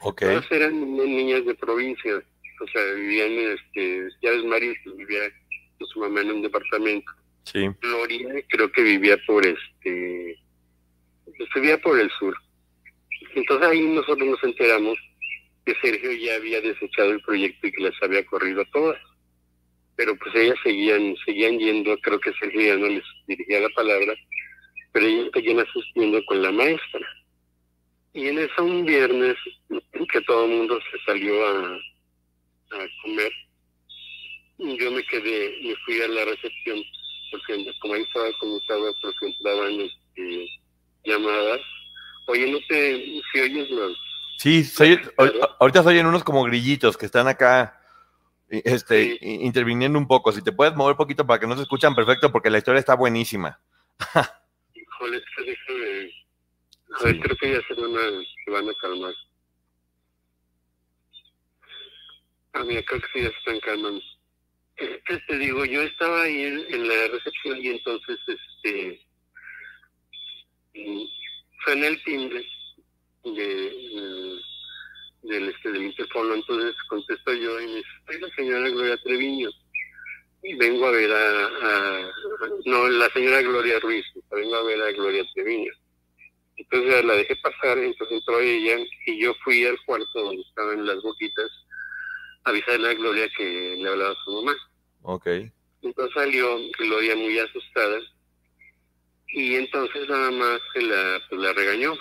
Okay. 0.02 0.30
Todas 0.30 0.52
eran 0.52 0.96
niñas 0.96 1.46
de 1.46 1.56
provincia, 1.56 2.24
o 2.60 2.68
sea, 2.68 2.84
vivían, 2.94 3.32
este, 3.32 4.10
ya 4.22 4.32
ves, 4.32 4.44
Mario 4.46 4.74
pues, 4.84 4.96
vivía 4.98 5.22
con 5.78 5.88
su 5.88 6.00
mamá 6.00 6.22
en 6.22 6.32
un 6.32 6.42
departamento. 6.42 7.12
Sí. 7.44 7.68
Gloria 7.82 8.44
creo 8.50 8.72
que 8.72 8.84
vivía 8.84 9.18
por 9.26 9.46
este, 9.46 10.40
pues, 11.26 11.50
vivía 11.56 11.80
por 11.80 12.00
el 12.00 12.10
sur. 12.20 12.36
Entonces 13.36 13.68
ahí 13.68 13.82
nosotros 13.88 14.28
nos 14.28 14.44
enteramos 14.44 14.98
que 15.66 15.76
Sergio 15.82 16.12
ya 16.14 16.36
había 16.36 16.62
desechado 16.62 17.12
el 17.12 17.22
proyecto 17.22 17.68
y 17.68 17.72
que 17.72 17.84
las 17.84 17.94
había 18.02 18.26
corrido 18.26 18.64
todas. 18.72 19.00
Pero 19.96 20.16
pues 20.18 20.34
ellas 20.36 20.58
seguían, 20.64 21.16
seguían 21.26 21.60
yendo, 21.60 21.98
creo 22.00 22.20
que 22.20 22.34
Sergio 22.34 22.62
ya 22.62 22.76
no 22.78 22.88
les 22.88 23.04
dirigía 23.28 23.60
la 23.60 23.70
palabra, 23.70 24.16
pero 24.92 25.06
ellas 25.06 25.30
seguían 25.34 25.60
asistiendo 25.60 26.24
con 26.26 26.42
la 26.42 26.52
maestra. 26.52 27.08
Y 28.14 28.28
en 28.28 28.40
eso 28.40 28.64
un 28.64 28.86
viernes 28.86 29.38
que 30.12 30.22
todo 30.22 30.46
el 30.46 30.52
mundo 30.52 30.80
se 30.92 31.00
salió 31.06 31.46
a, 31.48 31.80
comer. 33.04 33.32
Yo 34.58 34.92
me 34.92 35.04
quedé, 35.04 35.60
me 35.64 35.76
fui 35.86 36.02
a 36.02 36.08
la 36.08 36.26
recepción, 36.26 36.82
porque 37.32 37.66
como 37.82 37.94
ahí 37.96 38.04
estaba 38.04 38.32
conmutado, 38.40 38.94
porque 39.02 39.26
entraban 39.28 39.82
este, 39.82 40.48
llamadas. 41.06 41.62
Oye, 42.28 42.52
no 42.52 42.60
sé 42.70 43.22
si 43.32 43.40
oyes 43.40 43.70
los... 43.72 44.11
Sí, 44.42 44.64
soy, 44.64 45.00
ahorita 45.60 45.84
se 45.84 45.90
oyen 45.90 46.08
unos 46.08 46.24
como 46.24 46.44
grillitos 46.44 46.98
que 46.98 47.06
están 47.06 47.28
acá 47.28 47.80
este, 48.50 49.20
sí. 49.20 49.20
interviniendo 49.22 50.00
un 50.00 50.08
poco. 50.08 50.32
Si 50.32 50.42
te 50.42 50.52
puedes 50.52 50.76
mover 50.76 50.94
un 50.94 50.98
poquito 50.98 51.28
para 51.28 51.40
que 51.40 51.46
no 51.46 51.56
se 51.56 51.62
escuchan 51.62 51.94
perfecto, 51.94 52.32
porque 52.32 52.50
la 52.50 52.58
historia 52.58 52.80
está 52.80 52.96
buenísima. 52.96 53.60
Híjole, 54.74 55.22
déjame... 55.46 56.12
A 57.00 57.04
ver, 57.04 57.14
sí. 57.14 57.20
creo 57.20 57.38
que 57.38 57.52
ya 57.52 57.62
se 57.68 57.80
van 57.80 57.96
a, 57.96 58.24
se 58.44 58.52
van 58.52 58.68
a 58.68 58.74
calmar. 58.82 59.14
Ah, 62.54 62.64
mira, 62.64 62.82
creo 62.82 63.00
que 63.00 63.08
sí 63.14 63.22
ya 63.22 63.30
se 63.30 63.38
están 63.38 63.60
calmando. 63.60 64.02
¿Qué 64.76 65.20
te 65.28 65.38
digo? 65.38 65.66
Yo 65.66 65.84
estaba 65.84 66.24
ahí 66.24 66.42
en, 66.46 66.66
en 66.68 66.88
la 66.88 67.08
recepción 67.12 67.60
y 67.60 67.68
entonces, 67.68 68.18
este, 68.26 69.06
fue 71.64 71.74
en 71.74 71.84
el 71.84 72.04
timbre 72.04 72.44
de, 73.24 74.40
del, 75.24 75.50
este, 75.50 75.72
del 75.72 75.84
interfono, 75.84 76.36
entonces 76.36 76.76
contesto 76.90 77.34
yo 77.34 77.60
y 77.60 77.68
me 77.68 77.76
dice, 77.76 77.90
soy 78.06 78.20
la 78.22 78.30
señora 78.36 78.70
Gloria 78.70 78.98
Treviño 78.98 79.50
y 80.44 80.56
vengo 80.56 80.88
a 80.88 80.92
ver 80.92 81.12
a, 81.12 81.46
a, 81.46 82.12
no, 82.66 82.88
la 82.90 83.10
señora 83.10 83.42
Gloria 83.42 83.80
Ruiz, 83.80 84.06
vengo 84.32 84.56
a 84.56 84.64
ver 84.64 84.82
a 84.82 84.92
Gloria 84.92 85.24
Treviño. 85.34 85.72
Entonces 86.58 87.06
la 87.06 87.16
dejé 87.16 87.36
pasar, 87.38 87.78
entonces 87.78 88.18
entró 88.18 88.40
ella 88.40 88.78
y 89.06 89.22
yo 89.22 89.34
fui 89.44 89.66
al 89.66 89.80
cuarto 89.86 90.22
donde 90.22 90.42
estaban 90.42 90.86
las 90.86 91.02
boquitas 91.02 91.50
avisarle 92.44 92.90
a 92.90 92.94
Gloria 92.94 93.30
que 93.38 93.76
le 93.78 93.90
hablaba 93.90 94.12
a 94.12 94.24
su 94.24 94.32
mamá. 94.32 94.56
Ok. 95.04 95.28
Entonces 95.82 96.14
salió 96.14 96.58
Gloria 96.78 97.16
muy 97.16 97.38
asustada 97.40 98.00
y 99.34 99.56
entonces 99.56 100.08
nada 100.10 100.32
más 100.32 100.60
se 100.74 100.82
la, 100.82 101.22
pues, 101.30 101.42
la 101.42 101.54
regañó. 101.54 101.94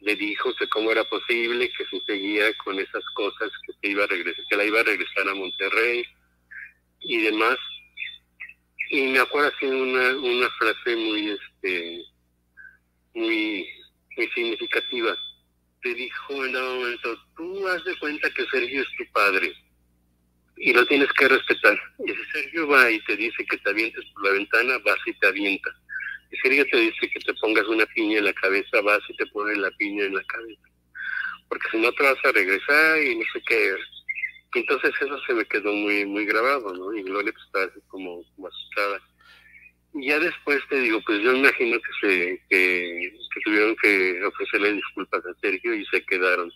Le 0.00 0.16
dijo 0.16 0.54
que 0.54 0.68
cómo 0.68 0.92
era 0.92 1.04
posible 1.04 1.70
que 1.76 1.84
se 1.86 2.00
seguía 2.04 2.52
con 2.64 2.78
esas 2.78 3.04
cosas, 3.14 3.50
que 3.66 3.72
se 3.80 3.88
iba 3.92 4.04
a 4.04 4.06
regresar, 4.06 4.44
que 4.48 4.56
la 4.56 4.64
iba 4.64 4.80
a 4.80 4.84
regresar 4.84 5.28
a 5.28 5.34
Monterrey 5.34 6.04
y 7.00 7.18
demás. 7.22 7.58
Y 8.90 9.02
me 9.08 9.18
acuerdo 9.18 9.52
así 9.54 9.66
una, 9.66 10.16
una 10.16 10.48
frase 10.50 10.96
muy, 10.96 11.30
este, 11.30 12.04
muy, 13.14 13.68
muy 14.16 14.28
significativa 14.28 15.16
te 15.82 15.94
dijo 15.94 16.44
en 16.44 16.56
algún 16.56 16.78
momento, 16.80 17.24
tú 17.36 17.68
haz 17.68 17.84
de 17.84 17.96
cuenta 17.98 18.30
que 18.30 18.44
Sergio 18.46 18.82
es 18.82 18.88
tu 18.96 19.12
padre 19.12 19.52
y 20.56 20.72
lo 20.72 20.84
tienes 20.86 21.12
que 21.12 21.28
respetar. 21.28 21.78
Y 22.06 22.10
si 22.10 22.24
Sergio 22.32 22.68
va 22.68 22.90
y 22.90 23.00
te 23.04 23.16
dice 23.16 23.44
que 23.46 23.56
te 23.58 23.70
avientes 23.70 24.04
por 24.12 24.24
la 24.24 24.32
ventana, 24.32 24.78
vas 24.84 24.98
y 25.06 25.12
te 25.14 25.26
avienta. 25.28 25.70
Sergio 26.42 26.66
te 26.70 26.76
dice 26.78 27.10
que 27.10 27.20
te 27.20 27.34
pongas 27.34 27.66
una 27.66 27.86
piña 27.86 28.18
en 28.18 28.24
la 28.24 28.32
cabeza, 28.34 28.80
vas 28.82 29.00
y 29.08 29.16
te 29.16 29.26
pones 29.26 29.56
la 29.58 29.70
piña 29.72 30.04
en 30.04 30.14
la 30.14 30.24
cabeza. 30.24 30.62
Porque 31.48 31.68
si 31.70 31.78
no 31.78 31.92
te 31.92 32.02
vas 32.02 32.24
a 32.24 32.32
regresar 32.32 33.02
y 33.02 33.16
no 33.16 33.24
sé 33.32 33.42
qué. 33.46 33.74
Entonces 34.54 34.92
eso 35.00 35.18
se 35.26 35.34
me 35.34 35.44
quedó 35.44 35.72
muy 35.72 36.04
muy 36.04 36.26
grabado, 36.26 36.74
¿no? 36.74 36.94
Y 36.94 37.02
Gloria 37.02 37.32
pues, 37.32 37.44
estaba 37.46 37.64
así 37.66 37.80
como, 37.88 38.22
como 38.34 38.48
asustada. 38.48 39.00
Y 39.94 40.08
ya 40.08 40.18
después 40.18 40.60
te 40.68 40.80
digo, 40.80 41.00
pues 41.06 41.22
yo 41.22 41.34
imagino 41.34 41.78
que 41.78 42.06
se 42.06 42.42
que, 42.50 43.12
que 43.34 43.40
tuvieron 43.44 43.76
que 43.76 44.22
ofrecerle 44.24 44.74
disculpas 44.74 45.24
a 45.24 45.40
Sergio 45.40 45.74
y 45.74 45.84
se 45.86 46.04
quedaron. 46.04 46.52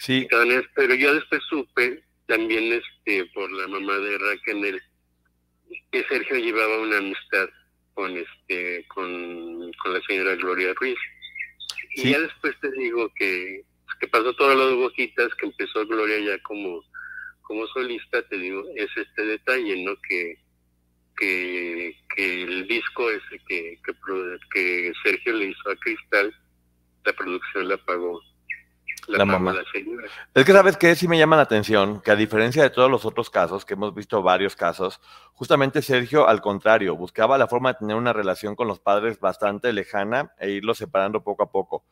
Sí. 0.00 0.26
Pero 0.74 0.94
yo 0.94 1.14
después 1.14 1.40
supe 1.48 2.02
también 2.26 2.72
este 2.72 3.24
por 3.32 3.50
la 3.50 3.66
mamá 3.68 3.98
de 3.98 4.18
Raquel 4.18 4.80
que 5.90 6.04
Sergio 6.04 6.36
llevaba 6.36 6.80
una 6.80 6.98
amistad 6.98 7.48
con 7.98 8.16
este 8.16 8.86
con, 8.86 9.72
con 9.82 9.92
la 9.92 10.00
señora 10.06 10.36
Gloria 10.36 10.72
Ruiz. 10.74 10.96
Y 11.96 12.02
Sí. 12.02 12.10
ya 12.12 12.20
después 12.20 12.54
te 12.60 12.70
digo 12.70 13.12
que, 13.16 13.64
que 13.98 14.06
pasó 14.06 14.32
lo 14.38 14.68
de 14.68 14.74
Boquitas, 14.76 15.34
que 15.34 15.46
empezó 15.46 15.84
Gloria 15.84 16.20
ya 16.20 16.40
como, 16.44 16.84
como 17.42 17.66
solista, 17.66 18.22
te 18.28 18.38
digo, 18.38 18.62
es 18.76 18.88
este 18.96 19.22
detalle, 19.24 19.82
¿no? 19.82 19.96
Que, 20.08 20.38
que, 21.16 21.96
que 22.14 22.42
el 22.44 22.68
disco 22.68 23.10
ese 23.10 23.40
que, 23.48 23.76
que, 23.84 23.92
que 24.54 24.92
Sergio 25.02 25.32
le 25.32 25.46
hizo 25.46 25.68
a 25.68 25.74
Cristal, 25.74 26.32
la 27.04 27.12
producción 27.14 27.66
la 27.68 27.78
pagó 27.78 28.22
La 29.08 29.24
mamá. 29.24 29.54
Es 30.34 30.44
que 30.44 30.52
sabes 30.52 30.76
que 30.76 30.94
sí 30.94 31.08
me 31.08 31.18
llama 31.18 31.36
la 31.36 31.42
atención 31.42 32.00
que 32.00 32.10
a 32.10 32.16
diferencia 32.16 32.62
de 32.62 32.70
todos 32.70 32.90
los 32.90 33.04
otros 33.04 33.30
casos, 33.30 33.64
que 33.64 33.74
hemos 33.74 33.94
visto 33.94 34.22
varios 34.22 34.54
casos, 34.54 35.00
justamente 35.32 35.82
Sergio, 35.82 36.28
al 36.28 36.40
contrario, 36.40 36.94
buscaba 36.94 37.38
la 37.38 37.48
forma 37.48 37.72
de 37.72 37.78
tener 37.78 37.96
una 37.96 38.12
relación 38.12 38.54
con 38.54 38.68
los 38.68 38.80
padres 38.80 39.18
bastante 39.18 39.72
lejana 39.72 40.32
e 40.38 40.50
irlos 40.50 40.78
separando 40.78 41.22
poco 41.22 41.42
a 41.42 41.50
poco. 41.50 41.84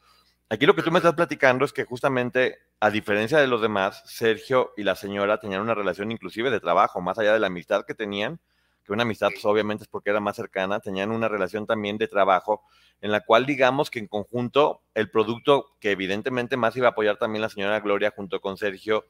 Aquí 0.48 0.66
lo 0.66 0.76
que 0.76 0.82
tú 0.82 0.92
me 0.92 0.98
estás 0.98 1.14
platicando 1.14 1.64
es 1.64 1.72
que 1.72 1.84
justamente, 1.84 2.58
a 2.78 2.90
diferencia 2.90 3.38
de 3.38 3.48
los 3.48 3.60
demás, 3.60 4.02
Sergio 4.06 4.72
y 4.76 4.84
la 4.84 4.94
señora 4.94 5.40
tenían 5.40 5.62
una 5.62 5.74
relación 5.74 6.12
inclusive 6.12 6.50
de 6.50 6.60
trabajo, 6.60 7.00
más 7.00 7.18
allá 7.18 7.32
de 7.32 7.40
la 7.40 7.48
amistad 7.48 7.84
que 7.84 7.94
tenían, 7.94 8.38
que 8.87 8.93
una 8.93 9.03
amistad 9.03 9.28
pues, 9.30 9.45
obviamente 9.45 9.84
es 9.84 9.89
porque 9.89 10.11
era 10.11 10.20
más 10.20 10.37
cercana, 10.37 10.80
tenían 10.80 11.11
una 11.11 11.28
relación 11.28 11.66
también 11.66 11.99
de 11.99 12.09
trabajo 12.09 12.62
en 13.01 13.11
la 13.11 13.20
cual 13.20 13.45
digamos 13.45 13.91
que 13.91 13.99
en 13.99 14.07
conjunto 14.07 14.82
el 14.95 15.11
producto 15.11 15.76
que 15.80 15.91
evidentemente 15.91 16.57
más 16.57 16.76
iba 16.76 16.89
a 16.89 16.91
apoyar 16.93 17.18
también 17.18 17.43
la 17.43 17.49
señora 17.49 17.80
Gloria 17.80 18.12
junto 18.14 18.41
con 18.41 18.57
Sergio 18.57 19.07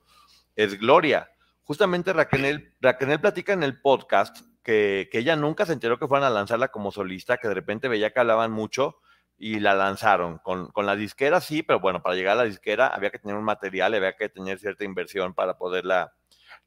es 0.56 0.78
Gloria. 0.78 1.30
Justamente 1.62 2.12
Raquel, 2.12 2.74
Raquel 2.80 3.20
platica 3.20 3.52
en 3.52 3.62
el 3.62 3.80
podcast 3.80 4.38
que, 4.62 5.08
que, 5.12 5.18
ella 5.18 5.36
nunca 5.36 5.66
se 5.66 5.72
enteró 5.72 5.98
que 5.98 6.08
fueran 6.08 6.26
a 6.26 6.30
lanzarla 6.30 6.68
como 6.68 6.90
solista, 6.90 7.36
que 7.36 7.48
de 7.48 7.54
repente 7.54 7.88
veía 7.88 8.12
que 8.12 8.20
hablaban 8.20 8.50
mucho 8.50 8.96
y 9.38 9.60
la 9.60 9.74
lanzaron. 9.74 10.38
Con, 10.38 10.68
con 10.68 10.86
la 10.86 10.96
disquera 10.96 11.40
sí, 11.40 11.62
pero 11.62 11.80
bueno, 11.80 12.02
para 12.02 12.16
llegar 12.16 12.32
a 12.32 12.42
la 12.42 12.44
disquera 12.44 12.88
había 12.88 13.10
que 13.10 13.18
tener 13.18 13.36
un 13.36 13.44
material, 13.44 13.94
había 13.94 14.16
que 14.16 14.28
tener 14.28 14.58
cierta 14.58 14.84
inversión 14.84 15.34
para 15.34 15.58
poderla 15.58 16.14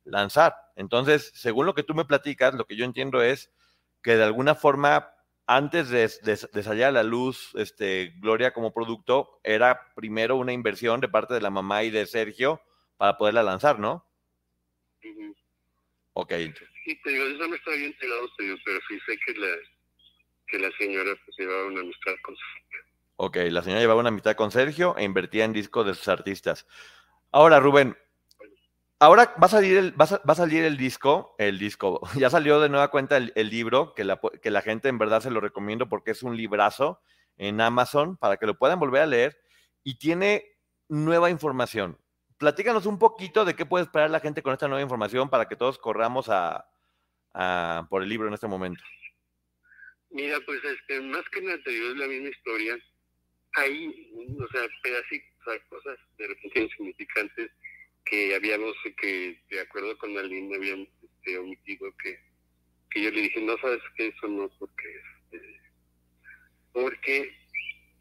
lanzar. 0.10 0.56
Entonces, 0.76 1.32
según 1.36 1.66
lo 1.66 1.74
que 1.74 1.84
tú 1.84 1.94
me 1.94 2.06
platicas, 2.06 2.54
lo 2.54 2.66
que 2.66 2.76
yo 2.76 2.86
entiendo 2.86 3.22
es 3.22 3.52
que 4.02 4.16
de 4.16 4.24
alguna 4.24 4.56
forma, 4.56 5.12
antes 5.46 5.90
de, 5.90 6.10
de, 6.24 6.64
salir 6.64 6.86
a 6.86 6.92
la 6.92 7.04
luz 7.04 7.52
este, 7.56 8.14
Gloria 8.18 8.54
como 8.54 8.74
producto, 8.74 9.40
era 9.44 9.94
primero 9.96 10.36
una 10.38 10.54
inversión 10.54 11.02
de 11.02 11.10
parte 11.10 11.34
de 11.34 11.42
la 11.42 11.50
mamá 11.50 11.84
y 11.84 11.90
de 11.90 12.06
Sergio 12.06 12.62
para 12.98 13.18
poderla 13.18 13.44
lanzar, 13.44 13.80
¿no? 13.80 14.06
Ok. 16.14 16.34
Sí, 16.86 17.00
te 17.04 17.10
digo, 17.12 17.26
eso 17.26 17.48
no 17.48 17.56
está 17.56 17.72
bien 17.72 17.86
enterado, 17.86 18.28
pero 18.38 18.80
sí 18.88 19.00
sé 19.06 19.18
que 19.26 19.40
la, 19.40 19.48
que 20.48 20.60
la 20.60 20.70
señora 20.78 21.12
pues, 21.26 21.38
llevaba 21.38 21.66
una 21.68 21.82
amistad 21.82 22.14
con 22.24 22.36
Sergio. 22.36 22.80
Ok, 23.16 23.38
la 23.52 23.62
señora 23.62 23.82
llevaba 23.82 24.00
una 24.00 24.10
amistad 24.10 24.36
con 24.36 24.52
Sergio 24.52 24.96
e 24.98 25.04
invertía 25.04 25.46
en 25.46 25.54
discos 25.54 25.86
de 25.86 25.94
sus 25.94 26.08
artistas. 26.08 26.68
Ahora, 27.32 27.60
Rubén, 27.60 27.98
ahora 29.00 29.34
va 29.42 29.48
a 29.48 29.50
salir 29.50 29.78
el, 29.78 30.00
va 30.00 30.06
a, 30.06 30.36
salir 30.36 30.64
el 30.64 30.78
disco, 30.78 31.36
el 31.38 31.58
disco, 31.58 32.02
ya 32.18 32.30
salió 32.30 32.60
de 32.60 32.70
nueva 32.70 32.92
cuenta 32.92 33.18
el, 33.18 33.50
libro, 33.50 33.94
que 33.96 34.04
la, 34.04 34.20
que 34.42 34.52
la 34.52 34.62
gente 34.62 34.90
en 34.90 34.98
verdad 34.98 35.22
se 35.22 35.32
lo 35.32 35.40
recomiendo 35.40 35.90
porque 35.90 36.12
es 36.12 36.24
un 36.24 36.38
librazo 36.38 37.02
en 37.38 37.62
Amazon 37.62 38.18
para 38.18 38.38
que 38.38 38.46
lo 38.46 38.58
puedan 38.58 38.80
volver 38.80 39.02
a 39.02 39.08
leer 39.08 39.42
y 39.84 39.98
tiene 39.98 40.58
nueva 40.90 41.30
información. 41.30 41.98
Platícanos 42.38 42.86
un 42.86 43.00
poquito 43.00 43.46
de 43.46 43.56
qué 43.56 43.66
puede 43.66 43.86
esperar 43.86 44.10
la 44.10 44.20
gente 44.20 44.42
con 44.42 44.54
esta 44.54 44.68
nueva 44.68 44.82
información 44.82 45.30
para 45.30 45.48
que 45.48 45.56
todos 45.56 45.78
corramos 45.78 46.30
a, 46.30 46.66
por 47.90 48.04
el 48.04 48.10
libro 48.10 48.28
en 48.28 48.34
este 48.34 48.48
momento. 48.48 48.84
Mira, 50.10 50.38
pues 50.46 50.60
este, 50.64 51.02
más 51.02 51.24
que 51.30 51.42
nada 51.42 51.58
te 51.64 51.70
digo, 51.70 51.90
es 51.90 51.98
la 51.98 52.08
misma 52.08 52.30
historia. 52.30 52.78
Hay, 53.54 53.88
o 54.40 54.48
sea, 54.52 54.62
pedacitos, 54.84 55.30
o 55.48 55.70
cosas 55.70 55.98
de 56.18 56.28
repente 56.28 56.62
insignificantes 56.62 57.52
que 58.10 58.36
habíamos, 58.36 58.76
que 58.98 59.42
de 59.50 59.62
acuerdo 59.62 59.98
con 59.98 60.18
Aline 60.18 60.56
habíamos 60.56 60.88
este, 61.02 61.38
omitido 61.38 61.92
que, 62.04 62.20
que 62.90 63.04
yo 63.04 63.12
le 63.12 63.22
dije, 63.22 63.42
no 63.42 63.58
sabes 63.60 63.82
que 63.96 64.08
eso 64.08 64.28
no, 64.28 64.50
porque, 64.58 65.02
este, 65.32 65.62
porque 66.74 67.38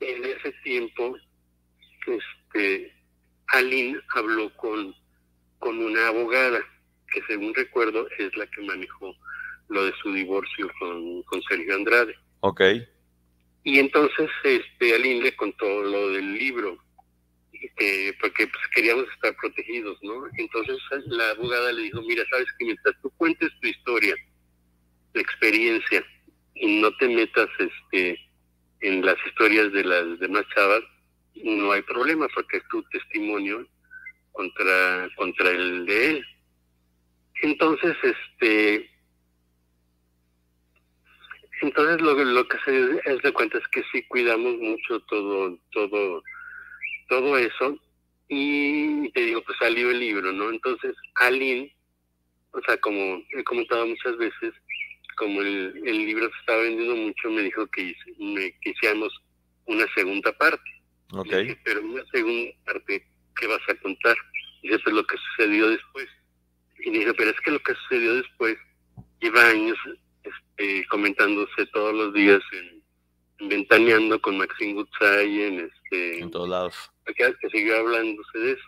en 0.00 0.24
ese 0.24 0.52
tiempo, 0.64 1.16
este, 2.06 2.92
Aline 3.48 4.00
habló 4.14 4.54
con, 4.56 4.94
con 5.58 5.78
una 5.78 6.08
abogada, 6.08 6.60
que 7.12 7.22
según 7.26 7.54
recuerdo 7.54 8.08
es 8.18 8.36
la 8.36 8.46
que 8.46 8.62
manejó 8.62 9.14
lo 9.68 9.84
de 9.84 9.92
su 10.02 10.12
divorcio 10.12 10.70
con, 10.78 11.22
con 11.24 11.42
Sergio 11.42 11.74
Andrade. 11.74 12.14
Ok. 12.40 12.62
Y 13.64 13.78
entonces 13.78 14.30
este 14.44 14.94
Aline 14.94 15.22
le 15.22 15.36
contó 15.36 15.82
lo 15.82 16.10
del 16.10 16.34
libro, 16.34 16.78
eh, 17.78 18.12
porque 18.20 18.46
pues, 18.46 18.62
queríamos 18.74 19.06
estar 19.14 19.34
protegidos, 19.36 19.98
¿no? 20.02 20.24
Entonces 20.36 20.78
la 21.06 21.30
abogada 21.30 21.72
le 21.72 21.82
dijo, 21.82 22.02
mira, 22.02 22.24
sabes 22.30 22.48
que 22.58 22.66
mientras 22.66 22.94
tú 23.02 23.10
cuentes 23.16 23.50
tu 23.60 23.68
historia, 23.68 24.14
tu 25.12 25.20
experiencia, 25.20 26.04
y 26.54 26.80
no 26.80 26.94
te 26.96 27.08
metas 27.08 27.48
este 27.58 28.20
en 28.80 29.04
las 29.04 29.16
historias 29.26 29.72
de 29.72 29.84
las 29.84 30.18
demás 30.20 30.44
chavas, 30.54 30.82
no 31.42 31.72
hay 31.72 31.82
problema, 31.82 32.28
porque 32.34 32.58
es 32.58 32.68
tu 32.68 32.82
testimonio 32.84 33.66
contra, 34.32 35.08
contra 35.16 35.50
el 35.50 35.86
de 35.86 36.10
él. 36.10 36.26
Entonces, 37.42 37.96
este, 38.02 38.90
entonces 41.60 42.00
lo, 42.00 42.14
lo 42.14 42.48
que 42.48 42.58
se 42.64 43.00
es 43.04 43.32
cuenta 43.32 43.58
es 43.58 43.68
que 43.68 43.82
sí 43.92 44.02
cuidamos 44.04 44.56
mucho 44.58 45.00
todo, 45.00 45.58
todo, 45.72 46.22
todo 47.08 47.36
eso. 47.36 47.78
Y 48.28 49.10
te 49.12 49.22
digo, 49.22 49.42
pues 49.42 49.58
salió 49.58 49.90
el 49.90 50.00
libro, 50.00 50.32
¿no? 50.32 50.50
Entonces, 50.50 50.94
Aline, 51.16 51.74
o 52.52 52.60
sea, 52.62 52.76
como 52.78 53.22
he 53.30 53.44
comentado 53.44 53.86
muchas 53.86 54.16
veces, 54.18 54.54
como 55.16 55.40
el, 55.40 55.82
el 55.84 56.06
libro 56.06 56.28
se 56.30 56.40
estaba 56.40 56.62
vendiendo 56.62 56.94
mucho, 56.94 57.30
me 57.30 57.42
dijo 57.42 57.66
que, 57.68 57.94
me, 58.18 58.52
que 58.60 58.70
hiciéramos 58.70 59.12
una 59.66 59.86
segunda 59.94 60.32
parte. 60.32 60.70
Ok. 61.12 61.32
pero 61.64 61.80
una 61.80 62.04
segunda 62.12 62.52
parte, 62.66 63.06
¿qué 63.40 63.46
vas 63.46 63.62
a 63.68 63.74
contar? 63.76 64.16
Y 64.62 64.68
eso 64.68 64.82
es 64.86 64.92
lo 64.92 65.06
que 65.06 65.16
sucedió 65.16 65.70
después. 65.70 66.06
Y 66.80 66.90
dije, 66.90 67.14
pero 67.14 67.30
es 67.30 67.40
que 67.40 67.50
lo 67.50 67.60
que 67.60 67.74
sucedió 67.74 68.16
después 68.16 68.58
lleva 69.20 69.48
años 69.48 69.78
este, 70.22 70.86
comentándose 70.88 71.66
todos 71.72 71.94
los 71.94 72.12
días 72.12 72.42
en, 72.52 72.78
Ventaneando 73.40 74.20
con 74.20 74.36
Maxine 74.36 74.74
Goodsay 74.74 75.42
en 75.42 75.60
este 75.60 76.20
en 76.20 76.30
todos 76.30 76.48
lados 76.48 76.90
que, 77.14 77.34
que 77.40 77.48
siguió 77.50 77.78
hablándose 77.78 78.38
de 78.38 78.52
eso 78.52 78.64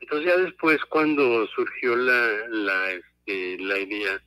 entonces 0.00 0.26
ya 0.26 0.36
después 0.42 0.78
cuando 0.88 1.46
surgió 1.48 1.96
la 1.96 2.48
la 2.48 2.90
este, 2.92 3.58
la 3.60 3.78
idea 3.78 4.22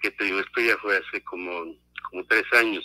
que 0.00 0.10
te 0.10 0.24
digo 0.24 0.40
esto 0.40 0.60
ya 0.60 0.76
fue 0.78 0.96
hace 0.96 1.22
como 1.24 1.76
como 2.10 2.24
tres 2.26 2.44
años 2.52 2.84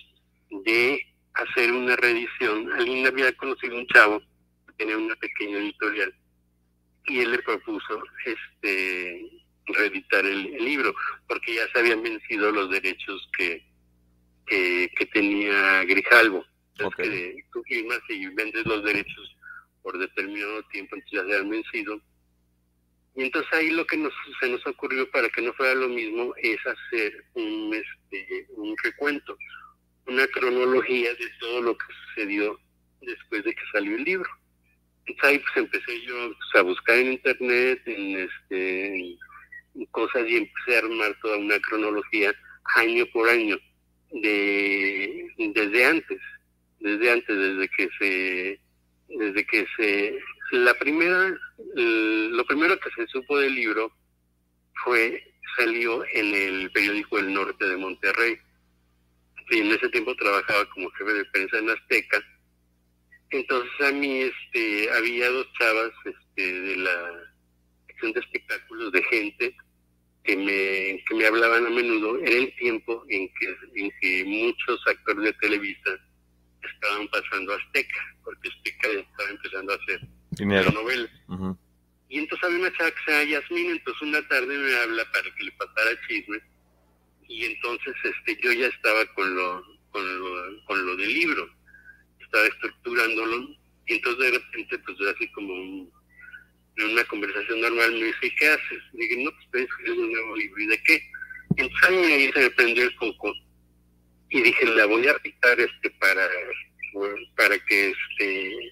de 0.66 1.06
hacer 1.34 1.72
una 1.72 1.96
reedición 1.96 2.72
alguien 2.74 3.08
había 3.08 3.32
conocido 3.34 3.78
un 3.78 3.88
chavo 3.88 4.20
que 4.68 4.74
tenía 4.78 4.98
una 4.98 5.16
pequeña 5.16 5.58
editorial 5.58 6.14
y 7.06 7.20
él 7.20 7.32
le 7.32 7.40
propuso 7.40 8.04
este 8.26 9.30
reeditar 9.74 10.26
el, 10.26 10.44
libro, 10.64 10.94
porque 11.28 11.56
ya 11.56 11.68
se 11.72 11.80
habían 11.80 12.04
vencido 12.04 12.52
los 12.52 12.70
derechos 12.70 13.30
que, 13.38 13.64
que, 14.46 15.06
tenía 15.14 15.84
Grijalvo. 15.84 16.46
Entonces, 16.78 17.44
tú 17.52 17.62
firmas 17.64 18.00
y 18.10 18.26
vendes 18.28 18.66
los 18.66 18.84
derechos 18.84 19.36
por 19.82 19.98
determinado 19.98 20.64
tiempo, 20.72 20.96
entonces 20.96 21.22
ya 21.22 21.26
se 21.26 21.38
han 21.38 21.50
vencido. 21.50 22.02
Y 23.16 23.24
entonces 23.24 23.52
ahí 23.54 23.70
lo 23.72 23.86
que 23.86 23.98
nos, 23.98 24.14
se 24.40 24.50
nos 24.50 24.66
ocurrió 24.68 25.10
para 25.12 25.30
que 25.30 25.42
no 25.42 25.54
fuera 25.54 25.74
lo 25.76 25.90
mismo 25.90 26.34
es 26.38 26.58
hacer 26.66 27.26
un, 27.34 27.74
este, 27.74 28.48
un 28.52 28.76
recuento, 28.84 29.38
una 30.06 30.28
cronología 30.28 31.14
de 31.14 31.30
todo 31.40 31.62
lo 31.62 31.78
que 31.78 31.86
sucedió 32.06 32.60
después 33.02 33.44
de 33.44 33.54
que 33.54 33.62
salió 33.72 33.96
el 33.96 34.04
libro. 34.04 34.30
Entonces 35.06 35.30
ahí 35.30 35.40
pues 35.40 35.58
empecé 35.58 36.02
yo 36.06 36.28
pues, 36.28 36.56
a 36.56 36.62
buscar 36.62 36.96
en 36.98 37.14
internet, 37.14 37.82
en 37.86 38.30
este 38.30 39.18
cosas 39.92 40.28
y 40.28 40.38
empecé 40.38 40.76
a 40.76 40.80
armar 40.80 41.16
toda 41.22 41.38
una 41.38 41.60
cronología 41.60 42.34
año 42.76 43.06
por 43.14 43.30
año 43.30 43.58
de 44.12 45.32
desde 45.38 45.86
antes 45.86 46.20
desde 46.80 47.12
antes 47.12 47.38
desde 47.38 47.70
que 47.70 47.90
se 47.98 48.60
desde 49.10 49.46
que 49.46 49.66
se 49.76 50.20
la 50.52 50.74
primera 50.76 51.38
lo 51.76 52.46
primero 52.46 52.80
que 52.80 52.90
se 52.92 53.08
supo 53.08 53.38
del 53.38 53.56
libro 53.56 53.92
fue 54.84 55.24
salió 55.58 56.04
en 56.14 56.34
el 56.34 56.72
periódico 56.72 57.20
El 57.20 57.34
Norte 57.34 57.66
de 57.66 57.78
Monterrey. 57.78 58.38
Y 59.52 59.60
en 59.60 59.72
ese 59.72 59.90
tiempo 59.90 60.16
trabajaba 60.16 60.66
como 60.70 60.92
jefe 60.92 61.14
de 61.14 61.26
prensa 61.26 61.58
en 61.58 61.70
Azteca. 61.70 62.22
Entonces 63.32 63.72
a 63.82 63.92
mí 63.92 64.22
este 64.22 64.90
había 64.92 65.30
dos 65.30 65.48
chavas 65.60 65.92
este 66.06 66.54
de 66.54 66.78
la 66.78 67.24
sección 67.88 68.14
de 68.14 68.20
espectáculos 68.20 68.92
de 68.92 69.04
gente 69.04 69.56
que 70.24 70.38
me, 70.38 71.04
que 71.04 71.16
me 71.16 71.26
hablaban 71.26 71.66
a 71.66 71.70
menudo. 71.70 72.20
Era 72.20 72.36
el 72.36 72.56
tiempo 72.56 73.04
en 73.10 73.28
que, 73.34 73.56
en 73.76 73.92
que 74.02 74.24
muchos 74.26 74.82
actores 74.88 75.26
de 75.26 75.34
Televisa 75.34 76.00
estaban 76.82 77.08
pasando 77.10 77.54
a 77.54 77.58
Azteca, 77.58 78.16
porque 78.24 78.50
Azteca 78.50 78.88
estaba 78.90 79.30
empezando 79.30 79.74
a 79.74 79.76
hacer 79.76 80.02
novelas. 80.74 81.12
Y 82.10 82.20
entonces 82.20 82.44
había 82.44 82.60
una 82.60 82.78
chava 82.78 82.92
que 82.92 83.04
se 83.06 83.12
llama 83.12 83.30
Yasmín, 83.30 83.72
entonces 83.72 84.02
una 84.02 84.28
tarde 84.28 84.58
me 84.58 84.76
habla 84.78 85.12
para 85.12 85.36
que 85.36 85.44
le 85.44 85.52
pasara 85.52 86.00
chisme, 86.08 86.40
y 87.28 87.46
entonces 87.46 87.96
este 88.04 88.40
yo 88.42 88.52
ya 88.54 88.68
estaba 88.68 89.06
con 89.14 89.36
lo, 89.36 89.64
con 89.92 90.20
lo, 90.20 90.66
con 90.66 90.86
lo 90.86 90.96
del 90.96 91.14
libro, 91.14 91.50
estaba 92.20 92.48
estructurándolo, 92.48 93.50
y 93.86 93.94
entonces 93.94 94.32
de 94.32 94.38
repente 94.40 94.80
pues 94.80 94.98
así 95.02 95.32
como 95.32 95.54
un 95.54 95.92
en 96.80 96.92
una 96.92 97.04
conversación 97.06 97.60
normal 97.60 97.92
me 97.92 98.06
dice, 98.06 98.34
¿qué 98.40 98.48
haces? 98.48 98.82
Le 98.94 99.04
dije, 99.06 99.24
no, 99.24 99.32
pues 99.32 99.46
estoy 99.46 99.64
escribiendo 99.64 100.04
un 100.04 100.12
nuevo 100.14 100.36
libro. 100.38 100.62
¿Y 100.62 100.68
de 100.68 100.84
qué? 100.84 101.12
Entonces 101.58 101.90
ahí 101.90 102.32
se 102.32 102.40
me 102.40 102.50
prendió 102.52 102.84
el 102.84 102.94
foco 102.96 103.34
y 104.30 104.42
dije, 104.42 104.66
la 104.66 104.86
voy 104.86 105.08
a 105.08 105.18
picar 105.18 105.60
este 105.60 105.90
para, 106.00 106.26
para 107.36 107.58
que 107.66 107.92
este 107.92 108.72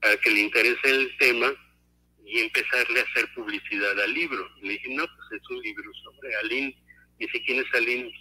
para 0.00 0.16
que 0.18 0.30
le 0.30 0.40
interese 0.40 0.90
el 0.90 1.16
tema 1.18 1.52
y 2.26 2.40
empezarle 2.40 3.00
a 3.00 3.04
hacer 3.04 3.32
publicidad 3.34 4.00
al 4.00 4.12
libro. 4.12 4.48
Le 4.60 4.72
dije, 4.72 4.94
no, 4.94 5.06
pues 5.06 5.40
es 5.40 5.50
un 5.50 5.62
libro 5.62 5.90
sobre 6.02 6.36
Aline. 6.36 6.76
Dice, 7.18 7.42
¿quién 7.44 7.60
es 7.60 7.74
Aline? 7.74 8.12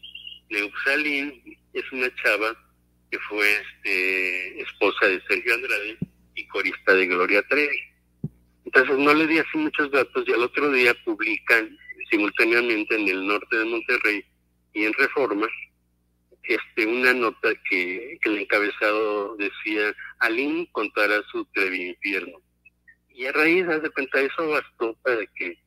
Le 0.49 0.62
digo, 0.62 0.72
pues 0.72 1.58
es 1.74 1.91
una 1.91 2.16
chava 2.16 2.56
que 3.12 3.20
fue 3.20 3.51
este, 3.51 4.62
esposa 4.62 5.08
de 5.08 5.22
Sergio 5.28 5.56
Andrade 5.56 5.97
y 6.36 6.47
corista 6.47 6.93
de 6.93 7.08
Gloria 7.08 7.41
Trevi 7.49 7.93
entonces 8.74 8.97
no 8.97 9.14
le 9.14 9.28
di 9.28 9.38
así 9.38 9.58
muchos 9.58 9.91
datos 9.91 10.24
y 10.28 10.32
al 10.32 10.41
otro 10.41 10.72
día 10.72 10.95
publican 11.06 11.78
simultáneamente 12.10 12.95
en 12.95 13.08
el 13.08 13.28
norte 13.28 13.56
de 13.56 13.66
Monterrey 13.66 14.26
y 14.74 14.86
en 14.86 14.93
Reforma, 14.93 15.47
este, 16.43 16.85
una 16.85 17.13
nota 17.13 17.53
que, 17.69 18.17
que 18.21 18.29
el 18.29 18.39
encabezado 18.39 19.35
decía, 19.37 19.95
Aline 20.19 20.69
contará 20.71 21.21
su 21.31 21.47
infierno. 21.55 22.39
Y 23.09 23.25
a 23.25 23.31
raíz, 23.31 23.67
de 23.67 23.89
cuenta, 23.91 24.19
eso 24.19 24.49
bastó 24.49 24.95
para 25.03 25.25
que, 25.35 25.57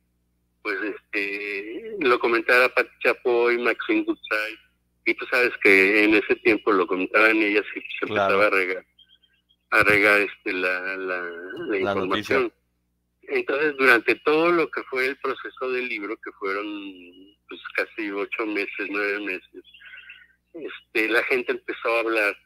pues, 0.61 0.77
este, 0.81 1.95
lo 2.01 2.19
comentara 2.19 2.69
Pati 2.69 2.89
Chapoy, 3.01 3.57
Maxine 3.57 4.03
Goodside, 4.03 4.59
y 5.05 5.13
tú 5.13 5.25
sabes 5.31 5.51
que 5.63 6.03
en 6.03 6.13
ese 6.15 6.35
tiempo 6.35 6.71
lo 6.73 6.85
comentaban 6.85 7.37
ellas 7.37 7.65
y 7.73 7.79
se 7.79 8.05
empezaba 8.05 8.47
a 8.47 8.49
regar, 8.49 8.85
a 9.71 9.83
regar 9.83 10.21
este, 10.21 10.53
la, 10.53 10.97
la, 10.97 11.77
información. 11.77 12.51
Entonces, 13.29 13.75
durante 13.77 14.15
todo 14.15 14.51
lo 14.51 14.69
que 14.69 14.83
fue 14.83 15.05
el 15.05 15.17
proceso 15.17 15.71
del 15.71 15.87
libro, 15.87 16.17
que 16.17 16.31
fueron 16.33 16.65
pues 17.47 17.61
casi 17.75 18.11
ocho 18.11 18.45
meses, 18.45 18.87
nueve 18.89 19.19
meses, 19.21 19.56
este, 20.97 21.09
la 21.09 21.23
gente 21.23 21.51
empezó 21.51 21.95
a 21.95 21.99
hablar 21.99 22.37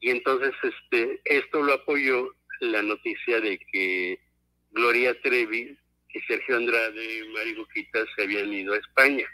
y 0.00 0.10
entonces 0.10 0.52
este, 0.62 1.20
esto 1.24 1.62
lo 1.62 1.74
apoyó 1.74 2.30
la 2.60 2.82
noticia 2.82 3.40
de 3.40 3.58
que 3.58 4.18
Gloria 4.70 5.18
Trevi 5.22 5.76
y 6.12 6.20
Sergio 6.22 6.56
Andrade 6.56 7.18
y 7.18 7.28
Mari 7.28 7.56
se 8.16 8.22
habían 8.22 8.52
ido 8.52 8.74
a 8.74 8.78
España. 8.78 9.26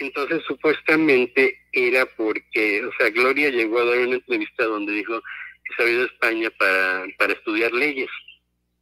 Entonces 0.00 0.42
supuestamente 0.46 1.58
era 1.72 2.04
porque, 2.04 2.84
o 2.84 2.90
sea, 2.98 3.10
Gloria 3.10 3.50
llegó 3.50 3.80
a 3.80 3.84
dar 3.86 3.98
una 3.98 4.16
entrevista 4.16 4.64
donde 4.64 4.92
dijo 4.92 5.20
que 5.20 5.74
se 5.76 5.82
había 5.82 5.94
ido 5.94 6.02
a 6.02 6.06
España 6.06 6.50
para, 6.58 7.06
para 7.18 7.32
estudiar 7.32 7.72
leyes, 7.72 8.10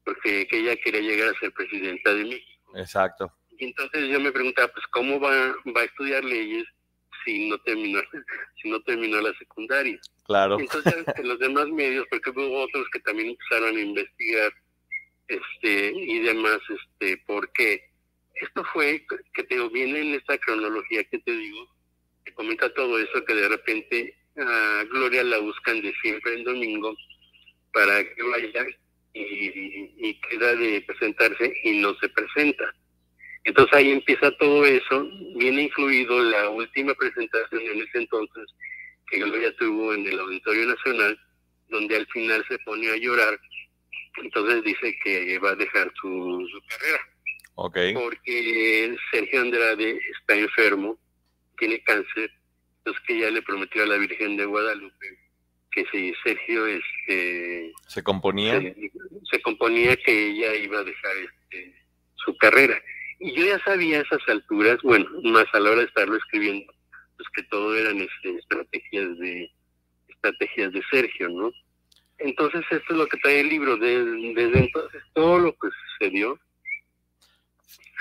porque 0.04 0.46
que 0.48 0.58
ella 0.58 0.76
quería 0.76 1.00
llegar 1.00 1.34
a 1.34 1.38
ser 1.38 1.52
presidenta 1.52 2.12
de 2.12 2.24
México. 2.24 2.72
Exacto. 2.76 3.32
Y 3.58 3.66
entonces 3.66 4.08
yo 4.08 4.20
me 4.20 4.32
preguntaba, 4.32 4.68
pues, 4.68 4.84
¿cómo 4.88 5.20
va, 5.20 5.54
va 5.74 5.80
a 5.80 5.84
estudiar 5.84 6.24
leyes 6.24 6.66
si 7.26 7.48
no 7.48 7.58
terminó, 7.58 8.00
si 8.62 8.70
no 8.70 8.80
terminó 8.82 9.20
la 9.20 9.34
secundaria? 9.34 10.00
Claro. 10.24 10.58
Entonces, 10.58 10.94
en 11.16 11.28
los 11.28 11.38
demás 11.38 11.68
medios, 11.68 12.06
porque 12.08 12.30
hubo 12.30 12.62
otros 12.62 12.86
que 12.92 13.00
también 13.00 13.30
empezaron 13.30 13.76
a 13.76 13.80
investigar 13.80 14.52
este 15.28 15.92
y 15.94 16.20
demás, 16.20 16.58
este, 16.70 17.18
¿por 17.26 17.50
qué? 17.52 17.82
Esto 18.36 18.64
fue, 18.72 19.04
que 19.34 19.42
te 19.44 19.68
viene 19.68 20.00
en 20.00 20.14
esta 20.14 20.38
cronología 20.38 21.02
que 21.04 21.18
te 21.18 21.32
digo, 21.32 21.66
que 22.24 22.32
comenta 22.34 22.72
todo 22.74 22.98
eso, 22.98 23.24
que 23.24 23.34
de 23.34 23.48
repente 23.48 24.14
a 24.36 24.84
Gloria 24.90 25.24
la 25.24 25.38
buscan 25.38 25.80
de 25.80 25.92
siempre 26.02 26.34
en 26.34 26.44
domingo 26.44 26.94
para 27.72 28.04
que 28.04 28.22
vaya 28.22 28.66
y, 29.14 30.08
y 30.08 30.20
queda 30.28 30.54
de 30.54 30.82
presentarse 30.82 31.52
y 31.64 31.80
no 31.80 31.94
se 31.96 32.08
presenta. 32.10 32.74
Entonces 33.46 33.74
ahí 33.74 33.92
empieza 33.92 34.28
todo 34.38 34.66
eso, 34.66 35.08
viene 35.36 35.62
incluido 35.62 36.18
la 36.18 36.50
última 36.50 36.92
presentación 36.94 37.62
en 37.62 37.80
ese 37.80 37.98
entonces 37.98 38.44
que 39.08 39.18
Gloria 39.20 39.54
tuvo 39.56 39.94
en 39.94 40.04
el 40.04 40.18
Auditorio 40.18 40.66
Nacional, 40.66 41.16
donde 41.68 41.94
al 41.96 42.06
final 42.08 42.44
se 42.48 42.58
pone 42.58 42.90
a 42.90 42.96
llorar, 42.96 43.38
entonces 44.20 44.64
dice 44.64 44.98
que 45.04 45.38
va 45.38 45.50
a 45.50 45.54
dejar 45.54 45.92
su, 46.00 46.44
carrera. 46.68 46.98
Okay. 47.54 47.94
Porque 47.94 48.96
Sergio 49.12 49.40
Andrade 49.42 49.96
está 50.18 50.34
enfermo, 50.34 50.98
tiene 51.56 51.80
cáncer, 51.84 52.28
entonces 52.78 53.02
que 53.06 53.20
ya 53.20 53.30
le 53.30 53.42
prometió 53.42 53.84
a 53.84 53.86
la 53.86 53.96
Virgen 53.96 54.36
de 54.36 54.44
Guadalupe 54.44 55.18
que 55.70 55.84
si 55.92 56.12
Sergio 56.24 56.66
este 56.66 57.70
se 57.86 58.02
componía 58.02 58.58
se, 59.30 59.42
componía 59.42 59.94
que 59.96 60.28
ella 60.30 60.54
iba 60.54 60.78
a 60.78 60.84
dejar 60.84 61.12
este, 61.18 61.74
su 62.14 62.34
carrera 62.38 62.80
y 63.18 63.32
yo 63.34 63.46
ya 63.46 63.58
sabía 63.64 63.98
a 63.98 64.02
esas 64.02 64.28
alturas 64.28 64.78
bueno 64.82 65.08
más 65.24 65.46
a 65.52 65.60
la 65.60 65.70
hora 65.70 65.80
de 65.80 65.86
estarlo 65.86 66.16
escribiendo 66.16 66.72
pues 67.16 67.28
que 67.34 67.42
todo 67.44 67.74
eran 67.76 67.98
este, 67.98 68.38
estrategias 68.38 69.18
de 69.18 69.50
estrategias 70.08 70.72
de 70.72 70.82
Sergio, 70.90 71.28
¿no? 71.28 71.52
Entonces 72.18 72.62
esto 72.70 72.92
es 72.92 72.96
lo 72.96 73.06
que 73.06 73.18
trae 73.18 73.40
el 73.40 73.48
libro, 73.48 73.76
desde 73.76 74.58
entonces 74.58 75.02
todo 75.14 75.38
lo 75.38 75.52
que 75.52 75.68
sucedió 75.98 76.38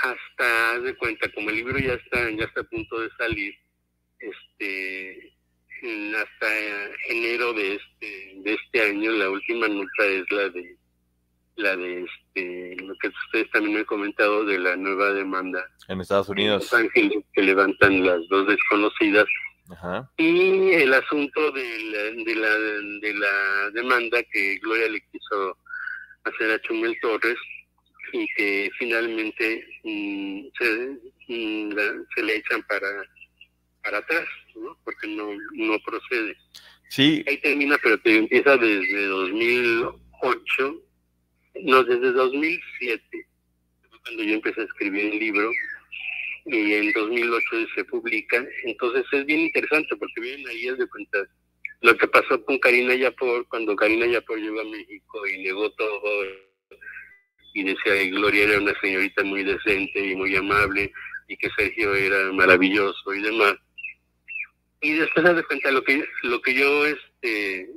hasta 0.01 0.79
de 0.79 0.95
cuenta, 0.95 1.29
como 1.33 1.49
el 1.49 1.57
libro 1.57 1.77
ya 1.79 1.93
está, 1.93 2.29
ya 2.31 2.45
está 2.45 2.61
a 2.61 2.65
punto 2.65 2.99
de 2.99 3.09
salir, 3.17 3.55
este 4.19 5.33
hasta 6.17 6.47
enero 7.09 7.53
de 7.53 7.75
este, 7.75 8.33
de 8.37 8.53
este 8.53 8.81
año, 8.81 9.11
la 9.11 9.29
última 9.29 9.67
nota 9.67 10.05
es 10.05 10.29
la 10.31 10.49
de 10.49 10.77
la 11.55 11.75
de 11.75 12.03
este, 12.03 12.75
lo 12.83 12.95
que 12.95 13.07
ustedes 13.07 13.49
también 13.51 13.73
me 13.73 13.79
han 13.79 13.85
comentado 13.85 14.45
de 14.45 14.59
la 14.59 14.75
nueva 14.75 15.13
demanda 15.13 15.65
en 15.87 16.01
Estados 16.01 16.29
Unidos. 16.29 16.71
En 16.73 16.79
Los 16.79 16.85
Ángeles, 16.85 17.23
que 17.33 17.41
levantan 17.41 18.05
las 18.05 18.27
dos 18.29 18.47
desconocidas. 18.47 19.25
Y 20.17 20.73
el 20.73 20.93
asunto 20.93 21.51
de 21.51 21.79
la, 21.91 22.23
de, 22.23 22.35
la, 22.35 22.49
de 23.01 23.13
la 23.15 23.69
demanda 23.71 24.21
que 24.31 24.59
Gloria 24.59 24.89
le 24.89 25.01
quiso 25.11 25.57
hacer 26.23 26.51
a 26.51 26.61
Chumel 26.61 26.95
Torres 27.01 27.37
y 28.13 28.27
que 28.35 28.69
finalmente 28.77 29.67
mm, 29.83 30.41
se, 30.59 30.99
mm, 31.29 31.75
se 32.15 32.23
le 32.23 32.35
echan 32.35 32.61
para, 32.63 32.87
para 33.83 33.97
atrás, 33.97 34.25
¿no? 34.55 34.77
porque 34.83 35.07
no, 35.07 35.29
no 35.53 35.79
procede. 35.79 36.37
Sí. 36.89 37.23
Ahí 37.27 37.37
termina, 37.41 37.77
pero 37.81 37.99
te 38.01 38.17
empieza 38.17 38.57
desde 38.57 39.05
2008 39.07 40.84
no, 41.63 41.83
desde 41.83 42.11
2007, 42.11 43.27
cuando 44.03 44.23
yo 44.23 44.35
empecé 44.35 44.61
a 44.61 44.65
escribir 44.65 45.13
el 45.13 45.19
libro, 45.19 45.51
y 46.45 46.73
en 46.73 46.91
2008 46.93 47.45
se 47.75 47.83
publica. 47.85 48.45
Entonces 48.63 49.05
es 49.11 49.25
bien 49.25 49.41
interesante 49.41 49.95
porque 49.97 50.21
vienen 50.21 50.47
ahí 50.47 50.65
de 50.65 50.87
cuenta 50.87 51.27
lo 51.81 51.97
que 51.97 52.07
pasó 52.07 52.43
con 52.45 52.57
Karina 52.59 52.95
Yapor 52.95 53.47
cuando 53.47 53.75
Karina 53.75 54.05
Yapor 54.05 54.39
llegó 54.39 54.61
a 54.61 54.65
México 54.65 55.27
y 55.27 55.43
negó 55.43 55.69
todo 55.71 56.23
y 57.53 57.63
decía 57.63 57.93
que 57.93 58.09
Gloria 58.09 58.43
era 58.43 58.59
una 58.59 58.79
señorita 58.79 59.23
muy 59.23 59.43
decente 59.43 59.99
y 59.99 60.15
muy 60.15 60.35
amable 60.35 60.91
y 61.27 61.37
que 61.37 61.49
Sergio 61.57 61.95
era 61.95 62.31
maravilloso 62.33 63.13
y 63.13 63.21
demás. 63.21 63.55
Y 64.81 64.93
después 64.93 65.35
de 65.35 65.43
cuenta 65.43 65.71
lo 65.71 65.83
que 65.83 66.05
lo 66.23 66.41
que 66.41 66.53
yo 66.53 66.85
este 66.85 67.69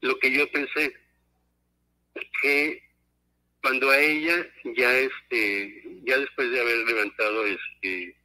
lo 0.00 0.18
que 0.18 0.32
yo 0.32 0.50
pensé 0.50 1.01
que 2.42 2.82
cuando 3.62 3.90
a 3.90 3.98
ella 3.98 4.46
ya 4.76 4.98
este 4.98 6.00
ya 6.04 6.18
después 6.18 6.50
de 6.50 6.60
haber 6.60 6.78
levantado 6.78 7.46
este 7.46 8.16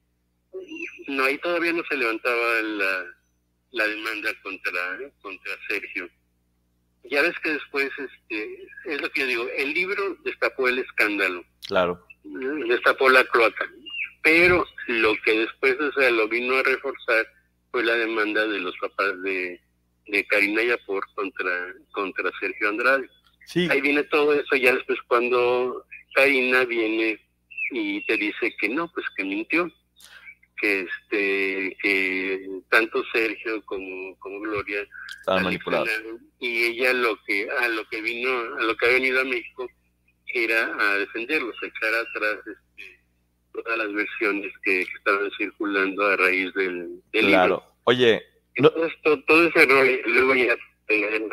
no 1.07 1.23
ahí 1.23 1.37
todavía 1.37 1.73
no 1.73 1.83
se 1.89 1.95
levantaba 1.95 2.61
la, 2.61 3.05
la 3.71 3.87
demanda 3.87 4.33
contra 4.41 4.99
contra 5.21 5.51
Sergio. 5.69 6.09
Ya 7.03 7.21
ves 7.21 7.35
que 7.43 7.51
después 7.51 7.89
este 7.97 8.67
es 8.85 9.01
lo 9.01 9.09
que 9.11 9.21
yo 9.21 9.27
digo 9.27 9.47
el 9.55 9.73
libro 9.73 10.17
destapó 10.25 10.67
el 10.67 10.79
escándalo. 10.79 11.45
Claro. 11.67 12.03
Destapó 12.23 13.09
la 13.09 13.23
cloaca. 13.25 13.69
Pero 14.23 14.65
lo 14.87 15.15
que 15.23 15.39
después 15.39 15.79
o 15.79 15.91
sea 15.93 16.09
lo 16.09 16.27
vino 16.27 16.55
a 16.57 16.63
reforzar 16.63 17.27
fue 17.71 17.83
la 17.83 17.93
demanda 17.93 18.45
de 18.47 18.59
los 18.59 18.75
papás 18.79 19.21
de 19.21 19.61
de 20.07 20.25
Karina 20.25 20.63
Yapor 20.63 21.05
contra 21.13 21.73
contra 21.91 22.31
Sergio 22.39 22.69
Andrade 22.69 23.09
Ahí 23.55 23.81
viene 23.81 24.03
todo 24.03 24.33
eso, 24.33 24.55
ya 24.55 24.73
después 24.73 24.99
cuando 25.07 25.85
Karina 26.13 26.65
viene 26.65 27.19
y 27.71 28.05
te 28.05 28.17
dice 28.17 28.53
que 28.59 28.69
no, 28.69 28.91
pues 28.91 29.05
que 29.15 29.23
mintió, 29.23 29.71
que 30.59 30.81
este 30.81 31.77
que 31.81 32.49
tanto 32.69 33.03
Sergio 33.13 33.63
como, 33.65 34.17
como 34.19 34.39
Gloria 34.41 34.85
estaban 35.19 35.43
manipulados. 35.43 35.89
y 36.39 36.63
ella 36.63 36.93
lo 36.93 37.17
que 37.25 37.49
a 37.49 37.67
lo 37.69 37.87
que 37.89 38.01
vino 38.01 38.29
a 38.59 38.63
lo 38.63 38.75
que 38.75 38.85
ha 38.87 38.89
venido 38.89 39.21
a 39.21 39.25
México 39.25 39.69
era 40.33 40.75
a 40.79 40.97
defenderlos, 40.97 41.55
a 41.61 41.65
echar 41.67 41.93
atrás 41.93 42.37
este, 42.47 42.99
todas 43.53 43.77
las 43.77 43.93
versiones 43.93 44.51
que, 44.63 44.81
estaban 44.81 45.29
circulando 45.37 46.05
a 46.05 46.17
raíz 46.17 46.53
del, 46.53 47.01
del 47.11 47.27
claro. 47.27 47.63
Oye, 47.85 48.21
Entonces, 48.55 48.93
todo, 49.01 49.47
ese 49.47 49.65
rol, 49.65 50.01
luego 50.05 50.35
ya 50.35 50.57
eh, 50.89 51.27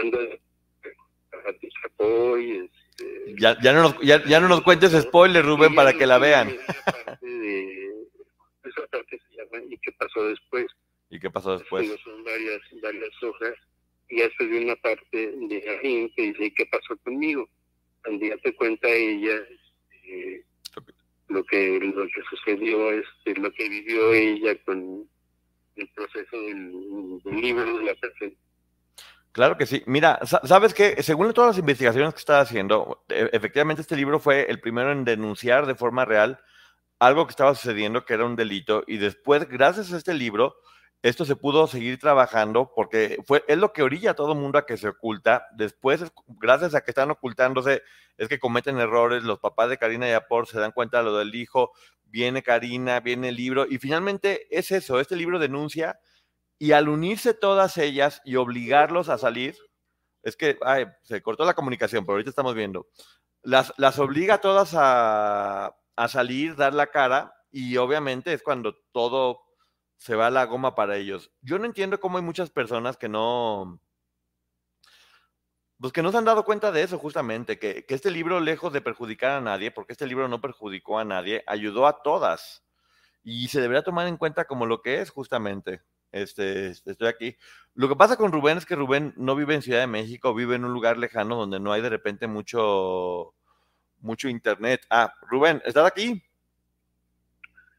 este, 1.49 3.34
ya, 3.38 3.57
ya, 3.61 3.72
no 3.72 3.82
nos, 3.82 4.01
ya, 4.01 4.24
ya 4.24 4.40
no 4.40 4.49
nos 4.49 4.62
cuentes 4.62 4.92
spoilers, 4.92 5.47
Rubén, 5.47 5.74
para 5.74 5.92
que 5.92 6.07
la 6.07 6.18
vean. 6.18 6.49
esa 8.64 8.86
parte 8.90 9.18
se 9.28 9.36
llama 9.36 9.64
¿Y 9.68 9.78
qué 9.78 9.92
pasó 9.92 10.26
después? 10.28 10.66
¿Y 11.11 11.18
qué 11.18 11.30
pasó 11.30 11.59
después? 11.59 11.88
Son 12.03 12.24
varias, 12.24 12.61
varias 12.82 13.22
hojas. 13.22 13.55
Y 14.09 14.16
después 14.16 14.51
de 14.51 14.64
una 14.64 14.76
parte 14.76 15.32
de 15.32 15.70
Ajín 15.70 16.12
que 16.14 16.22
dice, 16.32 16.55
¿qué 16.55 16.66
pasó 16.66 16.97
conmigo? 16.99 17.49
Donde 18.05 18.28
ya 18.28 18.36
te 18.38 18.55
cuenta 18.55 18.88
ella 18.88 19.36
este, 19.36 20.45
lo 21.28 21.45
que 21.45 21.80
lo 21.80 22.07
que 22.07 22.22
sucedió, 22.30 22.90
este, 22.92 23.34
lo 23.40 23.51
que 23.53 23.68
vivió 23.68 24.12
ella 24.12 24.55
con 24.64 25.09
el 25.76 25.88
proceso 25.88 26.40
del, 26.42 27.20
del 27.24 27.40
libro 27.40 27.78
de 27.78 27.84
la 27.84 27.95
persona 27.95 28.32
Claro 29.35 29.59
que 29.59 29.66
sí. 29.66 29.82
Mira, 29.87 30.20
sabes 30.45 30.72
que 30.74 31.03
según 31.03 31.32
todas 31.32 31.57
las 31.57 31.59
investigaciones 31.59 32.14
que 32.14 32.20
estaba 32.20 32.39
haciendo, 32.39 33.05
e, 33.09 33.30
efectivamente 33.32 33.82
este 33.82 33.97
libro 33.97 34.20
fue 34.20 34.47
el 34.49 34.61
primero 34.61 34.93
en 34.93 35.05
denunciar 35.05 35.66
de 35.66 35.74
forma 35.74 36.05
real 36.05 36.39
algo 37.01 37.26
que 37.26 37.32
estaba 37.32 37.53
sucediendo 37.57 38.05
que 38.05 38.14
era 38.14 38.26
un 38.26 38.37
delito 38.37 38.85
y 38.87 38.99
después, 38.99 39.49
gracias 39.49 39.93
a 39.93 39.97
este 39.97 40.14
libro, 40.14 40.55
esto 41.03 41.24
se 41.24 41.35
pudo 41.35 41.66
seguir 41.66 41.99
trabajando 41.99 42.70
porque 42.76 43.18
fue, 43.26 43.45
es 43.49 43.59
lo 43.59 43.72
que 43.72 43.82
orilla 43.82 44.12
a 44.12 44.14
todo 44.14 44.35
el 44.35 44.39
mundo 44.39 44.57
a 44.57 44.66
que 44.66 44.76
se 44.76 44.87
oculta. 44.87 45.49
Después, 45.57 46.05
gracias 46.28 46.76
a 46.76 46.82
que 46.82 46.93
están 46.93 47.11
ocultándose, 47.11 47.82
es 48.16 48.28
que 48.28 48.39
cometen 48.39 48.78
errores. 48.78 49.24
Los 49.24 49.41
papás 49.41 49.68
de 49.68 49.78
Karina 49.78 50.09
y 50.09 50.12
Apor 50.12 50.47
se 50.47 50.61
dan 50.61 50.70
cuenta 50.70 50.99
de 50.99 51.05
lo 51.07 51.18
del 51.18 51.35
hijo. 51.35 51.72
Viene 52.05 52.45
Karina, 52.45 53.01
viene 53.01 53.30
el 53.30 53.37
libro. 53.37 53.66
Y 53.68 53.78
finalmente 53.78 54.47
es 54.57 54.70
eso, 54.70 55.01
este 55.01 55.16
libro 55.16 55.41
denuncia. 55.41 55.99
Y 56.59 56.73
al 56.73 56.89
unirse 56.89 57.35
todas 57.35 57.79
ellas 57.79 58.23
y 58.25 58.37
obligarlos 58.37 59.09
a 59.09 59.19
salir, 59.19 59.57
es 60.23 60.37
que 60.37 60.59
ay, 60.63 60.87
se 61.03 61.23
cortó 61.23 61.45
la 61.45 61.55
comunicación, 61.55 62.05
pero 62.05 62.15
ahorita 62.15 62.31
estamos 62.31 62.55
viendo. 62.55 62.89
Las, 63.43 63.75
las 63.77 63.99
obliga 63.99 64.35
a 64.35 64.41
todas 64.41 64.75
a, 64.75 65.77
a 65.97 66.09
salir, 66.09 66.57
dar 66.57 66.75
la 66.75 66.89
cara. 66.89 67.35
Y 67.51 67.77
obviamente 67.77 68.33
es 68.33 68.43
cuando 68.43 68.75
todo 68.93 69.41
se 69.97 70.17
va 70.17 70.31
la 70.31 70.45
goma 70.45 70.75
para 70.75 70.97
ellos. 70.97 71.31
Yo 71.41 71.59
no 71.59 71.67
entiendo 71.67 72.01
cómo 72.01 72.19
hay 72.19 72.25
muchas 72.25 72.51
personas 72.51 72.97
que 72.97 73.09
no, 73.09 73.81
pues 75.85 75.93
que 75.93 76.03
no 76.03 76.13
se 76.13 76.19
han 76.19 76.25
dado 76.25 76.45
cuenta 76.45 76.73
de 76.73 76.83
eso 76.83 76.99
justamente, 76.99 77.59
que, 77.59 77.85
este 77.89 78.11
libro, 78.11 78.41
lejos 78.41 78.73
de 78.73 78.81
perjudicar 78.81 79.33
a 79.33 79.41
nadie, 79.41 79.71
porque 79.71 79.93
este 79.93 80.07
libro 80.07 80.29
no 80.29 80.41
perjudicó 80.41 80.99
a 80.99 81.05
nadie, 81.05 81.45
ayudó 81.47 81.87
a 81.87 82.03
todas. 82.03 82.65
Y 83.23 83.49
se 83.49 83.61
debería 83.61 83.83
tomar 83.83 84.07
en 84.07 84.17
cuenta 84.17 84.47
como 84.47 84.67
lo 84.67 84.81
que 84.81 85.01
es 85.01 85.11
justamente. 85.11 85.83
Este, 86.15 86.69
estoy 86.69 87.09
aquí. 87.09 87.37
Lo 87.75 87.89
que 87.89 87.97
pasa 87.97 88.17
con 88.17 88.31
Rubén 88.31 88.57
es 88.57 88.65
que 88.65 88.77
Rubén 88.77 89.12
no 89.17 89.35
vive 89.35 89.57
en 89.57 89.62
Ciudad 89.62 89.81
de 89.81 89.89
México, 89.89 90.33
vive 90.33 90.55
en 90.55 90.65
un 90.65 90.73
lugar 90.73 90.97
lejano 90.97 91.35
donde 91.35 91.59
no 91.59 91.73
hay 91.73 91.83
de 91.83 91.89
repente 91.89 92.29
mucho, 92.29 93.35
mucho 93.99 94.29
internet. 94.29 94.87
Ah, 94.91 95.12
Rubén, 95.29 95.61
¿estás 95.67 95.85
aquí? 95.85 96.23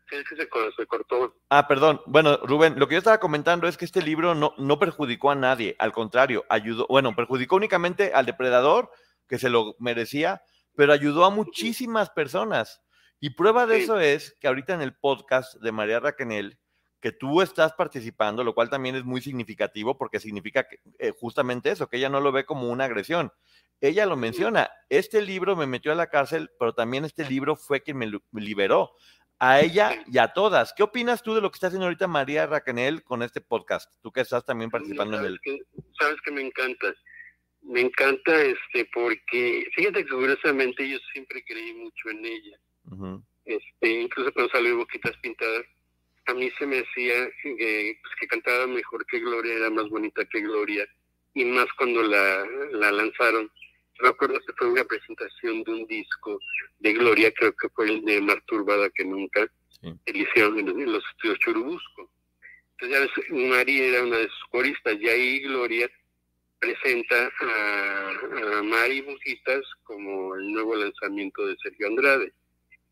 Sí, 0.09 0.15
es 0.17 0.25
que 0.27 0.35
se, 0.35 0.85
cortó. 0.85 1.33
Ah, 1.49 1.65
perdón. 1.65 2.01
Bueno, 2.07 2.35
Rubén, 2.43 2.77
lo 2.77 2.89
que 2.89 2.95
yo 2.95 2.99
estaba 2.99 3.21
comentando 3.21 3.69
es 3.69 3.77
que 3.77 3.85
este 3.85 4.01
libro 4.01 4.35
no, 4.35 4.53
no 4.57 4.79
perjudicó 4.79 5.31
a 5.31 5.35
nadie, 5.35 5.77
al 5.79 5.93
contrario, 5.93 6.43
ayudó, 6.49 6.87
bueno, 6.89 7.15
perjudicó 7.15 7.55
únicamente 7.55 8.11
al 8.13 8.25
depredador, 8.25 8.91
que 9.29 9.39
se 9.39 9.49
lo 9.49 9.77
merecía, 9.79 10.43
pero 10.75 10.91
ayudó 10.91 11.23
a 11.23 11.29
muchísimas 11.29 12.09
personas. 12.09 12.81
Y 13.21 13.29
prueba 13.29 13.65
de 13.65 13.81
eso 13.81 13.97
es 13.97 14.35
que 14.41 14.47
ahorita 14.49 14.73
en 14.73 14.81
el 14.81 14.93
podcast 14.93 15.55
de 15.61 15.71
María 15.71 16.01
Raquenel, 16.01 16.59
que 17.05 17.11
tú 17.11 17.43
estás 17.43 17.71
participando, 17.73 18.43
lo 18.43 18.55
cual 18.55 18.67
también 18.67 18.95
es 18.95 19.03
muy 19.03 19.21
significativo 19.21 19.95
porque 19.95 20.19
significa 20.19 20.67
que, 20.67 20.79
eh, 20.97 21.11
justamente 21.15 21.69
eso, 21.69 21.87
que 21.87 21.97
ella 21.97 22.09
no 22.09 22.19
lo 22.19 22.31
ve 22.31 22.45
como 22.45 22.71
una 22.71 22.85
agresión. 22.85 23.31
Ella 23.79 24.07
lo 24.07 24.15
menciona, 24.15 24.71
este 24.89 25.21
libro 25.21 25.55
me 25.55 25.67
metió 25.67 25.91
a 25.91 25.95
la 25.95 26.09
cárcel, 26.09 26.49
pero 26.57 26.73
también 26.73 27.05
este 27.05 27.23
libro 27.29 27.55
fue 27.55 27.83
quien 27.83 27.99
me 27.99 28.11
liberó 28.41 28.95
a 29.37 29.59
ella 29.61 30.03
y 30.07 30.17
a 30.17 30.29
todas. 30.29 30.73
¿Qué 30.75 30.81
opinas 30.81 31.21
tú 31.21 31.35
de 31.35 31.41
lo 31.41 31.51
que 31.51 31.57
está 31.57 31.67
haciendo 31.67 31.85
ahorita 31.85 32.07
María 32.07 32.47
Raquenel 32.47 33.03
con 33.03 33.21
este 33.21 33.39
podcast? 33.39 33.93
Tú 34.01 34.11
que 34.11 34.21
estás 34.21 34.43
también 34.43 34.71
participando 34.71 35.19
en 35.19 35.25
él. 35.25 35.39
sabes 35.99 36.19
que 36.25 36.31
me 36.31 36.41
encanta. 36.41 36.91
Me 37.61 37.81
encanta 37.81 38.41
este 38.41 38.89
porque, 38.95 39.63
fíjate 39.75 40.05
que 40.05 40.11
curiosamente 40.11 40.89
yo 40.89 40.97
siempre 41.13 41.43
creí 41.45 41.71
mucho 41.75 42.09
en 42.09 42.25
ella. 42.25 42.57
este 43.45 44.01
Incluso 44.01 44.33
cuando 44.33 44.51
salió 44.51 44.77
Boquitas 44.77 45.15
Pintadas, 45.17 45.65
a 46.27 46.33
mí 46.33 46.49
se 46.57 46.65
me 46.65 46.77
decía 46.77 47.29
que, 47.41 47.99
pues, 48.01 48.13
que 48.19 48.27
cantaba 48.27 48.67
mejor 48.67 49.05
que 49.05 49.19
Gloria, 49.19 49.53
era 49.53 49.69
más 49.69 49.89
bonita 49.89 50.25
que 50.25 50.41
Gloria, 50.41 50.87
y 51.33 51.45
más 51.45 51.67
cuando 51.77 52.01
la, 52.03 52.45
la 52.71 52.91
lanzaron 52.91 53.51
me 54.01 54.09
acuerdo 54.09 54.39
que 54.45 54.53
fue 54.53 54.67
una 54.67 54.83
presentación 54.83 55.63
de 55.63 55.71
un 55.71 55.87
disco 55.87 56.39
de 56.79 56.93
Gloria, 56.93 57.31
creo 57.33 57.53
que 57.53 57.69
fue 57.69 57.85
el 57.85 58.03
de 58.03 58.21
Más 58.21 58.43
Turbada 58.45 58.89
que 58.89 59.05
Nunca, 59.05 59.49
sí. 59.81 59.93
hicieron 60.13 60.59
en, 60.59 60.91
los 60.91 61.03
estudios 61.11 61.39
Churubusco. 61.39 62.11
Entonces 62.71 62.89
ya 62.89 62.99
ves, 62.99 63.49
Mari 63.49 63.81
era 63.81 64.03
una 64.03 64.17
de 64.17 64.27
sus 64.27 64.45
coristas, 64.49 64.97
y 64.99 65.07
ahí 65.07 65.39
Gloria 65.41 65.89
presenta 66.59 67.31
a, 67.39 68.61
Mari 68.63 69.01
Bujitas 69.01 69.63
como 69.83 70.35
el 70.35 70.51
nuevo 70.51 70.75
lanzamiento 70.75 71.45
de 71.45 71.55
Sergio 71.63 71.87
Andrade. 71.87 72.33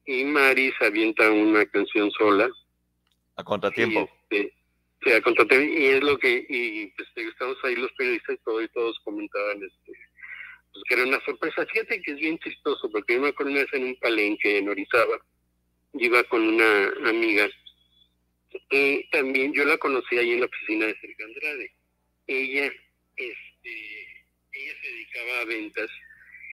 Y 0.05 0.23
Mari 0.23 0.73
se 0.77 0.85
avienta 0.85 1.29
una 1.31 1.65
canción 1.65 2.11
sola. 2.11 2.49
A 3.35 3.43
contratiempo. 3.43 4.09
Este, 4.29 5.15
a 5.15 5.21
contratiempo. 5.21 5.73
Y 5.73 5.85
es 5.85 6.03
lo 6.03 6.17
que, 6.17 6.45
y 6.47 6.87
pues 6.87 7.07
estamos 7.15 7.57
ahí 7.63 7.75
los 7.75 7.91
periodistas 7.93 8.35
y, 8.35 8.43
todo, 8.43 8.61
y 8.61 8.67
todos 8.69 8.99
comentaban 9.03 9.61
este 9.63 9.93
pues 10.73 10.83
que 10.87 10.95
era 10.95 11.03
una 11.03 11.23
sorpresa. 11.23 11.65
Fíjate 11.67 12.01
que 12.01 12.11
es 12.11 12.17
bien 12.17 12.39
chistoso, 12.39 12.89
porque 12.91 13.13
yo 13.13 13.21
me 13.21 13.29
acuerdo 13.29 13.51
una 13.51 13.61
vez 13.61 13.73
en 13.73 13.83
un 13.85 13.95
palenque 13.97 14.57
en 14.57 14.69
Orizaba, 14.69 15.19
iba 15.93 16.23
con 16.25 16.41
una 16.41 17.09
amiga, 17.09 17.47
y 18.71 19.07
también 19.09 19.53
yo 19.53 19.65
la 19.65 19.77
conocí 19.77 20.17
ahí 20.17 20.31
en 20.31 20.39
la 20.41 20.47
oficina 20.47 20.87
de 20.87 20.95
Sergio 20.99 21.25
Andrade. 21.25 21.71
Ella, 22.27 22.65
este, 23.15 24.07
ella 24.51 24.73
se 24.81 24.87
dedicaba 24.87 25.39
a 25.41 25.45
ventas 25.45 25.89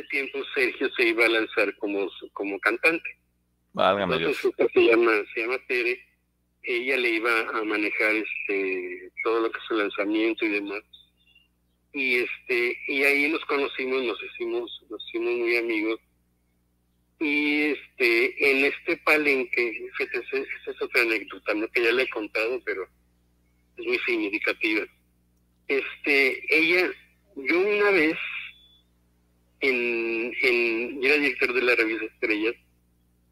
ese 0.00 0.08
tiempo 0.08 0.38
Sergio 0.54 0.90
se 0.94 1.08
iba 1.08 1.24
a 1.24 1.28
lanzar 1.28 1.74
como, 1.76 2.08
como 2.32 2.58
cantante. 2.60 3.16
Válgame 3.72 4.16
Entonces, 4.16 4.52
se 4.72 4.80
llama, 4.80 5.12
se 5.34 5.40
llama 5.40 5.58
Tere, 5.68 6.00
ella 6.62 6.96
le 6.96 7.10
iba 7.10 7.40
a 7.50 7.64
manejar 7.64 8.14
este 8.16 9.10
todo 9.22 9.40
lo 9.40 9.50
que 9.50 9.58
es 9.58 9.64
el 9.70 9.78
lanzamiento 9.78 10.44
y 10.44 10.48
demás. 10.48 10.82
Y 11.92 12.16
este, 12.16 12.78
y 12.88 13.02
ahí 13.02 13.28
nos 13.30 13.44
conocimos, 13.46 14.04
nos 14.04 14.18
hicimos, 14.22 14.82
nos 14.88 15.08
hicimos 15.08 15.34
muy 15.34 15.56
amigos. 15.56 16.00
Y 17.18 17.62
este, 17.62 18.50
en 18.50 18.64
este 18.64 18.96
palenque, 18.98 19.88
esa 19.98 20.70
es 20.70 20.82
otra 20.82 21.02
anécdota, 21.02 21.54
¿no? 21.54 21.68
que 21.68 21.82
ya 21.82 21.92
le 21.92 22.04
he 22.04 22.08
contado, 22.08 22.60
pero 22.64 22.88
es 23.76 23.86
muy 23.86 23.98
significativa. 23.98 24.86
Este, 25.68 26.56
ella, 26.56 26.90
yo 27.36 27.60
una 27.60 27.90
vez 27.90 28.16
en, 29.60 30.32
en, 30.42 31.02
yo 31.02 31.08
era 31.08 31.22
director 31.22 31.52
de 31.52 31.62
la 31.62 31.74
revista 31.74 32.04
Estrellas, 32.06 32.54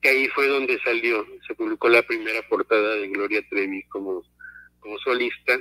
que 0.01 0.09
ahí 0.09 0.29
fue 0.29 0.47
donde 0.47 0.79
salió, 0.81 1.27
se 1.47 1.55
publicó 1.55 1.89
la 1.89 2.03
primera 2.03 2.43
portada 2.49 2.97
de 2.97 3.09
Gloria 3.09 3.43
Trevi 3.49 3.83
como, 3.85 4.23
como 4.81 4.99
solista. 4.99 5.59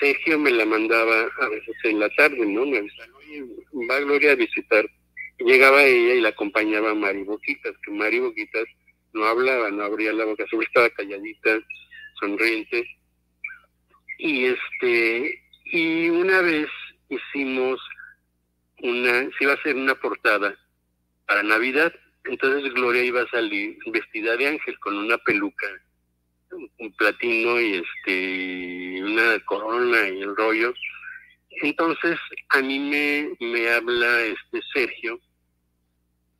Sergio 0.00 0.38
me 0.38 0.50
la 0.50 0.64
mandaba 0.64 1.28
a 1.40 1.48
veces 1.48 1.76
en 1.84 2.00
la 2.00 2.08
tarde, 2.10 2.44
¿no? 2.46 2.66
Me 2.66 2.78
avisaba, 2.78 3.16
oye, 3.18 3.44
va 3.90 4.00
Gloria 4.00 4.32
a 4.32 4.36
visitar. 4.36 4.88
llegaba 5.38 5.82
ella 5.82 6.14
y 6.14 6.20
la 6.20 6.30
acompañaba 6.30 6.94
Mari 6.94 7.24
Boquitas, 7.24 7.74
que 7.84 7.90
Mari 7.92 8.20
Boquitas 8.20 8.64
no 9.12 9.24
hablaba, 9.24 9.70
no 9.70 9.82
abría 9.82 10.12
la 10.12 10.24
boca, 10.24 10.46
siempre 10.46 10.66
estaba 10.66 10.90
calladita, 10.90 11.58
sonriente. 12.20 12.84
Y 14.18 14.46
este, 14.46 15.42
y 15.66 16.08
una 16.08 16.40
vez 16.42 16.68
hicimos 17.08 17.80
una, 18.82 19.22
se 19.22 19.44
iba 19.44 19.52
a 19.52 19.56
hacer 19.56 19.76
una 19.76 19.94
portada 19.94 20.56
para 21.26 21.42
Navidad, 21.42 21.92
entonces 22.24 22.72
Gloria 22.74 23.04
iba 23.04 23.22
a 23.22 23.30
salir 23.30 23.78
vestida 23.86 24.36
de 24.36 24.48
ángel 24.48 24.78
con 24.80 24.96
una 24.96 25.18
peluca, 25.18 25.66
un 26.78 26.92
platino 26.96 27.60
y 27.60 27.74
este 27.74 29.02
una 29.02 29.38
corona 29.40 30.08
y 30.08 30.22
el 30.22 30.36
rollo. 30.36 30.74
Entonces 31.62 32.18
a 32.50 32.60
mí 32.60 32.78
me, 32.78 33.30
me 33.40 33.68
habla 33.70 34.20
este 34.22 34.60
Sergio, 34.72 35.20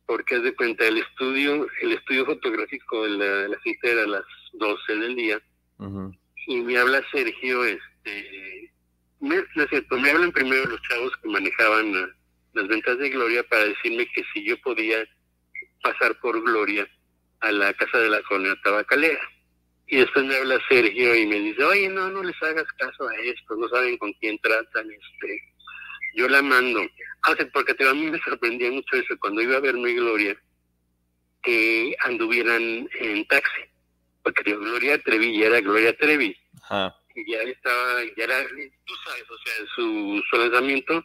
porque 0.05 0.35
es 0.35 0.43
de 0.43 0.55
cuenta 0.55 0.85
el 0.87 0.97
estudio, 0.97 1.67
el 1.81 1.93
estudio 1.93 2.25
fotográfico 2.25 3.03
de 3.03 3.09
la, 3.11 3.47
la 3.49 3.59
cita 3.61 3.89
era 3.89 4.03
a 4.03 4.07
las 4.07 4.25
12 4.53 4.95
del 4.95 5.15
día, 5.15 5.41
y 6.47 6.61
me 6.61 6.77
habla 6.77 7.03
Sergio, 7.11 7.63
este, 7.63 8.71
me, 9.19 9.35
no 9.55 9.63
es 9.63 9.69
cierto, 9.69 9.99
me 9.99 10.09
hablan 10.09 10.31
primero 10.31 10.65
los 10.65 10.81
chavos 10.81 11.11
que 11.21 11.29
manejaban 11.29 12.15
las 12.53 12.67
ventas 12.67 12.97
de 12.97 13.09
Gloria 13.09 13.43
para 13.43 13.65
decirme 13.65 14.07
que 14.13 14.23
si 14.33 14.43
yo 14.43 14.59
podía 14.61 15.07
pasar 15.81 16.19
por 16.19 16.41
Gloria 16.41 16.87
a 17.41 17.51
la 17.51 17.73
casa 17.73 17.97
de 17.99 18.09
la 18.09 18.21
colonia 18.23 18.55
tabacalera. 18.63 19.21
Y 19.87 19.97
después 19.97 20.25
me 20.25 20.35
habla 20.35 20.59
Sergio 20.69 21.15
y 21.15 21.25
me 21.25 21.39
dice, 21.39 21.63
oye, 21.63 21.89
no, 21.89 22.09
no 22.09 22.21
les 22.21 22.41
hagas 22.43 22.67
caso 22.77 23.07
a 23.07 23.15
esto, 23.15 23.55
no 23.55 23.67
saben 23.69 23.97
con 23.97 24.13
quién 24.13 24.37
tratan, 24.39 24.87
este, 24.91 25.41
yo 26.15 26.27
la 26.29 26.43
mando. 26.43 26.81
Ah, 27.23 27.35
porque 27.51 27.75
a 27.83 27.93
mí 27.93 28.11
me 28.11 28.19
sorprendía 28.19 28.69
mucho 28.71 28.95
eso, 28.95 29.17
cuando 29.19 29.41
iba 29.41 29.57
a 29.57 29.61
verme 29.61 29.93
Gloria, 29.93 30.39
que 31.41 31.95
anduvieran 32.03 32.87
en 32.99 33.27
taxi, 33.27 33.61
porque 34.21 34.43
Gloria 34.43 35.01
Trevi 35.01 35.39
ya 35.39 35.47
era 35.47 35.61
Gloria 35.61 35.97
Trevi. 35.97 36.37
Y 37.15 37.31
ya 37.31 37.41
estaba, 37.41 38.03
ya 38.15 38.23
era, 38.25 38.47
tú 38.85 38.93
sabes, 39.05 39.23
o 39.29 39.37
sea, 39.39 39.53
su, 39.75 40.23
su 40.29 40.37
lanzamiento 40.37 41.03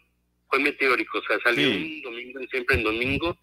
fue 0.54 0.62
meteórico, 0.62 1.18
o 1.18 1.22
sea, 1.22 1.38
salió 1.40 1.68
un 1.68 2.02
domingo, 2.02 2.40
siempre 2.50 2.76
en 2.76 2.84
domingo, 2.84 3.36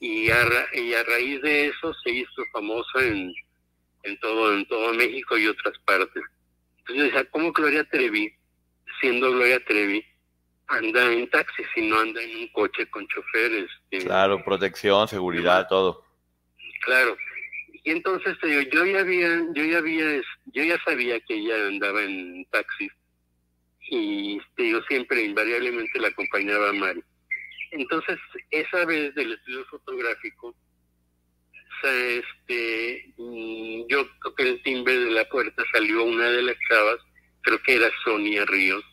y 0.00 0.30
a, 0.30 0.44
y 0.74 0.92
a 0.94 1.04
raíz 1.04 1.40
de 1.42 1.66
eso 1.66 1.94
se 2.02 2.10
hizo 2.10 2.42
famosa 2.52 3.04
en, 3.04 3.32
en 4.02 4.18
todo 4.20 4.54
en 4.54 4.66
todo 4.66 4.92
México 4.94 5.38
y 5.38 5.46
otras 5.46 5.78
partes. 5.84 6.22
Entonces 6.78 6.96
yo 6.96 7.02
decía, 7.04 7.24
¿cómo 7.30 7.52
Gloria 7.52 7.84
Trevi, 7.84 8.32
siendo 9.00 9.30
Gloria 9.30 9.62
Trevi, 9.64 10.04
anda 10.66 11.12
en 11.12 11.30
taxi 11.30 11.62
si 11.74 11.88
no 11.88 12.00
anda 12.00 12.22
en 12.22 12.36
un 12.36 12.48
coche 12.48 12.86
con 12.90 13.06
choferes? 13.08 13.70
claro, 14.04 14.42
protección, 14.44 15.06
seguridad, 15.06 15.68
todo. 15.68 16.04
Claro. 16.82 17.16
Y 17.84 17.90
entonces 17.90 18.36
digo, 18.42 18.62
yo 18.72 18.84
ya 18.84 19.00
había, 19.00 19.44
yo 19.54 19.64
ya 19.64 19.78
había, 19.78 20.20
yo 20.46 20.62
ya 20.64 20.78
sabía 20.84 21.20
que 21.20 21.34
ella 21.34 21.68
andaba 21.68 22.02
en 22.02 22.44
taxi 22.50 22.90
y 23.90 24.40
te 24.56 24.64
digo, 24.64 24.82
siempre 24.88 25.22
invariablemente 25.22 26.00
la 26.00 26.08
acompañaba 26.08 26.70
a 26.70 26.72
Mari. 26.72 27.02
Entonces, 27.70 28.18
esa 28.50 28.84
vez 28.84 29.14
del 29.14 29.32
estudio 29.32 29.64
fotográfico, 29.66 30.54
este, 31.82 33.12
mm, 33.16 33.86
yo 33.88 34.06
toqué 34.22 34.42
el 34.44 34.62
timbre 34.62 34.98
de 34.98 35.10
la 35.10 35.28
puerta, 35.28 35.62
salió 35.72 36.02
una 36.04 36.28
de 36.30 36.42
las 36.42 36.56
chavas, 36.68 36.96
creo 37.42 37.62
que 37.62 37.76
era 37.76 37.90
Sonia 38.04 38.44
Ríos, 38.46 38.84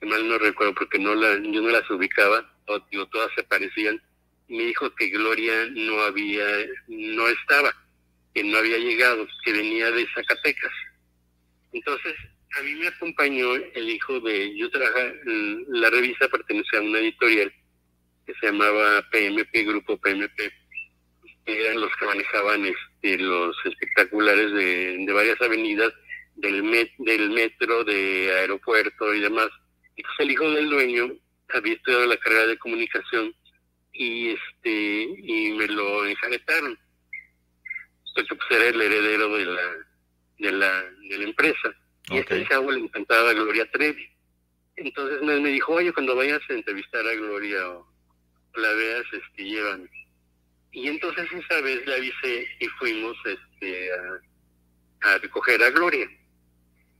que 0.00 0.06
mal 0.06 0.26
no 0.26 0.38
recuerdo 0.38 0.74
porque 0.74 0.98
no 0.98 1.14
la, 1.14 1.34
yo 1.36 1.60
no 1.60 1.68
las 1.68 1.88
ubicaba, 1.90 2.50
digo, 2.90 3.06
todas 3.06 3.30
se 3.34 3.42
parecían, 3.44 4.00
me 4.48 4.64
dijo 4.64 4.94
que 4.94 5.08
Gloria 5.08 5.66
no 5.72 6.00
había, 6.02 6.46
no 6.88 7.28
estaba, 7.28 7.74
que 8.34 8.44
no 8.44 8.58
había 8.58 8.78
llegado, 8.78 9.26
que 9.44 9.52
venía 9.52 9.90
de 9.90 10.06
Zacatecas. 10.14 10.72
Entonces, 11.72 12.14
a 12.56 12.62
mí 12.62 12.74
me 12.74 12.88
acompañó 12.88 13.54
el 13.54 13.90
hijo 13.90 14.18
de, 14.20 14.56
yo 14.56 14.70
trabajaba, 14.70 15.12
la 15.68 15.90
revista 15.90 16.28
pertenecía 16.28 16.78
a 16.78 16.82
una 16.82 16.98
editorial 17.00 17.52
que 18.24 18.34
se 18.34 18.46
llamaba 18.46 19.04
PMP, 19.10 19.66
Grupo 19.66 19.98
PMP, 19.98 20.52
eran 21.44 21.80
los 21.80 21.94
que 21.96 22.06
manejaban 22.06 22.64
este, 22.64 23.18
los 23.18 23.54
espectaculares 23.64 24.52
de, 24.52 25.12
varias 25.12 25.40
avenidas 25.40 25.92
del, 26.34 26.62
del 26.98 27.30
metro, 27.30 27.84
de 27.84 28.32
aeropuerto 28.40 29.14
y 29.14 29.20
demás. 29.20 29.48
Entonces 29.96 30.20
el 30.20 30.30
hijo 30.30 30.50
del 30.50 30.70
dueño 30.70 31.12
había 31.50 31.74
estudiado 31.74 32.06
la 32.06 32.16
carrera 32.16 32.46
de 32.46 32.58
comunicación 32.58 33.34
y 33.92 34.30
este 34.30 35.08
y 35.18 35.52
me 35.52 35.68
lo 35.68 36.04
enjaretaron 36.04 36.78
porque 38.14 38.34
pues 38.34 38.50
era 38.50 38.68
el 38.68 38.82
heredero 38.82 39.36
de 39.36 39.46
la 39.46 39.62
de 40.38 40.52
la, 40.52 40.82
de 41.08 41.18
la 41.18 41.24
empresa 41.24 41.74
y 42.10 42.18
este 42.18 42.46
chavo 42.46 42.70
le 42.72 42.80
encantaba 42.80 43.30
a 43.30 43.34
Gloria 43.34 43.70
Trevi 43.70 44.08
entonces 44.76 45.22
me, 45.22 45.40
me 45.40 45.50
dijo 45.50 45.72
oye 45.72 45.92
cuando 45.92 46.16
vayas 46.16 46.42
a 46.48 46.52
entrevistar 46.54 47.06
a 47.06 47.14
Gloria 47.14 47.68
o 47.70 47.86
la 48.54 48.72
veas 48.72 49.04
este 49.12 49.44
llévame 49.44 49.88
y 50.76 50.88
entonces 50.88 51.26
esa 51.32 51.62
vez 51.62 51.86
le 51.86 51.94
avisé 51.94 52.46
y 52.60 52.66
fuimos 52.78 53.16
este 53.24 53.88
a, 55.00 55.16
recoger 55.18 55.62
a 55.62 55.70
Gloria. 55.70 56.06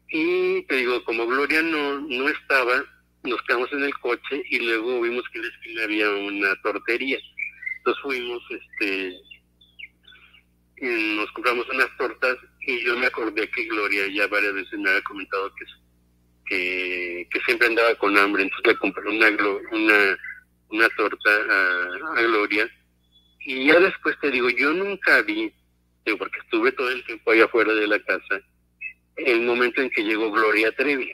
Y 0.09 0.63
te 0.63 0.77
digo, 0.77 1.05
como 1.05 1.27
Gloria 1.27 1.61
no, 1.61 2.01
no 2.01 2.27
estaba, 2.31 2.83
nos 3.23 3.43
quedamos 3.43 3.71
en 3.75 3.85
el 3.85 3.95
coche 3.99 4.43
y 4.49 4.61
luego 4.61 5.03
vimos 5.03 5.25
que 5.31 5.39
en 5.39 5.45
la 5.45 5.51
esquina 5.51 5.85
había 5.85 6.11
una 6.11 6.63
tortería. 6.63 7.19
Entonces 7.77 8.03
fuimos, 8.03 8.43
este, 8.49 9.13
nos 10.81 11.31
compramos 11.33 11.69
unas 11.69 11.95
tortas 11.99 12.39
y 12.67 12.85
yo 12.85 12.97
me 12.97 13.07
acordé 13.07 13.49
que 13.51 13.65
Gloria 13.65 14.07
ya 14.09 14.27
varias 14.27 14.55
veces 14.55 14.79
me 14.79 14.91
había 14.91 15.03
comentado 15.03 15.53
que, 15.55 15.65
que, 16.47 17.29
que 17.31 17.41
siempre 17.41 17.69
andaba 17.69 17.95
con 17.97 18.17
hambre, 18.19 18.43
entonces 18.43 18.67
le 18.67 18.79
compré 18.79 19.09
una, 19.09 19.29
una, 19.73 20.19
una 20.69 20.89
torta 20.91 21.31
a 22.17 22.23
Gloria 22.23 22.69
y 23.47 23.65
ya 23.67 23.79
después 23.79 24.19
te 24.21 24.31
digo, 24.33 24.51
yo 24.51 24.73
nunca 24.73 25.23
vi, 25.23 25.53
porque 26.19 26.41
estuve 26.41 26.73
todo 26.73 26.91
el 26.91 27.05
tiempo 27.05 27.31
allá 27.31 27.45
afuera 27.45 27.73
de 27.73 27.87
la 27.87 28.01
casa, 28.01 28.41
el 29.17 29.43
momento 29.43 29.81
en 29.81 29.91
que 29.91 30.03
llegó 30.03 30.33
Gloria 30.33 30.73
Trevi. 30.73 31.13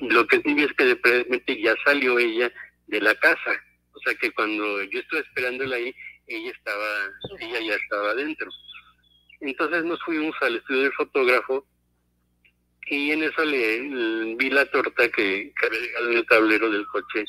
Lo 0.00 0.26
que 0.26 0.40
sí 0.40 0.54
vi 0.54 0.64
es 0.64 0.72
que 0.72 0.84
de 0.84 0.94
repente 0.94 1.60
ya 1.60 1.74
salió 1.84 2.18
ella 2.18 2.50
de 2.86 3.00
la 3.02 3.14
casa. 3.16 3.52
O 3.92 4.00
sea 4.00 4.14
que 4.14 4.32
cuando 4.32 4.82
yo 4.84 4.98
estuve 4.98 5.20
esperándola 5.20 5.76
ahí, 5.76 5.94
ella 6.26 6.50
estaba, 6.50 6.88
ella 7.38 7.60
ya 7.60 7.74
estaba 7.74 8.10
adentro. 8.12 8.50
Entonces 9.42 9.84
nos 9.84 10.02
fuimos 10.02 10.34
al 10.40 10.56
estudio 10.56 10.82
del 10.82 10.92
fotógrafo 10.92 11.66
y 12.86 13.10
en 13.10 13.22
eso 13.22 13.44
le, 13.44 14.34
vi 14.36 14.50
la 14.50 14.64
torta 14.66 15.08
que, 15.08 15.52
que 15.58 15.66
había 15.66 15.80
dejado 15.80 16.10
en 16.10 16.16
el 16.16 16.26
tablero 16.26 16.70
del 16.70 16.86
coche 16.86 17.24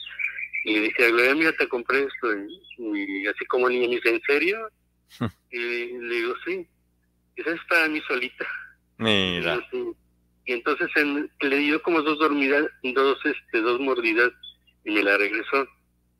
y 0.63 0.79
dije, 0.79 1.11
Gloria, 1.11 1.35
mira, 1.35 1.51
te 1.53 1.67
compré 1.67 2.03
esto. 2.03 2.33
Y, 2.77 3.27
así 3.27 3.45
como 3.45 3.69
niña 3.69 3.87
me 3.87 3.95
dice, 3.95 4.09
¿en 4.09 4.21
serio? 4.21 4.69
y 5.51 5.57
le 5.57 6.15
digo, 6.15 6.33
sí. 6.45 6.67
Esa 7.35 7.51
es 7.51 7.61
para 7.67 7.87
mí 7.89 8.01
solita. 8.07 8.45
Mira. 8.97 9.59
Y, 9.71 10.53
entonces 10.53 10.89
le 11.41 11.57
dio 11.57 11.81
como 11.81 12.01
dos 12.01 12.19
dormidas, 12.19 12.65
dos, 12.83 13.17
este, 13.25 13.61
dos 13.61 13.79
mordidas 13.79 14.31
y 14.85 14.91
me 14.91 15.03
la 15.03 15.17
regresó. 15.17 15.67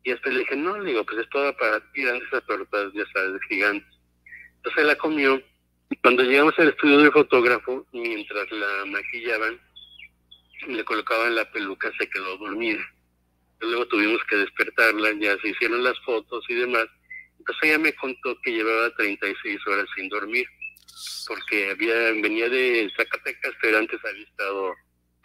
Y 0.03 0.11
después 0.11 0.33
le 0.33 0.41
dije, 0.41 0.55
no, 0.55 0.77
le 0.77 0.91
digo, 0.91 1.05
pues 1.05 1.19
es 1.19 1.29
toda 1.29 1.55
para 1.57 1.79
tirar 1.93 2.15
esas 2.15 2.45
tortas, 2.45 2.91
ya 2.93 3.05
sabes, 3.13 3.41
gigantes. 3.47 3.87
Entonces 4.57 4.85
la 4.85 4.95
comió. 4.95 5.41
Cuando 6.01 6.23
llegamos 6.23 6.57
al 6.57 6.69
estudio 6.69 6.99
del 6.99 7.11
fotógrafo, 7.11 7.85
mientras 7.91 8.51
la 8.51 8.85
maquillaban, 8.85 9.59
le 10.67 10.83
colocaban 10.83 11.35
la 11.35 11.49
peluca, 11.51 11.91
se 11.97 12.09
quedó 12.09 12.37
dormida 12.37 12.83
luego 13.63 13.87
tuvimos 13.87 14.21
que 14.29 14.37
despertarla, 14.37 15.11
ya 15.19 15.37
se 15.39 15.49
hicieron 15.49 15.83
las 15.83 15.99
fotos 16.01 16.43
y 16.49 16.55
demás. 16.55 16.85
Entonces 17.39 17.63
ella 17.63 17.79
me 17.79 17.93
contó 17.93 18.39
que 18.41 18.51
llevaba 18.51 18.95
36 18.95 19.67
horas 19.67 19.87
sin 19.95 20.09
dormir, 20.09 20.47
porque 21.27 21.71
había 21.71 21.93
venía 22.21 22.49
de 22.49 22.91
Zacatecas, 22.95 23.53
pero 23.61 23.77
antes 23.77 23.99
había 24.05 24.23
estado 24.23 24.73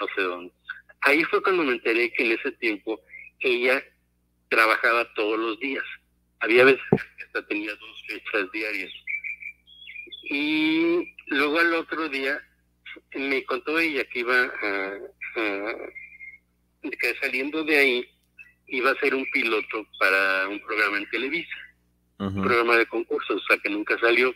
no 0.01 0.07
sé 0.15 0.23
dónde. 0.23 0.53
Ahí 1.03 1.23
fue 1.25 1.43
cuando 1.43 1.65
me 1.65 1.73
enteré 1.73 2.13
que 2.13 2.25
en 2.25 2.33
ese 2.33 2.53
tiempo 2.53 3.01
ella 3.41 3.83
trabajaba 4.49 5.13
todos 5.15 5.39
los 5.39 5.59
días. 5.61 5.85
Había 6.41 6.65
veces 6.65 6.83
que 6.91 7.25
hasta 7.25 7.47
tenía 7.47 7.75
dos 7.75 8.03
fechas 8.07 8.51
diarias. 8.53 8.93
Y 10.31 11.15
luego 11.29 11.59
al 11.59 11.75
otro 11.75 12.09
día 12.09 12.41
me 13.15 13.45
contó 13.45 13.79
ella 13.79 14.05
que 14.05 14.21
iba 14.21 14.45
a, 14.45 14.99
que 16.83 17.15
saliendo 17.21 17.65
de 17.65 17.79
ahí 17.79 18.09
iba 18.67 18.91
a 18.91 19.01
ser 19.01 19.15
un 19.15 19.25
piloto 19.31 19.87
para 19.99 20.49
un 20.49 20.61
programa 20.61 20.99
en 20.99 21.11
Televisa, 21.11 21.57
un 22.19 22.43
programa 22.43 22.77
de 22.77 22.87
concursos, 22.87 23.43
o 23.43 23.47
sea 23.47 23.59
que 23.59 23.71
nunca 23.71 23.99
salió. 23.99 24.35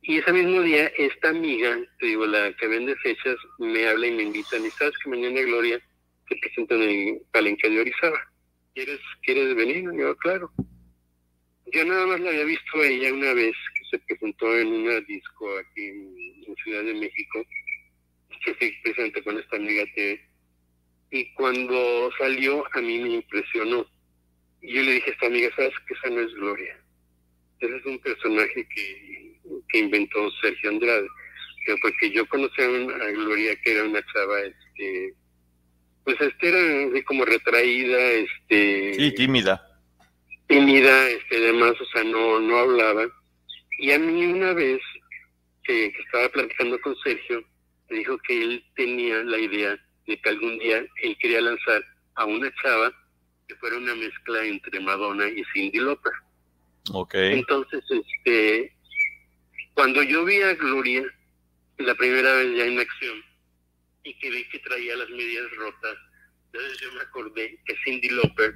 Y 0.00 0.18
ese 0.18 0.32
mismo 0.32 0.62
día, 0.62 0.86
esta 0.96 1.30
amiga, 1.30 1.76
te 1.98 2.06
digo, 2.06 2.24
la 2.24 2.52
que 2.54 2.66
vende 2.66 2.96
fechas, 2.96 3.36
me 3.58 3.86
habla 3.86 4.06
y 4.06 4.12
me 4.12 4.22
invita, 4.22 4.56
y 4.56 4.70
sabes 4.70 4.94
que 5.02 5.10
mañana 5.10 5.40
Gloria 5.42 5.80
te 6.28 6.36
presenta 6.36 6.76
en 6.76 6.82
el 6.82 7.22
palenque 7.32 7.68
de 7.68 7.80
Orizaba. 7.80 8.18
¿Quieres, 8.74 9.00
¿Quieres 9.22 9.54
venir? 9.54 9.84
yo, 9.98 10.16
claro. 10.16 10.50
Yo 11.66 11.84
nada 11.84 12.06
más 12.06 12.20
la 12.20 12.30
había 12.30 12.44
visto 12.44 12.80
a 12.80 12.86
ella 12.86 13.12
una 13.12 13.34
vez 13.34 13.54
se 13.90 13.98
presentó 14.00 14.56
en 14.56 14.68
una 14.68 15.00
disco 15.00 15.58
aquí 15.58 15.86
en, 15.86 16.54
Ciudad 16.64 16.82
de 16.82 16.94
México, 16.94 17.44
que 18.44 18.54
se 18.54 18.74
presentó 18.82 19.22
con 19.22 19.38
esta 19.38 19.56
amiga 19.56 19.84
que 19.94 20.20
y 21.10 21.32
cuando 21.34 22.10
salió 22.18 22.64
a 22.74 22.80
mí 22.80 22.98
me 22.98 23.14
impresionó. 23.14 23.86
Y 24.60 24.74
yo 24.74 24.82
le 24.82 24.92
dije 24.94 25.10
a 25.10 25.12
esta 25.14 25.26
amiga, 25.26 25.48
¿sabes 25.56 25.74
que 25.86 25.94
esa 25.94 26.10
no 26.10 26.20
es 26.20 26.34
Gloria? 26.34 26.78
Ese 27.60 27.76
es 27.76 27.86
un 27.86 27.98
personaje 28.00 28.68
que, 28.74 29.40
que 29.68 29.78
inventó 29.78 30.30
Sergio 30.42 30.70
Andrade. 30.70 31.08
Porque 31.82 32.10
yo 32.10 32.26
conocí 32.28 32.62
a, 32.62 33.10
Gloria 33.10 33.56
que 33.62 33.72
era 33.72 33.84
una 33.84 34.00
chava, 34.12 34.40
este, 34.40 35.14
pues 36.04 36.18
este 36.20 36.48
era 36.48 36.90
así 36.90 37.02
como 37.02 37.24
retraída, 37.24 37.98
este... 37.98 38.94
Sí, 38.94 39.14
tímida. 39.14 39.62
Tímida, 40.46 41.08
este, 41.10 41.40
demás, 41.40 41.78
o 41.78 41.84
sea, 41.86 42.04
no, 42.04 42.40
no 42.40 42.58
hablaba. 42.58 43.06
Y 43.78 43.92
a 43.92 43.98
mí 43.98 44.26
una 44.26 44.52
vez 44.52 44.80
que, 45.64 45.92
que 45.92 46.02
estaba 46.02 46.28
platicando 46.30 46.80
con 46.80 46.96
Sergio, 46.96 47.42
me 47.88 47.98
dijo 47.98 48.18
que 48.18 48.42
él 48.42 48.64
tenía 48.76 49.22
la 49.24 49.38
idea 49.38 49.78
de 50.06 50.20
que 50.20 50.28
algún 50.28 50.58
día 50.58 50.84
él 51.02 51.16
quería 51.20 51.40
lanzar 51.40 51.84
a 52.16 52.24
una 52.24 52.52
chava 52.62 52.92
que 53.46 53.54
fuera 53.56 53.76
una 53.76 53.94
mezcla 53.94 54.44
entre 54.44 54.80
Madonna 54.80 55.28
y 55.28 55.42
Cindy 55.52 55.78
Lauper. 55.78 56.12
Okay. 56.92 57.38
Entonces, 57.38 57.84
este, 57.88 58.72
cuando 59.74 60.02
yo 60.02 60.24
vi 60.24 60.40
a 60.42 60.54
Gloria 60.54 61.04
la 61.78 61.94
primera 61.94 62.32
vez 62.34 62.56
ya 62.56 62.64
en 62.64 62.78
acción 62.78 63.22
y 64.02 64.14
que 64.18 64.30
vi 64.30 64.44
que 64.48 64.58
traía 64.60 64.96
las 64.96 65.08
medias 65.10 65.50
rotas, 65.56 65.96
entonces 66.46 66.80
yo 66.80 66.92
me 66.92 67.00
acordé 67.02 67.58
que 67.64 67.76
Cindy 67.84 68.08
Lauper 68.08 68.54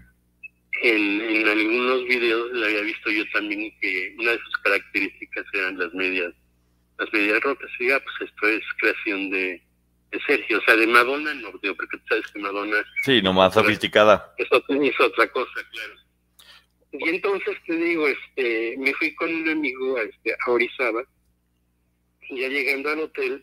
en, 0.82 1.20
en 1.20 1.48
algunos 1.48 2.04
videos 2.06 2.52
le 2.52 2.66
había 2.66 2.80
visto 2.82 3.10
yo 3.10 3.24
también 3.32 3.72
que 3.80 4.14
una 4.18 4.32
de 4.32 4.38
sus 4.38 4.56
características 4.58 5.44
eran 5.54 5.78
las 5.78 5.94
medias, 5.94 6.34
las 6.98 7.12
medias 7.12 7.40
rotas. 7.42 7.70
Y 7.78 7.88
ya, 7.88 8.00
pues 8.00 8.30
esto 8.30 8.48
es 8.48 8.62
creación 8.78 9.30
de, 9.30 9.62
de 10.10 10.20
Sergio, 10.26 10.58
o 10.58 10.62
sea, 10.62 10.76
de 10.76 10.86
Madonna 10.88 11.34
no, 11.34 11.52
digo, 11.62 11.76
porque 11.76 11.98
tú 11.98 12.04
sabes 12.08 12.26
que 12.32 12.40
Madonna... 12.40 12.84
Sí, 13.04 13.22
nomás 13.22 13.54
sofisticada. 13.54 14.34
Es 14.38 14.48
otra, 14.50 14.76
es 14.84 15.00
otra 15.00 15.28
cosa, 15.28 15.60
claro. 15.70 15.94
Y 16.92 17.08
entonces 17.08 17.56
te 17.66 17.74
digo, 17.74 18.06
este, 18.08 18.74
me 18.78 18.92
fui 18.94 19.14
con 19.14 19.32
un 19.32 19.48
amigo 19.48 19.96
a, 19.96 20.02
este, 20.02 20.34
a 20.34 20.50
Orizaba, 20.50 21.04
y 22.28 22.40
ya 22.40 22.48
llegando 22.48 22.90
al 22.90 23.00
hotel, 23.00 23.42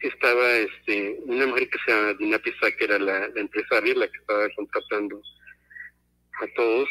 estaba 0.00 0.50
este, 0.52 1.18
una 1.24 1.46
mujer 1.46 1.68
que 1.70 1.78
se 1.84 1.90
llama 1.90 2.14
Dina 2.14 2.38
Pisa, 2.38 2.70
que 2.76 2.84
era 2.84 2.98
la, 2.98 3.28
la 3.28 3.40
empresaria, 3.40 3.94
la 3.94 4.06
que 4.06 4.18
estaba 4.18 4.48
contratando 4.54 5.20
a 6.40 6.46
todos, 6.54 6.88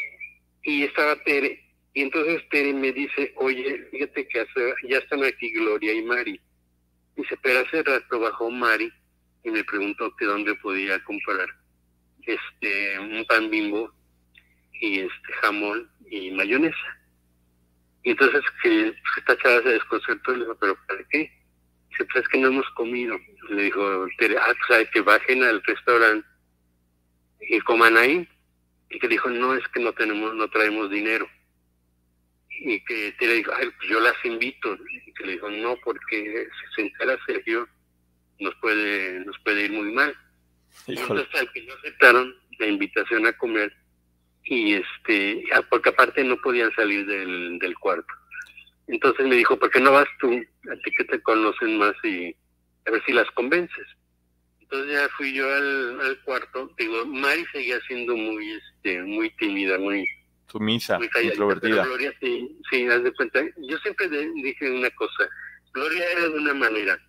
y 0.63 0.83
estaba 0.83 1.15
Tere, 1.23 1.63
y 1.93 2.01
entonces 2.01 2.47
Tere 2.49 2.73
me 2.73 2.91
dice, 2.91 3.33
oye, 3.37 3.87
fíjate 3.91 4.27
que 4.27 4.41
hace, 4.41 4.73
ya 4.87 4.99
están 4.99 5.23
aquí 5.23 5.51
Gloria 5.53 5.93
y 5.93 6.03
Mari. 6.03 6.39
Dice, 7.15 7.35
pero 7.41 7.61
hace 7.61 7.81
rato 7.81 8.19
bajó 8.19 8.51
Mari 8.51 8.91
y 9.43 9.49
me 9.49 9.63
preguntó 9.63 10.15
que 10.15 10.25
dónde 10.25 10.53
podía 10.55 11.03
comprar 11.05 11.47
este 12.21 12.99
un 12.99 13.25
pan 13.25 13.49
bimbo 13.49 13.91
y 14.81 14.99
este 14.99 15.33
jamón 15.41 15.89
y 16.09 16.31
mayonesa. 16.31 16.99
Y 18.03 18.11
entonces 18.11 18.41
que 18.61 18.93
esta 19.17 19.37
chava 19.37 19.63
se 19.63 19.69
desconcertó 19.69 20.33
y 20.33 20.35
le 20.35 20.41
dijo, 20.43 20.57
pero 20.59 20.77
¿para 20.87 21.03
qué? 21.09 21.31
Dice, 21.89 22.05
pues 22.05 22.23
es 22.23 22.27
que 22.29 22.37
no 22.37 22.49
hemos 22.49 22.69
comido. 22.75 23.17
Le 23.49 23.63
dijo, 23.63 24.07
Tere, 24.19 24.37
ah, 24.37 24.53
pues 24.67 24.79
hay 24.79 24.85
que 24.91 25.01
bajen 25.01 25.43
al 25.43 25.63
restaurante 25.63 26.27
y 27.41 27.59
coman 27.61 27.97
ahí. 27.97 28.27
Y 28.89 28.99
que 28.99 29.07
dijo, 29.07 29.29
no, 29.29 29.53
es 29.53 29.67
que 29.69 29.79
no 29.79 29.93
tenemos, 29.93 30.33
no 30.35 30.49
traemos 30.49 30.89
dinero. 30.89 31.27
Y 32.49 32.83
que 32.85 33.13
Tere 33.19 33.33
dijo, 33.33 33.51
ay, 33.55 33.69
pues 33.77 33.89
yo 33.89 33.99
las 33.99 34.15
invito. 34.23 34.77
Y 35.05 35.13
que 35.13 35.25
le 35.25 35.31
dijo, 35.33 35.49
no, 35.49 35.75
porque 35.83 36.47
si 36.47 36.75
se 36.75 36.81
entera 36.83 37.17
Sergio, 37.25 37.67
nos 38.39 38.55
puede, 38.55 39.19
nos 39.25 39.37
puede 39.39 39.65
ir 39.65 39.71
muy 39.71 39.91
mal. 39.91 40.15
Y 40.87 40.93
Híjole. 40.93 41.21
entonces 41.21 41.41
al 41.41 41.51
que 41.51 41.63
no 41.63 41.73
aceptaron 41.73 42.35
la 42.59 42.67
invitación 42.67 43.25
a 43.25 43.33
comer 43.33 43.73
y 44.49 44.73
este 44.75 45.43
ah, 45.53 45.61
porque 45.69 45.89
aparte 45.89 46.23
no 46.23 46.37
podían 46.37 46.71
salir 46.73 47.05
del, 47.05 47.59
del 47.59 47.77
cuarto 47.77 48.13
entonces 48.87 49.27
me 49.27 49.35
dijo 49.35 49.57
¿por 49.57 49.69
qué 49.69 49.79
no 49.79 49.91
vas 49.91 50.07
tú? 50.19 50.31
a 50.31 50.75
ti 50.77 50.91
que 50.97 51.03
te 51.05 51.21
conocen 51.21 51.77
más 51.77 51.93
y 52.03 52.35
a 52.85 52.91
ver 52.91 53.03
si 53.05 53.13
las 53.13 53.29
convences 53.31 53.87
entonces 54.69 54.93
ya 54.93 55.07
fui 55.17 55.33
yo 55.33 55.45
al, 55.53 55.99
al 56.01 56.19
cuarto. 56.23 56.69
Digo 56.77 57.05
Mari 57.05 57.45
seguía 57.53 57.79
siendo 57.87 58.15
muy 58.15 58.51
este 58.53 59.01
muy 59.03 59.29
tímida 59.37 59.77
muy 59.77 60.05
Sumisa, 60.51 60.97
muy 60.97 61.07
calladita, 61.09 61.33
introvertida. 61.35 61.85
Gloria 61.85 62.13
sí 62.19 62.57
sí 62.69 62.87
haz 62.87 63.03
de 63.03 63.13
cuenta. 63.13 63.41
Yo 63.69 63.77
siempre 63.79 64.09
de- 64.09 64.31
dije 64.43 64.69
una 64.71 64.89
cosa 64.91 65.27
Gloria 65.73 66.11
era 66.11 66.21
de 66.23 66.29
una 66.37 66.53
manera 66.53 66.99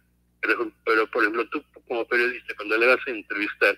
pero, 0.40 0.70
pero 0.84 1.06
por 1.10 1.22
ejemplo 1.24 1.48
tú 1.50 1.62
como 1.88 2.04
periodista 2.06 2.54
cuando 2.56 2.76
le 2.78 2.86
vas 2.86 3.00
a 3.06 3.10
entrevistar 3.10 3.76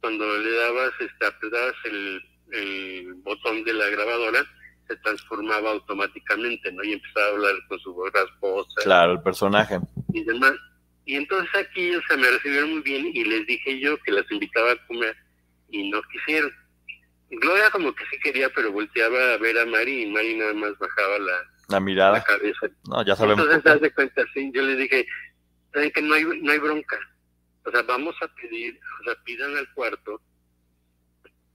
cuando 0.00 0.38
le 0.38 0.50
dabas 0.52 0.92
este 1.00 1.26
apretabas 1.26 1.74
el, 1.84 2.22
el 2.52 3.14
botón 3.22 3.64
de 3.64 3.72
la 3.74 3.88
grabadora 3.88 4.44
se 4.86 4.96
transformaba 4.96 5.70
automáticamente 5.72 6.72
no 6.72 6.82
y 6.84 6.92
empezaba 6.94 7.26
a 7.26 7.30
hablar 7.30 7.54
con 7.68 7.78
su 7.80 7.92
voz 7.92 8.10
rasposa. 8.12 8.80
Claro, 8.84 9.12
el 9.12 9.20
personaje. 9.22 9.78
y 10.14 10.24
demás 10.24 10.52
y 11.08 11.16
entonces 11.16 11.50
aquí 11.56 11.94
o 11.96 12.02
sea 12.06 12.18
me 12.18 12.30
recibieron 12.30 12.70
muy 12.70 12.82
bien 12.82 13.06
y 13.14 13.24
les 13.24 13.46
dije 13.46 13.80
yo 13.80 13.96
que 14.02 14.12
las 14.12 14.30
invitaba 14.30 14.72
a 14.72 14.86
comer 14.86 15.16
y 15.70 15.88
no 15.90 16.02
quisieron 16.12 16.52
Gloria 17.30 17.70
como 17.70 17.94
que 17.94 18.04
sí 18.10 18.18
quería 18.22 18.50
pero 18.50 18.70
volteaba 18.72 19.34
a 19.34 19.38
ver 19.38 19.58
a 19.58 19.64
Mari 19.64 20.02
y 20.02 20.06
Mari 20.06 20.34
nada 20.36 20.52
más 20.52 20.78
bajaba 20.78 21.18
la, 21.18 21.32
La 21.32 21.44
la 21.68 21.80
mirada. 21.80 22.22
cabeza 22.24 22.68
No, 22.84 23.02
ya 23.06 23.16
sabemos. 23.16 23.44
entonces, 23.46 23.72
haz 23.72 23.80
de 23.80 23.90
cuenta, 23.92 24.22
sí, 24.34 24.50
yo 24.54 24.62
les 24.62 24.76
dije, 24.78 25.06
saben 25.72 25.90
que 25.92 26.02
no 26.02 26.14
hay, 26.14 26.24
no 26.24 26.52
hay 26.52 26.58
bronca. 26.58 26.98
O 27.64 27.70
sea, 27.70 27.82
vamos 27.82 28.14
a 28.22 28.28
pedir, 28.34 28.78
o 29.00 29.04
sea, 29.04 29.14
pidan 29.24 29.56
al 29.56 29.70
cuarto 29.74 30.20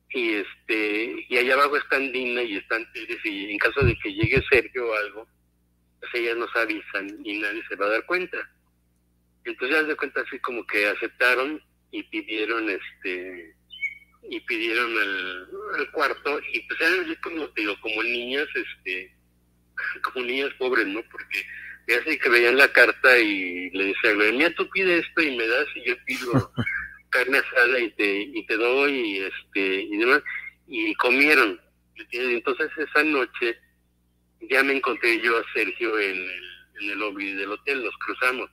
y 0.09 0.33
este 0.35 1.25
y 1.29 1.37
allá 1.37 1.53
abajo 1.55 1.77
están 1.77 2.11
Dina 2.11 2.41
y 2.43 2.57
están 2.57 2.85
Teres 2.93 3.23
y 3.25 3.51
en 3.51 3.57
caso 3.57 3.81
de 3.81 3.95
que 3.97 4.13
llegue 4.13 4.43
Sergio 4.51 4.87
o 4.89 4.93
algo, 4.95 5.27
pues 5.99 6.11
ellas 6.15 6.37
nos 6.37 6.55
avisan 6.55 7.19
y 7.23 7.39
nadie 7.39 7.63
se 7.67 7.75
va 7.75 7.85
a 7.87 7.89
dar 7.89 8.05
cuenta. 8.05 8.37
Entonces, 9.45 9.77
haz 9.77 9.87
de 9.87 9.95
cuenta, 9.95 10.21
así 10.21 10.39
como 10.39 10.65
que 10.65 10.87
aceptaron 10.87 11.61
y 11.91 12.03
pidieron 12.03 12.69
este 12.69 13.55
y 14.29 14.39
pidieron 14.41 14.89
el, 14.91 15.47
el 15.79 15.91
cuarto 15.91 16.39
y 16.53 16.59
pues 16.61 16.81
eran 16.81 17.01
así 17.01 17.15
como 17.17 17.47
digo 17.49 17.75
como 17.81 18.01
niñas 18.03 18.47
este 18.55 19.13
como 20.01 20.25
niñas 20.25 20.49
pobres 20.57 20.87
no 20.87 21.01
porque 21.11 21.45
ya 21.87 22.01
sé 22.03 22.17
que 22.17 22.29
veían 22.29 22.57
la 22.57 22.71
carta 22.71 23.19
y 23.19 23.69
le 23.71 23.87
decía 23.87 24.11
a 24.11 24.13
Gloria, 24.13 24.31
mira 24.31 24.55
tú 24.55 24.69
pide 24.69 24.99
esto 24.99 25.21
y 25.21 25.35
me 25.35 25.45
das 25.45 25.67
y 25.75 25.89
yo 25.89 25.95
pido 26.05 26.53
carne 27.09 27.37
asada 27.39 27.79
y 27.79 27.91
te 27.91 28.21
y 28.21 28.45
te 28.45 28.55
doy 28.55 28.91
y 28.93 29.17
este 29.19 29.81
y 29.83 29.97
demás 29.97 30.23
y 30.67 30.95
comieron. 30.95 31.59
Entonces 32.11 32.71
esa 32.77 33.03
noche 33.03 33.57
ya 34.49 34.63
me 34.63 34.77
encontré 34.77 35.19
yo 35.21 35.37
a 35.37 35.45
Sergio 35.53 35.99
en 35.99 36.17
el, 36.17 36.43
en 36.81 36.89
el 36.91 36.99
lobby 36.99 37.33
del 37.33 37.51
hotel 37.51 37.83
nos 37.83 37.95
cruzamos 37.97 38.49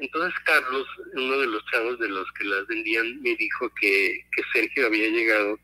entonces 0.00 0.38
Carlos, 0.44 0.86
uno 1.14 1.38
de 1.38 1.46
los 1.46 1.64
chavos 1.66 1.98
de 1.98 2.08
los 2.08 2.30
que 2.32 2.44
las 2.44 2.66
vendían, 2.66 3.20
me 3.22 3.34
dijo 3.36 3.70
que, 3.80 4.24
que 4.32 4.42
Sergio 4.52 4.86
había 4.86 5.08
llegado 5.08 5.58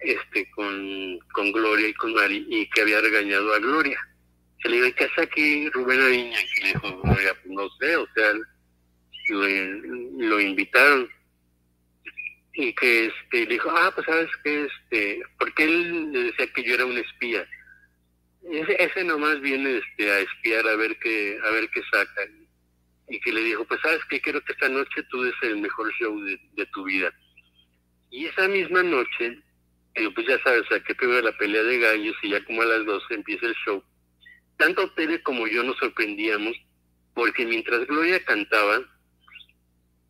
este 0.00 0.50
con, 0.50 1.18
con 1.32 1.52
Gloria 1.52 1.88
y 1.88 1.94
con 1.94 2.14
Mari 2.14 2.46
y 2.48 2.68
que 2.70 2.82
había 2.82 3.00
regañado 3.00 3.54
a 3.54 3.58
Gloria. 3.58 3.98
Se 4.62 4.68
le 4.68 4.80
dijo, 4.80 4.96
¿qué 4.96 5.04
hace 5.04 5.22
aquí 5.22 5.68
Rubén 5.70 6.00
Ariña? 6.00 6.38
Y 6.40 6.60
le 6.62 6.68
dijo, 6.68 7.00
Gloria, 7.02 7.34
pues 7.42 7.54
no 7.54 7.68
sé, 7.80 7.96
o 7.96 8.08
sea, 8.14 8.32
lo, 9.28 9.48
lo 10.28 10.40
invitaron. 10.40 11.08
Y 12.54 12.72
que 12.74 13.06
este, 13.06 13.46
dijo, 13.46 13.70
ah, 13.70 13.90
pues 13.94 14.06
sabes 14.06 14.28
que 14.44 14.64
este, 14.64 15.22
porque 15.38 15.64
él 15.64 16.12
decía 16.12 16.46
que 16.52 16.62
yo 16.62 16.74
era 16.74 16.84
un 16.84 16.98
espía. 16.98 17.48
Ese, 18.50 18.76
ese 18.82 19.04
nomás 19.04 19.40
viene 19.40 19.78
este, 19.78 20.10
a 20.10 20.18
espiar 20.20 20.66
a 20.66 20.76
ver 20.76 20.98
qué, 20.98 21.38
a 21.44 21.50
ver 21.50 21.68
qué 21.70 21.80
sacan 21.90 22.41
y 23.12 23.20
que 23.20 23.30
le 23.30 23.42
dijo, 23.42 23.64
pues 23.66 23.78
sabes 23.82 24.02
que 24.06 24.22
quiero 24.22 24.40
que 24.40 24.52
esta 24.52 24.70
noche 24.70 25.02
tú 25.10 25.22
des 25.22 25.34
el 25.42 25.58
mejor 25.58 25.92
show 25.92 26.18
de, 26.20 26.40
de 26.54 26.66
tu 26.66 26.84
vida. 26.84 27.12
Y 28.10 28.24
esa 28.24 28.48
misma 28.48 28.82
noche, 28.82 29.38
digo, 29.94 30.14
pues 30.14 30.26
ya 30.26 30.42
sabes, 30.42 30.62
o 30.62 30.64
sea, 30.68 30.80
que 30.80 30.94
primero 30.94 31.20
la 31.20 31.36
pelea 31.36 31.62
de 31.62 31.78
gallos 31.78 32.16
y 32.22 32.30
ya 32.30 32.42
como 32.46 32.62
a 32.62 32.64
las 32.64 32.86
12 32.86 33.14
empieza 33.14 33.46
el 33.46 33.54
show. 33.66 33.84
Tanto 34.56 34.90
Tere 34.92 35.22
como 35.22 35.46
yo 35.46 35.62
nos 35.62 35.76
sorprendíamos 35.76 36.56
porque 37.12 37.44
mientras 37.44 37.86
Gloria 37.86 38.24
cantaba, 38.24 38.80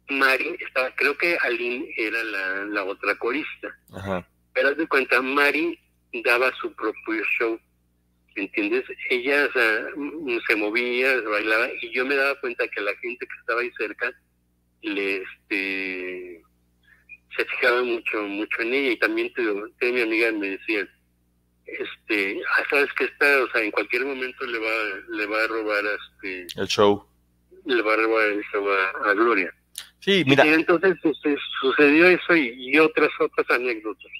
Mari 0.08 0.56
estaba, 0.60 0.94
creo 0.94 1.18
que 1.18 1.36
Aline 1.42 1.92
era 1.96 2.22
la, 2.22 2.64
la 2.66 2.84
otra 2.84 3.16
corista, 3.16 3.76
Ajá. 3.94 4.28
pero 4.54 4.68
haz 4.68 4.76
de 4.76 4.86
cuenta, 4.86 5.20
Mari 5.20 5.76
daba 6.24 6.52
su 6.60 6.72
propio 6.74 7.24
show. 7.36 7.58
¿Entiendes? 8.36 8.84
Ella 9.10 9.46
o 9.48 9.52
sea, 9.52 9.86
mm, 9.96 10.38
se 10.46 10.56
movía, 10.56 11.20
bailaba, 11.22 11.68
y 11.80 11.90
yo 11.92 12.04
me 12.06 12.14
daba 12.16 12.38
cuenta 12.40 12.66
que 12.68 12.80
la 12.80 12.94
gente 12.96 13.26
que 13.26 13.38
estaba 13.40 13.60
ahí 13.60 13.70
cerca 13.78 14.12
le 14.82 15.16
este 15.22 16.42
se 17.36 17.44
fijaba 17.46 17.82
mucho 17.82 18.22
mucho 18.24 18.62
en 18.62 18.74
ella. 18.74 18.90
Y 18.92 18.98
también 18.98 19.32
te, 19.34 19.42
te- 19.78 19.92
mi 19.92 20.00
amiga 20.02 20.32
me 20.32 20.50
decía 20.50 20.86
este 21.66 22.40
ah, 22.58 22.64
sabes 22.68 22.92
que 22.94 23.04
esta 23.04 23.42
o 23.44 23.50
sea 23.52 23.62
en 23.62 23.70
cualquier 23.70 24.04
momento 24.04 24.44
le 24.46 24.58
va 24.58 24.74
le 25.10 25.26
va 25.26 25.44
a 25.44 25.46
robar 25.46 25.84
a 25.86 25.94
este 25.94 26.46
El 26.60 26.66
show. 26.68 27.06
le 27.64 27.80
va 27.82 27.94
a 27.94 27.96
robar 27.96 28.28
el 28.28 28.42
show 28.52 28.68
a, 28.68 29.10
a 29.10 29.14
Gloria 29.14 29.52
Sí, 30.00 30.24
mira, 30.26 30.44
y 30.44 30.48
entonces 30.48 30.96
este, 31.04 31.36
sucedió 31.60 32.08
eso 32.08 32.34
y, 32.34 32.48
y 32.58 32.76
otras 32.78 33.08
otras 33.20 33.48
anécdotas 33.50 34.10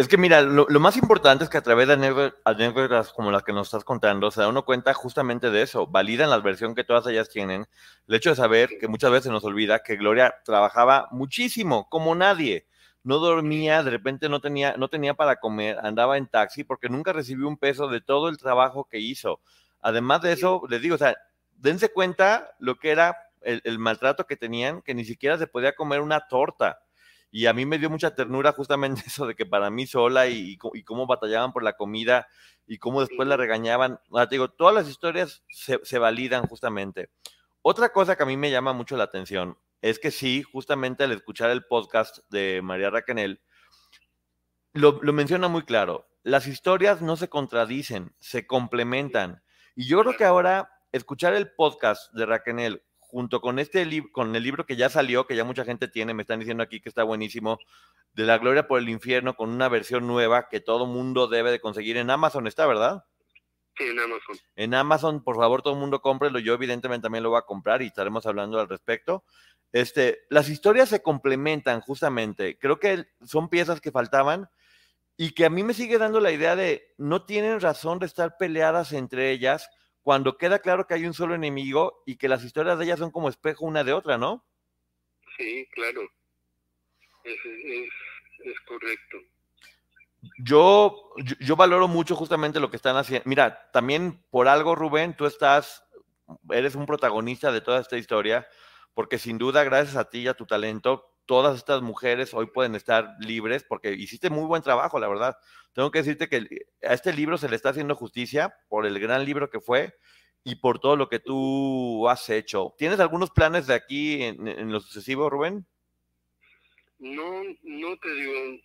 Es 0.00 0.08
que 0.08 0.16
mira, 0.16 0.40
lo, 0.40 0.66
lo 0.70 0.80
más 0.80 0.96
importante 0.96 1.44
es 1.44 1.50
que 1.50 1.58
a 1.58 1.62
través 1.62 1.86
de 1.86 1.94
anécdo- 1.94 2.34
anécdotas 2.44 3.12
como 3.12 3.30
las 3.30 3.42
que 3.42 3.52
nos 3.52 3.66
estás 3.66 3.84
contando, 3.84 4.30
se 4.30 4.40
da 4.40 4.48
uno 4.48 4.64
cuenta 4.64 4.94
justamente 4.94 5.50
de 5.50 5.60
eso, 5.60 5.86
validan 5.86 6.30
la 6.30 6.38
versión 6.38 6.74
que 6.74 6.84
todas 6.84 7.06
ellas 7.06 7.28
tienen. 7.28 7.66
El 8.08 8.14
hecho 8.14 8.30
de 8.30 8.36
saber 8.36 8.70
que 8.80 8.88
muchas 8.88 9.10
veces 9.10 9.30
nos 9.30 9.44
olvida 9.44 9.82
que 9.82 9.96
Gloria 9.96 10.34
trabajaba 10.44 11.08
muchísimo, 11.10 11.86
como 11.90 12.14
nadie. 12.14 12.66
No 13.02 13.18
dormía, 13.18 13.82
de 13.82 13.90
repente 13.90 14.28
no 14.30 14.40
tenía, 14.40 14.74
no 14.78 14.88
tenía 14.88 15.12
para 15.14 15.36
comer, 15.36 15.78
andaba 15.82 16.16
en 16.16 16.28
taxi 16.28 16.64
porque 16.64 16.88
nunca 16.88 17.12
recibió 17.12 17.46
un 17.48 17.58
peso 17.58 17.88
de 17.88 18.00
todo 18.00 18.28
el 18.30 18.38
trabajo 18.38 18.84
que 18.88 19.00
hizo. 19.00 19.40
Además 19.82 20.22
de 20.22 20.32
eso, 20.32 20.62
les 20.70 20.80
digo, 20.80 20.94
o 20.94 20.98
sea, 20.98 21.16
dense 21.56 21.92
cuenta 21.92 22.54
lo 22.58 22.76
que 22.76 22.90
era 22.90 23.16
el, 23.42 23.60
el 23.64 23.78
maltrato 23.78 24.26
que 24.26 24.36
tenían, 24.36 24.80
que 24.82 24.94
ni 24.94 25.04
siquiera 25.04 25.36
se 25.36 25.46
podía 25.46 25.74
comer 25.74 26.00
una 26.00 26.26
torta. 26.28 26.80
Y 27.30 27.46
a 27.46 27.52
mí 27.52 27.64
me 27.64 27.78
dio 27.78 27.90
mucha 27.90 28.14
ternura 28.14 28.52
justamente 28.52 29.02
eso 29.06 29.26
de 29.26 29.34
que 29.34 29.46
para 29.46 29.70
mí 29.70 29.86
sola 29.86 30.28
y, 30.28 30.56
cómo 30.56 31.06
batallaban 31.06 31.52
por 31.52 31.62
la 31.62 31.74
comida 31.74 32.28
y 32.66 32.78
cómo 32.78 33.00
después 33.00 33.28
la 33.28 33.36
regañaban. 33.36 34.00
O 34.10 34.16
sea, 34.16 34.28
te 34.28 34.36
digo, 34.36 34.50
todas 34.50 34.74
las 34.74 34.88
historias 34.88 35.44
se, 35.48 35.80
se 35.82 35.98
validan 35.98 36.46
justamente. 36.46 37.10
Otra 37.62 37.92
cosa 37.92 38.16
que 38.16 38.22
a 38.22 38.26
mí 38.26 38.36
me 38.36 38.50
llama 38.50 38.72
mucho 38.72 38.96
la 38.96 39.04
atención 39.04 39.58
es 39.82 39.98
que 39.98 40.10
sí, 40.10 40.42
justamente 40.42 41.04
al 41.04 41.12
escuchar 41.12 41.50
el 41.50 41.64
podcast 41.64 42.18
de 42.28 42.60
María 42.62 42.90
Raquenel, 42.90 43.40
lo, 44.72 45.00
lo 45.02 45.12
menciona 45.12 45.48
muy 45.48 45.62
claro. 45.62 46.08
Las 46.22 46.46
historias 46.46 47.00
no 47.00 47.16
se 47.16 47.28
contradicen, 47.28 48.14
se 48.20 48.46
complementan. 48.46 49.42
Y 49.74 49.86
yo 49.86 50.00
creo 50.02 50.16
que 50.16 50.24
ahora 50.24 50.70
escuchar 50.92 51.34
el 51.34 51.50
podcast 51.52 52.12
de 52.12 52.26
Raquel 52.26 52.82
junto 53.10 53.40
con 53.40 53.58
este 53.58 53.84
con 54.12 54.36
el 54.36 54.42
libro 54.42 54.64
que 54.66 54.76
ya 54.76 54.88
salió, 54.88 55.26
que 55.26 55.34
ya 55.34 55.44
mucha 55.44 55.64
gente 55.64 55.88
tiene, 55.88 56.14
me 56.14 56.22
están 56.22 56.38
diciendo 56.38 56.62
aquí 56.62 56.80
que 56.80 56.88
está 56.88 57.02
buenísimo, 57.02 57.58
de 58.12 58.24
la 58.24 58.38
gloria 58.38 58.68
por 58.68 58.78
el 58.78 58.88
infierno, 58.88 59.34
con 59.34 59.50
una 59.50 59.68
versión 59.68 60.06
nueva 60.06 60.48
que 60.48 60.60
todo 60.60 60.86
mundo 60.86 61.26
debe 61.26 61.50
de 61.50 61.60
conseguir 61.60 61.96
en 61.96 62.10
Amazon, 62.10 62.46
¿está 62.46 62.66
verdad? 62.66 63.04
Sí, 63.76 63.84
en 63.84 63.98
Amazon. 63.98 64.36
En 64.54 64.74
Amazon, 64.74 65.24
por 65.24 65.36
favor, 65.36 65.62
todo 65.62 65.74
el 65.74 65.80
mundo 65.80 66.00
cómprelo. 66.00 66.38
Yo 66.38 66.54
evidentemente 66.54 67.02
también 67.02 67.24
lo 67.24 67.30
voy 67.30 67.38
a 67.38 67.46
comprar 67.46 67.82
y 67.82 67.86
estaremos 67.86 68.26
hablando 68.26 68.60
al 68.60 68.68
respecto. 68.68 69.24
Este, 69.72 70.20
las 70.28 70.48
historias 70.48 70.88
se 70.88 71.02
complementan 71.02 71.80
justamente. 71.80 72.58
Creo 72.58 72.78
que 72.78 73.06
son 73.24 73.48
piezas 73.48 73.80
que 73.80 73.90
faltaban 73.90 74.48
y 75.16 75.32
que 75.32 75.46
a 75.46 75.50
mí 75.50 75.64
me 75.64 75.74
sigue 75.74 75.98
dando 75.98 76.20
la 76.20 76.32
idea 76.32 76.54
de 76.54 76.94
no 76.96 77.24
tienen 77.24 77.60
razón 77.60 77.98
de 77.98 78.06
estar 78.06 78.36
peleadas 78.38 78.92
entre 78.92 79.30
ellas 79.32 79.68
cuando 80.02 80.36
queda 80.36 80.58
claro 80.58 80.86
que 80.86 80.94
hay 80.94 81.06
un 81.06 81.14
solo 81.14 81.34
enemigo 81.34 82.02
y 82.06 82.16
que 82.16 82.28
las 82.28 82.44
historias 82.44 82.78
de 82.78 82.84
ellas 82.84 82.98
son 82.98 83.10
como 83.10 83.28
espejo 83.28 83.64
una 83.64 83.84
de 83.84 83.92
otra, 83.92 84.18
¿no? 84.18 84.44
Sí, 85.36 85.66
claro. 85.72 86.02
Es, 87.24 87.38
es, 88.44 88.60
correcto. 88.66 89.18
Yo, 90.38 91.14
yo, 91.40 91.56
valoro 91.56 91.88
mucho 91.88 92.16
justamente 92.16 92.60
lo 92.60 92.70
que 92.70 92.76
están 92.76 92.96
haciendo. 92.96 93.28
Mira, 93.28 93.70
también 93.72 94.22
por 94.30 94.48
algo, 94.48 94.74
Rubén, 94.74 95.14
tú 95.14 95.26
estás, 95.26 95.84
eres 96.50 96.74
un 96.74 96.86
protagonista 96.86 97.52
de 97.52 97.60
toda 97.60 97.80
esta 97.80 97.96
historia, 97.96 98.46
porque 98.94 99.18
sin 99.18 99.38
duda, 99.38 99.64
gracias 99.64 99.96
a 99.96 100.08
ti 100.08 100.20
y 100.20 100.28
a 100.28 100.34
tu 100.34 100.46
talento, 100.46 101.14
todas 101.30 101.56
estas 101.56 101.80
mujeres 101.80 102.34
hoy 102.34 102.46
pueden 102.46 102.74
estar 102.74 103.14
libres 103.20 103.62
porque 103.62 103.92
hiciste 103.92 104.30
muy 104.30 104.46
buen 104.46 104.62
trabajo, 104.62 104.98
la 104.98 105.06
verdad. 105.06 105.36
Tengo 105.72 105.92
que 105.92 106.00
decirte 106.00 106.28
que 106.28 106.66
a 106.82 106.92
este 106.92 107.12
libro 107.12 107.38
se 107.38 107.48
le 107.48 107.54
está 107.54 107.68
haciendo 107.68 107.94
justicia 107.94 108.52
por 108.68 108.84
el 108.84 108.98
gran 108.98 109.24
libro 109.24 109.48
que 109.48 109.60
fue 109.60 109.94
y 110.42 110.56
por 110.56 110.80
todo 110.80 110.96
lo 110.96 111.08
que 111.08 111.20
tú 111.20 112.08
has 112.08 112.28
hecho. 112.30 112.74
¿Tienes 112.76 112.98
algunos 112.98 113.30
planes 113.30 113.68
de 113.68 113.74
aquí 113.74 114.24
en, 114.24 114.72
lo 114.72 114.80
sucesivo, 114.80 115.30
Rubén? 115.30 115.64
No, 116.98 117.44
no 117.62 117.96
te 117.98 118.12
digo, 118.12 118.58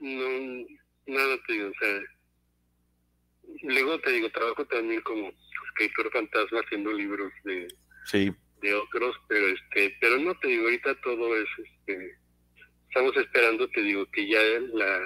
no, 0.00 0.66
nada 1.06 1.36
te 1.46 1.52
digo, 1.54 1.70
o 1.70 1.72
sea, 1.80 1.98
luego 3.62 3.98
te 4.00 4.10
digo, 4.10 4.30
trabajo 4.32 4.66
también 4.66 5.00
como 5.00 5.32
escritor 5.70 6.12
fantasma 6.12 6.60
haciendo 6.60 6.92
libros 6.92 7.32
de... 7.44 7.68
Sí 8.04 8.34
de 8.60 8.74
otros, 8.74 9.16
pero 9.28 9.46
este, 9.48 9.96
pero 10.00 10.18
no 10.18 10.34
te 10.36 10.48
digo, 10.48 10.64
ahorita 10.64 10.94
todo 11.02 11.36
es, 11.36 11.48
este, 11.58 12.16
estamos 12.88 13.16
esperando, 13.16 13.68
te 13.68 13.82
digo, 13.82 14.06
que 14.10 14.28
ya 14.28 14.40
la, 14.72 15.00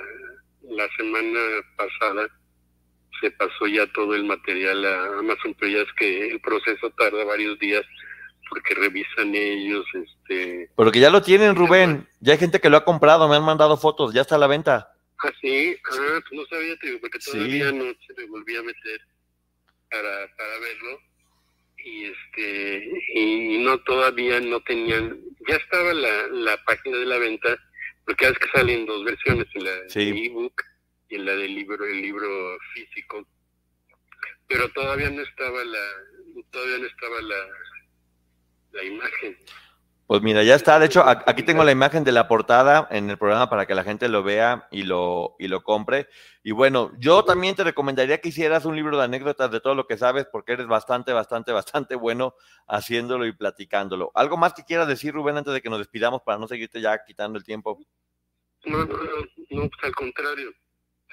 la 0.62 0.88
semana 0.96 1.40
pasada 1.76 2.28
se 3.20 3.30
pasó 3.32 3.66
ya 3.66 3.86
todo 3.92 4.14
el 4.14 4.24
material 4.24 4.84
a 4.84 5.18
Amazon, 5.18 5.54
pero 5.58 5.72
ya 5.72 5.82
es 5.82 5.92
que 5.96 6.28
el 6.28 6.40
proceso 6.40 6.90
tarda 6.90 7.24
varios 7.24 7.58
días 7.58 7.84
porque 8.50 8.74
revisan 8.74 9.34
ellos, 9.34 9.86
este... 9.94 10.70
Pero 10.76 10.92
que 10.92 11.00
ya 11.00 11.10
lo 11.10 11.22
tienen, 11.22 11.56
Rubén, 11.56 12.06
ya 12.20 12.34
hay 12.34 12.38
gente 12.38 12.60
que 12.60 12.68
lo 12.68 12.76
ha 12.76 12.84
comprado, 12.84 13.28
me 13.28 13.36
han 13.36 13.44
mandado 13.44 13.76
fotos, 13.76 14.12
ya 14.12 14.20
está 14.20 14.34
a 14.34 14.38
la 14.38 14.46
venta. 14.46 14.92
Ah, 15.24 15.32
sí, 15.40 15.76
ah, 15.90 16.20
pues 16.28 16.40
no 16.40 16.46
sabía, 16.46 16.76
te 16.78 16.88
digo, 16.88 17.00
porque 17.00 17.18
todavía 17.18 17.72
no 17.72 17.84
se 17.84 18.14
me 18.16 18.26
volví 18.26 18.56
a 18.56 18.62
meter 18.62 19.00
para, 19.90 20.28
para 20.36 20.58
verlo 20.58 21.00
y 21.84 22.04
este 22.06 22.90
y 23.14 23.58
no 23.58 23.78
todavía 23.80 24.40
no 24.40 24.60
tenían 24.62 25.20
ya 25.46 25.56
estaba 25.56 25.92
la, 25.92 26.26
la 26.28 26.64
página 26.64 26.98
de 26.98 27.06
la 27.06 27.18
venta 27.18 27.58
porque 28.06 28.26
es 28.26 28.38
que 28.38 28.48
salen 28.48 28.86
dos 28.86 29.04
versiones 29.04 29.46
en 29.54 29.64
la 29.64 29.70
de 29.70 30.08
ebook 30.26 30.62
y 31.08 31.16
en 31.16 31.26
la 31.26 31.36
del 31.36 31.54
libro 31.54 31.84
el 31.84 32.00
libro 32.00 32.58
físico 32.72 33.26
pero 34.48 34.68
todavía 34.70 35.10
no 35.10 35.22
estaba 35.22 35.62
la 35.64 35.86
todavía 36.50 36.78
no 36.78 36.86
estaba 36.86 37.20
la 37.22 37.48
la 38.72 38.84
imagen 38.84 39.36
pues 40.06 40.20
mira, 40.20 40.42
ya 40.42 40.54
está. 40.54 40.78
De 40.78 40.86
hecho, 40.86 41.02
aquí 41.06 41.42
tengo 41.42 41.64
la 41.64 41.72
imagen 41.72 42.04
de 42.04 42.12
la 42.12 42.28
portada 42.28 42.86
en 42.90 43.08
el 43.08 43.16
programa 43.16 43.48
para 43.48 43.66
que 43.66 43.74
la 43.74 43.84
gente 43.84 44.08
lo 44.08 44.22
vea 44.22 44.68
y 44.70 44.82
lo, 44.82 45.34
y 45.38 45.48
lo 45.48 45.62
compre. 45.62 46.08
Y 46.42 46.52
bueno, 46.52 46.92
yo 46.98 47.24
también 47.24 47.54
te 47.54 47.64
recomendaría 47.64 48.20
que 48.20 48.28
hicieras 48.28 48.66
un 48.66 48.76
libro 48.76 48.98
de 48.98 49.04
anécdotas 49.04 49.50
de 49.50 49.60
todo 49.60 49.74
lo 49.74 49.86
que 49.86 49.96
sabes, 49.96 50.26
porque 50.30 50.52
eres 50.52 50.66
bastante, 50.66 51.12
bastante, 51.14 51.52
bastante 51.52 51.94
bueno 51.94 52.34
haciéndolo 52.66 53.26
y 53.26 53.32
platicándolo. 53.32 54.10
¿Algo 54.14 54.36
más 54.36 54.52
que 54.52 54.64
quieras 54.64 54.88
decir, 54.88 55.14
Rubén, 55.14 55.38
antes 55.38 55.54
de 55.54 55.62
que 55.62 55.70
nos 55.70 55.78
despidamos 55.78 56.20
para 56.22 56.38
no 56.38 56.48
seguirte 56.48 56.82
ya 56.82 57.02
quitando 57.04 57.38
el 57.38 57.44
tiempo? 57.44 57.78
No, 58.66 58.78
no, 58.84 58.86
no, 58.86 59.68
pues 59.68 59.84
al 59.84 59.94
contrario. 59.94 60.50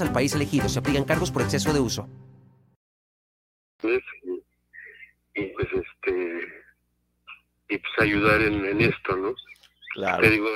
al 0.00 0.12
país 0.12 0.34
elegido. 0.34 0.68
Se 0.68 0.78
aplican 0.78 1.04
cargos 1.04 1.30
por 1.30 1.42
exceso 1.42 1.72
de 1.72 1.80
uso 1.80 2.08
y, 5.34 5.42
pues 5.46 5.68
este 5.72 6.64
y 7.68 7.78
pues 7.78 7.92
ayudar 7.98 8.40
en, 8.42 8.80
esto, 8.80 9.16
¿no? 9.16 9.34
Claro. 9.94 10.22
Te 10.22 10.30
digo, 10.30 10.48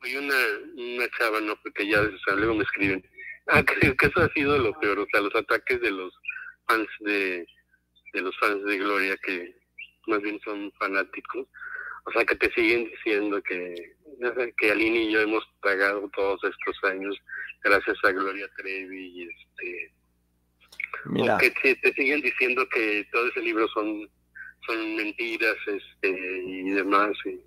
hay 0.00 0.16
una, 0.16 0.34
una 0.76 1.08
chava, 1.16 1.40
¿no? 1.40 1.54
Porque 1.62 1.88
ya 1.88 2.00
o 2.00 2.36
luego 2.36 2.54
me 2.54 2.64
escriben, 2.64 3.04
ah, 3.48 3.62
que, 3.80 3.96
que, 3.96 4.06
eso 4.06 4.20
ha 4.20 4.28
sido 4.32 4.58
lo 4.58 4.78
peor, 4.80 4.98
o 4.98 5.06
sea, 5.10 5.20
los 5.20 5.34
ataques 5.34 5.80
de 5.80 5.90
los 5.90 6.12
fans 6.66 6.88
de, 7.00 7.46
de 8.12 8.20
los 8.20 8.36
fans 8.38 8.64
de 8.64 8.78
Gloria, 8.78 9.16
que 9.24 9.56
más 10.06 10.20
bien 10.22 10.40
son 10.44 10.72
fanáticos, 10.78 11.46
o 12.06 12.12
sea, 12.12 12.24
que 12.24 12.34
te 12.34 12.52
siguen 12.52 12.84
diciendo 12.86 13.40
que, 13.42 13.93
que 14.56 14.70
Aline 14.70 15.04
y 15.04 15.12
yo 15.12 15.20
hemos 15.20 15.44
pagado 15.60 16.08
todos 16.14 16.40
estos 16.44 16.90
años 16.90 17.16
gracias 17.62 17.96
a 18.04 18.12
Gloria 18.12 18.48
Trevi 18.56 19.06
y 19.06 19.22
este 19.22 19.92
Mira. 21.06 21.38
que 21.38 21.74
te 21.74 21.92
siguen 21.92 22.20
diciendo 22.22 22.66
que 22.68 23.06
todo 23.12 23.26
ese 23.28 23.40
libro 23.40 23.68
son, 23.68 24.08
son 24.66 24.96
mentiras 24.96 25.56
este, 25.66 26.08
y 26.08 26.70
demás. 26.70 27.12
Y, 27.24 27.40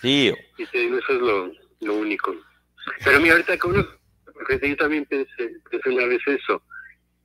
sí. 0.00 0.34
Y 0.58 0.66
te 0.66 0.78
digo, 0.78 0.98
eso 0.98 1.12
es 1.12 1.20
lo, 1.20 1.52
lo 1.80 1.94
único. 1.94 2.34
Pero 3.04 3.20
mira, 3.20 3.34
ahorita 3.34 3.58
como 3.58 3.74
yo 3.74 4.76
también 4.76 5.04
pensé, 5.06 5.52
pensé 5.70 5.88
una 5.90 6.06
vez 6.06 6.20
eso, 6.26 6.62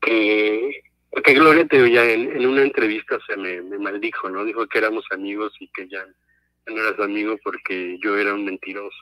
que, 0.01 0.81
porque 1.09 1.33
Gloria 1.33 1.65
te 1.67 1.91
ya 1.91 2.05
en, 2.05 2.31
en, 2.31 2.45
una 2.45 2.61
entrevista 2.61 3.17
se 3.27 3.35
me, 3.35 3.61
me 3.61 3.77
maldijo, 3.79 4.29
¿no? 4.29 4.45
Dijo 4.45 4.67
que 4.67 4.77
éramos 4.77 5.05
amigos 5.11 5.53
y 5.59 5.67
que 5.69 5.87
ya, 5.87 6.05
no 6.69 6.81
eras 6.81 6.99
amigo 6.99 7.37
porque 7.43 7.97
yo 8.03 8.17
era 8.17 8.33
un 8.33 8.45
mentiroso. 8.45 8.95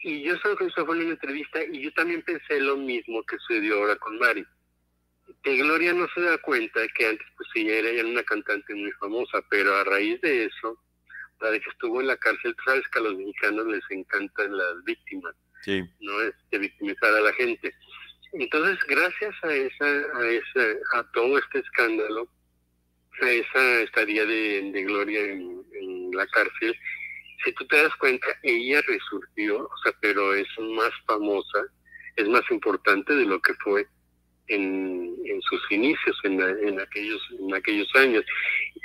Y 0.00 0.22
yo 0.22 0.34
eso 0.34 0.56
fue 0.56 0.96
en 0.96 1.02
una 1.02 1.10
entrevista 1.10 1.64
y 1.64 1.80
yo 1.80 1.92
también 1.92 2.22
pensé 2.22 2.60
lo 2.60 2.76
mismo 2.76 3.22
que 3.24 3.38
sucedió 3.38 3.78
ahora 3.78 3.96
con 3.96 4.18
Mari 4.18 4.44
que 5.42 5.56
Gloria 5.56 5.92
no 5.92 6.06
se 6.14 6.20
da 6.20 6.38
cuenta 6.38 6.80
de 6.80 6.88
que 6.88 7.06
antes 7.06 7.26
pues 7.36 7.48
sí 7.52 7.68
era 7.68 8.04
una 8.06 8.22
cantante 8.22 8.74
muy 8.74 8.92
famosa, 8.92 9.42
pero 9.50 9.74
a 9.76 9.84
raíz 9.84 10.20
de 10.20 10.46
eso, 10.46 10.78
la 11.40 11.50
de 11.50 11.60
que 11.60 11.70
estuvo 11.70 12.00
en 12.00 12.08
la 12.08 12.16
cárcel, 12.16 12.54
sabes 12.64 12.86
que 12.88 12.98
a 12.98 13.02
los 13.02 13.16
mexicanos 13.16 13.66
les 13.66 13.82
encantan 13.90 14.56
las 14.56 14.84
víctimas, 14.84 15.34
sí. 15.62 15.82
no 16.00 16.20
es 16.22 16.34
que 16.50 16.58
victimizar 16.58 17.12
a 17.14 17.20
la 17.20 17.32
gente. 17.34 17.74
Entonces, 18.32 18.78
gracias 18.88 19.34
a 19.42 19.54
esa, 19.54 19.84
a 19.84 20.28
esa, 20.28 20.98
a 20.98 21.12
todo 21.12 21.38
este 21.38 21.60
escándalo, 21.60 22.28
a 23.22 23.30
esa 23.30 23.80
estadía 23.82 24.24
de, 24.24 24.70
de 24.72 24.82
Gloria 24.84 25.20
en, 25.20 25.64
en 25.80 26.10
la 26.12 26.26
cárcel, 26.28 26.76
si 27.44 27.52
tú 27.52 27.66
te 27.66 27.76
das 27.76 27.94
cuenta, 27.96 28.26
ella 28.42 28.82
resurgió, 28.82 29.64
o 29.64 29.76
sea, 29.82 29.92
pero 30.00 30.34
es 30.34 30.48
más 30.58 30.90
famosa, 31.06 31.66
es 32.16 32.28
más 32.28 32.42
importante 32.50 33.14
de 33.14 33.24
lo 33.24 33.40
que 33.40 33.54
fue 33.54 33.86
en, 34.48 35.16
en 35.24 35.42
sus 35.42 35.60
inicios, 35.70 36.18
en, 36.24 36.40
en, 36.40 36.80
aquellos, 36.80 37.22
en 37.38 37.54
aquellos 37.54 37.88
años. 37.96 38.24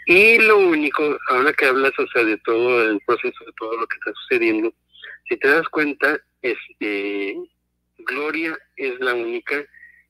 Y 0.08 0.38
lo 0.40 0.58
único, 0.58 1.18
ahora 1.30 1.54
que 1.54 1.66
hablas, 1.66 1.94
o 1.98 2.08
sea, 2.08 2.24
de 2.24 2.38
todo 2.38 2.90
el 2.90 3.00
proceso, 3.06 3.46
de 3.46 3.54
todo 3.58 3.78
lo 3.78 3.88
que 3.88 3.98
está 3.98 4.12
sucediendo, 4.22 4.74
si 5.30 5.38
te 5.38 5.48
das 5.48 5.68
cuenta, 5.70 6.20
este, 6.42 7.36
Gloria 8.00 8.58
es 8.76 9.00
la 9.00 9.14
única 9.14 9.64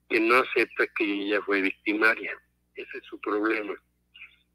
que 0.10 0.20
no 0.20 0.36
acepta 0.36 0.88
que 0.96 1.04
ella 1.04 1.42
fue 1.44 1.62
victimaria. 1.62 2.34
Ese 2.76 2.98
es 2.98 3.04
su 3.06 3.20
problema. 3.20 3.74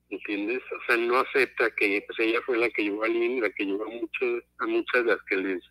¿Entiendes? 0.09 0.63
O 0.71 0.85
sea, 0.87 0.97
no 0.97 1.19
acepta 1.19 1.71
que 1.71 2.03
pues, 2.07 2.19
ella 2.21 2.41
fue 2.47 2.59
la 2.59 2.71
que 2.71 2.85
llevó 2.85 3.03
a 3.03 3.07
alguien, 3.07 3.41
la 3.41 3.51
que 3.51 3.65
llevó 3.65 3.85
a, 3.85 3.89
muchos, 3.89 4.45
a 4.59 4.67
muchas 4.67 5.05
las 5.05 5.23
que 5.25 5.37
les 5.37 5.63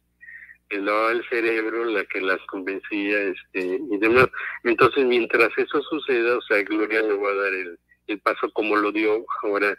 que 0.67 0.79
lavaba 0.79 1.11
el 1.11 1.23
cerebro, 1.29 1.85
la 1.85 2.03
que 2.05 2.19
las 2.21 2.39
convencía 2.47 3.21
este, 3.21 3.79
y 3.79 3.97
demás. 3.99 4.27
Entonces, 4.63 5.05
mientras 5.05 5.49
eso 5.57 5.79
suceda, 5.83 6.37
o 6.37 6.41
sea, 6.41 6.63
Gloria 6.63 7.03
le 7.03 7.13
va 7.13 7.29
a 7.29 7.35
dar 7.35 7.53
el, 7.53 7.77
el 8.07 8.19
paso 8.19 8.51
como 8.51 8.75
lo 8.75 8.91
dio 8.91 9.23
ahora 9.43 9.77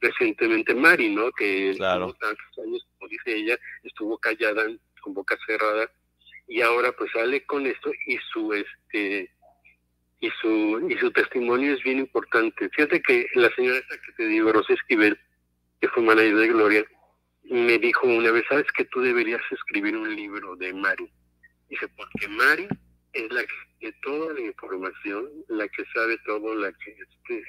recientemente 0.00 0.74
Mari, 0.74 1.14
¿no? 1.14 1.30
Que 1.32 1.72
claro. 1.76 2.12
tantos 2.20 2.58
años, 2.64 2.86
como 2.98 3.08
dice 3.08 3.36
ella, 3.36 3.58
estuvo 3.82 4.18
callada, 4.18 4.64
con 5.00 5.14
boca 5.14 5.36
cerrada, 5.46 5.90
y 6.46 6.60
ahora 6.60 6.92
pues 6.92 7.10
sale 7.12 7.44
con 7.46 7.66
esto 7.66 7.90
y 8.06 8.18
su 8.32 8.52
este 8.52 9.30
y 10.20 10.30
su 10.40 10.86
y 10.88 10.96
su 10.98 11.10
testimonio 11.12 11.74
es 11.74 11.82
bien 11.82 11.98
importante. 11.98 12.68
Fíjate 12.70 13.02
que 13.02 13.26
la 13.34 13.50
señora 13.54 13.80
que 13.88 14.12
te 14.16 14.26
digo, 14.26 14.52
Rosa 14.52 14.72
Esquivel, 14.72 15.18
que 15.80 15.88
fue 15.88 16.02
manager 16.02 16.36
de 16.36 16.48
Gloria, 16.48 16.84
me 17.44 17.78
dijo 17.78 18.06
una 18.06 18.30
vez, 18.30 18.44
sabes 18.48 18.66
que 18.76 18.84
tú 18.86 19.00
deberías 19.00 19.42
escribir 19.50 19.96
un 19.96 20.14
libro 20.14 20.56
de 20.56 20.72
Mari. 20.72 21.10
Dice, 21.68 21.88
porque 21.96 22.28
Mari 22.28 22.68
es 23.12 23.30
la 23.32 23.42
que 23.42 23.54
tiene 23.78 23.96
toda 24.02 24.32
la 24.34 24.40
información, 24.40 25.28
la 25.48 25.68
que 25.68 25.84
sabe 25.92 26.18
todo, 26.24 26.54
la 26.54 26.72
que 26.72 26.90
este, 26.90 27.44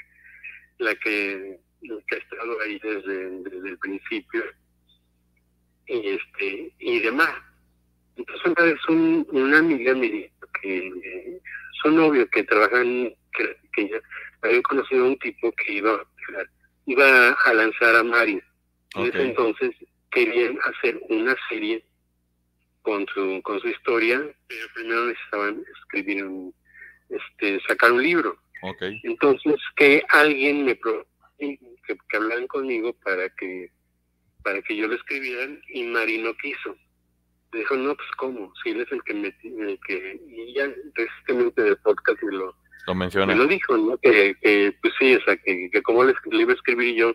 la 0.80 0.96
que, 0.96 1.60
que 1.82 2.16
ha 2.16 2.18
estado 2.18 2.62
ahí 2.62 2.80
desde, 2.84 3.30
desde 3.42 3.70
el 3.70 3.78
principio 3.80 4.44
y 5.88 6.10
este 6.10 6.74
y 6.80 7.00
demás. 7.00 7.34
Entonces 8.16 8.46
una 8.46 8.66
vez 8.66 8.80
un, 8.90 9.28
una 9.32 9.60
amiga 9.60 9.94
me 9.94 10.10
dijo 10.10 10.48
que 10.62 10.88
eh, 10.88 11.42
su 11.82 11.92
novio 11.92 12.28
que 12.30 12.44
trabaja 12.44 12.82
en 12.82 13.16
que, 13.34 13.58
que 13.74 13.90
ya 13.90 13.98
había 14.42 14.62
conocido 14.62 15.06
a 15.06 15.08
un 15.10 15.20
tipo 15.20 15.52
que 15.54 15.74
iba 15.74 16.06
iba 16.86 17.32
a 17.32 17.54
lanzar 17.54 17.96
a 17.96 18.04
Mari. 18.04 18.42
En 18.96 19.06
ese 19.08 19.22
entonces 19.24 19.72
querían 20.12 20.58
hacer 20.64 21.00
una 21.10 21.36
serie 21.50 21.84
con 22.82 23.06
su 23.08 23.42
con 23.44 23.60
su 23.60 23.68
historia, 23.68 24.22
pero 24.48 24.68
primero 24.74 25.06
necesitaban 25.08 25.64
escribir 25.78 26.24
un 26.24 26.54
este 27.10 27.60
sacar 27.68 27.92
un 27.92 28.04
libro. 28.04 28.38
Okay. 28.62 29.00
Entonces 29.04 29.56
que 29.76 30.04
alguien 30.10 30.66
me 30.66 30.76
pro 30.76 31.06
que, 31.38 31.60
que 31.88 32.18
hablaran 32.18 32.48
conmigo 32.48 32.94
para 33.04 33.30
que 33.30 33.72
para 34.44 34.62
que 34.62 34.76
yo 34.76 34.88
lo 34.88 34.96
escribieran 34.96 35.60
y 35.70 35.84
Mari 35.84 36.20
no 36.20 36.34
quiso 36.38 36.78
dijo, 37.60 37.76
no, 37.76 37.96
pues 37.96 38.08
cómo, 38.18 38.52
si 38.64 38.72
él 38.72 38.82
es 38.82 38.92
el 38.92 39.04
que 39.04 39.14
me, 39.14 39.28
el 39.44 39.80
que, 39.88 40.20
y 40.28 40.54
ya 40.54 40.72
recientemente 40.94 41.62
del 41.62 41.78
podcast 41.78 42.22
me 42.24 42.34
lo, 42.34 42.56
lo 42.88 42.96
menciona. 42.96 43.28
Me 43.28 43.36
lo 43.36 43.48
dijo, 43.48 43.78
¿no? 43.78 43.98
Que, 43.98 44.36
que 44.42 44.76
pues 44.82 44.94
sí, 45.00 45.16
o 45.16 45.22
sea, 45.24 45.38
que, 45.38 45.70
que 45.72 45.82
como 45.84 46.04
le, 46.04 46.14
le, 46.32 46.42
iba 46.42 46.52
a 46.52 46.56
escribir 46.56 46.96
yo, 46.96 47.14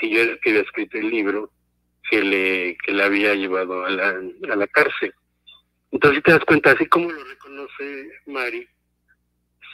si 0.00 0.10
yo 0.10 0.20
era 0.20 0.32
el 0.32 0.40
que 0.40 0.50
había 0.50 0.62
escrito 0.62 0.98
el 0.98 1.10
libro, 1.10 1.50
que 2.10 2.22
le, 2.22 2.78
que 2.84 2.92
le 2.92 3.02
había 3.02 3.34
llevado 3.34 3.84
a 3.84 3.90
la, 3.90 4.08
a 4.50 4.56
la 4.56 4.66
cárcel. 4.68 5.14
Entonces, 5.92 6.18
si 6.18 6.22
te 6.22 6.32
das 6.32 6.44
cuenta, 6.44 6.72
así 6.72 6.86
como 6.86 7.10
lo 7.10 7.24
reconoce 7.24 8.10
Mari, 8.26 8.66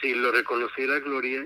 si 0.01 0.13
lo 0.13 0.31
reconociera 0.31 0.99
Gloria, 0.99 1.45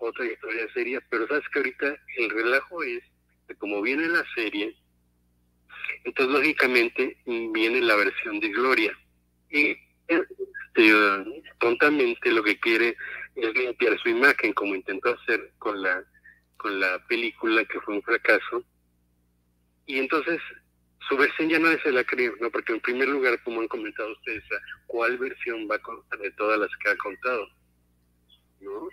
otra 0.00 0.24
historia 0.24 0.66
sería, 0.72 1.00
pero 1.10 1.26
sabes 1.28 1.44
que 1.52 1.58
ahorita 1.58 1.96
el 2.16 2.30
relajo 2.30 2.82
es 2.82 3.02
que 3.46 3.54
como 3.56 3.82
viene 3.82 4.08
la 4.08 4.24
serie, 4.34 4.74
entonces, 6.04 6.34
lógicamente, 6.34 7.16
viene 7.26 7.80
la 7.80 7.96
versión 7.96 8.40
de 8.40 8.48
Gloria. 8.48 8.96
Y 9.50 9.76
este, 10.08 11.44
tontamente 11.58 12.30
lo 12.30 12.42
que 12.42 12.58
quiere 12.58 12.96
es 13.36 13.54
limpiar 13.54 13.98
su 14.00 14.08
imagen, 14.08 14.52
como 14.52 14.74
intentó 14.74 15.10
hacer 15.10 15.52
con 15.58 15.80
la, 15.82 16.04
con 16.56 16.78
la 16.80 17.04
película, 17.06 17.64
que 17.64 17.80
fue 17.80 17.94
un 17.94 18.02
fracaso. 18.02 18.64
Y 19.86 19.98
entonces, 19.98 20.40
su 21.08 21.16
versión 21.16 21.48
ya 21.48 21.58
no 21.58 21.68
la 21.68 22.04
creo, 22.04 22.34
¿no? 22.40 22.50
Porque 22.50 22.72
en 22.72 22.80
primer 22.80 23.08
lugar, 23.08 23.42
como 23.42 23.60
han 23.60 23.68
comentado 23.68 24.12
ustedes, 24.12 24.44
¿cuál 24.86 25.18
versión 25.18 25.68
va 25.70 25.76
a 25.76 25.82
contar 25.82 26.18
de 26.18 26.30
todas 26.32 26.58
las 26.58 26.70
que 26.82 26.90
ha 26.90 26.96
contado? 26.96 27.48
¿No? 28.60 28.88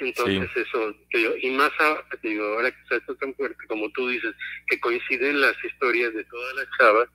Entonces 0.00 0.50
sí. 0.54 0.60
eso, 0.60 0.94
digo, 1.12 1.32
y 1.40 1.50
más 1.50 1.70
ahora, 1.78 2.04
digo, 2.22 2.44
ahora 2.44 2.70
que 2.70 2.96
está 2.96 3.14
tan 3.14 3.34
fuerte 3.34 3.66
como 3.68 3.90
tú 3.90 4.08
dices, 4.08 4.34
que 4.66 4.80
coinciden 4.80 5.40
las 5.40 5.54
historias 5.64 6.14
de 6.14 6.24
todas 6.24 6.54
las 6.54 6.66
chavas, 6.78 7.08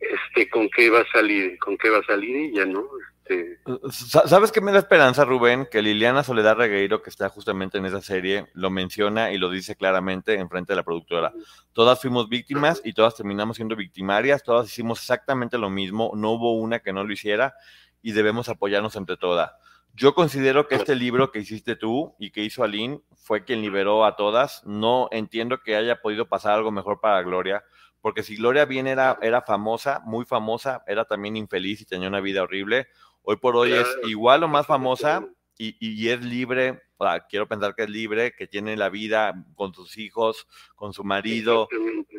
este, 0.00 0.48
con 0.50 0.68
qué 0.70 0.90
va 0.90 1.00
a 1.00 1.12
salir, 1.12 1.58
con 1.58 1.76
qué 1.76 1.90
va 1.90 1.98
a 1.98 2.04
salir 2.04 2.36
y 2.36 2.56
ya 2.56 2.66
no. 2.66 2.84
Este... 3.24 3.60
¿Sabes 3.90 4.50
qué 4.50 4.60
me 4.60 4.72
da 4.72 4.78
esperanza, 4.78 5.24
Rubén? 5.24 5.68
Que 5.70 5.80
Liliana 5.80 6.24
Soledad 6.24 6.56
Regueiro, 6.56 7.02
que 7.02 7.10
está 7.10 7.28
justamente 7.28 7.78
en 7.78 7.86
esa 7.86 8.02
serie, 8.02 8.46
lo 8.54 8.70
menciona 8.70 9.30
y 9.30 9.38
lo 9.38 9.48
dice 9.48 9.76
claramente 9.76 10.34
en 10.34 10.48
frente 10.48 10.72
de 10.72 10.76
la 10.76 10.82
productora. 10.82 11.32
Todas 11.72 12.00
fuimos 12.00 12.28
víctimas 12.28 12.82
y 12.84 12.94
todas 12.94 13.14
terminamos 13.14 13.56
siendo 13.56 13.76
victimarias, 13.76 14.42
todas 14.42 14.66
hicimos 14.66 14.98
exactamente 14.98 15.56
lo 15.56 15.70
mismo, 15.70 16.12
no 16.16 16.32
hubo 16.32 16.54
una 16.58 16.80
que 16.80 16.92
no 16.92 17.04
lo 17.04 17.12
hiciera 17.12 17.54
y 18.02 18.12
debemos 18.12 18.48
apoyarnos 18.48 18.96
entre 18.96 19.16
todas. 19.16 19.52
Yo 19.94 20.14
considero 20.14 20.68
que 20.68 20.76
este 20.76 20.94
libro 20.94 21.30
que 21.30 21.40
hiciste 21.40 21.76
tú 21.76 22.14
y 22.18 22.30
que 22.30 22.42
hizo 22.42 22.64
Aline 22.64 23.00
fue 23.14 23.44
quien 23.44 23.60
liberó 23.60 24.04
a 24.04 24.16
todas. 24.16 24.64
No 24.64 25.08
entiendo 25.12 25.60
que 25.62 25.76
haya 25.76 26.00
podido 26.00 26.28
pasar 26.28 26.54
algo 26.54 26.70
mejor 26.70 27.00
para 27.00 27.22
Gloria, 27.22 27.62
porque 28.00 28.22
si 28.22 28.36
Gloria 28.36 28.64
bien 28.64 28.86
era, 28.86 29.18
era 29.20 29.42
famosa, 29.42 30.00
muy 30.04 30.24
famosa, 30.24 30.82
era 30.86 31.04
también 31.04 31.36
infeliz 31.36 31.82
y 31.82 31.84
tenía 31.84 32.08
una 32.08 32.20
vida 32.20 32.42
horrible, 32.42 32.88
hoy 33.22 33.36
por 33.36 33.54
hoy 33.54 33.72
es 33.72 33.86
igual 34.04 34.42
o 34.42 34.48
más 34.48 34.66
famosa 34.66 35.28
y, 35.58 35.76
y, 35.80 36.08
es 36.08 36.24
libre, 36.24 36.80
quiero 37.28 37.48
pensar 37.48 37.74
que 37.74 37.84
es 37.84 37.90
libre, 37.90 38.34
que 38.34 38.46
tiene 38.46 38.76
la 38.76 38.88
vida 38.88 39.44
con 39.54 39.74
sus 39.74 39.98
hijos, 39.98 40.46
con 40.74 40.92
su 40.92 41.04
marido. 41.04 41.68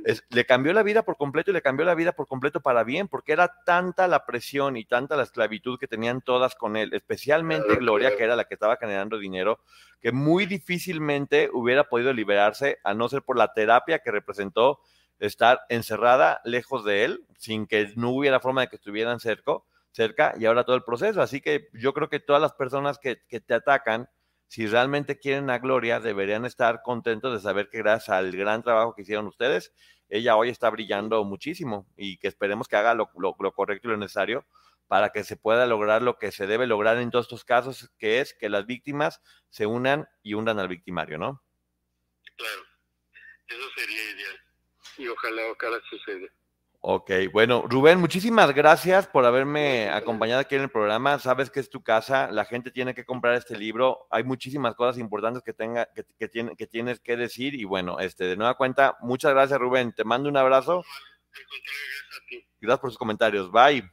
Es, 0.06 0.24
le 0.30 0.46
cambió 0.46 0.74
la 0.74 0.84
vida 0.84 1.04
por 1.04 1.18
completo 1.18 1.52
y 1.52 1.54
le 1.54 1.62
cambió 1.62 1.86
la 1.86 1.96
vida 1.96 2.12
por 2.12 2.28
completo 2.28 2.62
para 2.62 2.84
bien, 2.84 3.08
porque 3.08 3.32
era 3.32 3.64
tanta 3.66 4.08
la 4.08 4.26
presión 4.26 4.78
y 4.78 4.86
tanta 4.86 5.16
la 5.16 5.24
esclavitud 5.24 5.80
que 5.80 5.88
tenían 5.88 6.22
todas 6.22 6.56
con 6.56 6.76
él, 6.76 6.94
especialmente 6.94 7.76
Gloria, 7.78 8.16
que 8.16 8.24
era 8.24 8.36
la 8.36 8.46
que 8.46 8.54
estaba 8.54 8.78
generando 8.78 9.18
dinero, 9.18 9.60
que 10.02 10.12
muy 10.12 10.46
difícilmente 10.46 11.50
hubiera 11.54 11.86
podido 11.86 12.14
liberarse, 12.14 12.80
a 12.84 12.94
no 12.94 13.08
ser 13.10 13.24
por 13.24 13.38
la 13.38 13.54
terapia 13.54 14.00
que 14.00 14.12
representó 14.12 14.80
estar 15.20 15.62
encerrada 15.70 16.42
lejos 16.44 16.84
de 16.84 17.06
él, 17.06 17.26
sin 17.38 17.66
que 17.66 17.94
no 17.96 18.10
hubiera 18.10 18.40
forma 18.42 18.62
de 18.62 18.68
que 18.68 18.76
estuvieran 18.76 19.20
cerca 19.20 19.54
cerca 19.94 20.34
y 20.38 20.46
ahora 20.46 20.66
todo 20.66 20.76
el 20.76 20.84
proceso. 20.84 21.22
Así 21.22 21.40
que 21.40 21.70
yo 21.72 21.94
creo 21.94 22.10
que 22.10 22.20
todas 22.20 22.42
las 22.42 22.54
personas 22.54 23.00
que, 23.00 23.22
que, 23.30 23.40
te 23.40 23.54
atacan, 23.54 24.10
si 24.48 24.68
realmente 24.68 25.20
quieren 25.20 25.50
a 25.50 25.60
Gloria, 25.60 26.02
deberían 26.02 26.46
estar 26.46 26.82
contentos 26.82 27.34
de 27.34 27.40
saber 27.40 27.70
que 27.70 27.78
gracias 27.78 28.10
al 28.10 28.32
gran 28.36 28.62
trabajo 28.64 28.94
que 28.94 29.04
hicieron 29.04 29.28
ustedes, 29.28 29.74
ella 30.10 30.36
hoy 30.36 30.50
está 30.50 30.70
brillando 30.70 31.24
muchísimo 31.24 31.88
y 31.96 32.18
que 32.18 32.28
esperemos 32.28 32.68
que 32.68 32.76
haga 32.76 32.94
lo, 32.94 33.10
lo, 33.18 33.36
lo 33.40 33.52
correcto 33.54 33.88
y 33.88 33.92
lo 33.92 33.98
necesario 33.98 34.46
para 34.88 35.12
que 35.12 35.24
se 35.24 35.38
pueda 35.38 35.66
lograr 35.66 36.02
lo 36.02 36.18
que 36.18 36.32
se 36.32 36.46
debe 36.46 36.68
lograr 36.68 36.98
en 36.98 37.10
todos 37.10 37.26
estos 37.26 37.46
casos, 37.46 37.90
que 37.98 38.20
es 38.20 38.34
que 38.34 38.50
las 38.50 38.66
víctimas 38.66 39.22
se 39.50 39.66
unan 39.66 40.08
y 40.22 40.34
hundan 40.34 40.60
al 40.60 40.68
victimario, 40.68 41.18
¿no? 41.18 41.42
Claro, 42.36 42.62
eso 43.48 43.70
sería 43.76 44.04
ideal 44.12 44.44
y 44.98 45.08
ojalá, 45.08 45.42
ojalá 45.52 45.82
suceda. 45.90 46.28
Ok, 46.86 47.12
bueno, 47.32 47.64
Rubén, 47.66 47.98
muchísimas 47.98 48.54
gracias 48.54 49.08
por 49.08 49.24
haberme 49.24 49.88
acompañado 49.88 50.42
aquí 50.42 50.56
en 50.56 50.64
el 50.64 50.70
programa. 50.70 51.18
Sabes 51.18 51.50
que 51.50 51.62
es 51.62 51.70
tu 51.70 51.82
casa, 51.82 52.30
la 52.30 52.44
gente 52.44 52.72
tiene 52.72 52.94
que 52.94 53.06
comprar 53.06 53.36
este 53.36 53.58
libro. 53.58 54.06
Hay 54.10 54.26
muchísimas 54.26 54.76
cosas 54.76 54.98
importantes 54.98 55.44
que 55.44 55.54
tenga, 55.54 55.88
que, 56.20 56.28
tiene, 56.28 56.58
que 56.58 56.68
tienes 56.68 57.00
que 57.00 57.16
decir. 57.16 57.56
Y 57.56 57.64
bueno, 57.64 58.02
este, 58.02 58.26
de 58.26 58.36
nueva 58.36 58.56
cuenta, 58.56 58.98
muchas 59.00 59.32
gracias, 59.32 59.58
Rubén. 59.62 59.94
Te 59.94 60.04
mando 60.04 60.28
un 60.28 60.36
abrazo. 60.36 60.84
Gracias 62.60 62.80
por 62.82 62.90
sus 62.90 63.00
comentarios. 63.00 63.50
Bye. 63.50 63.90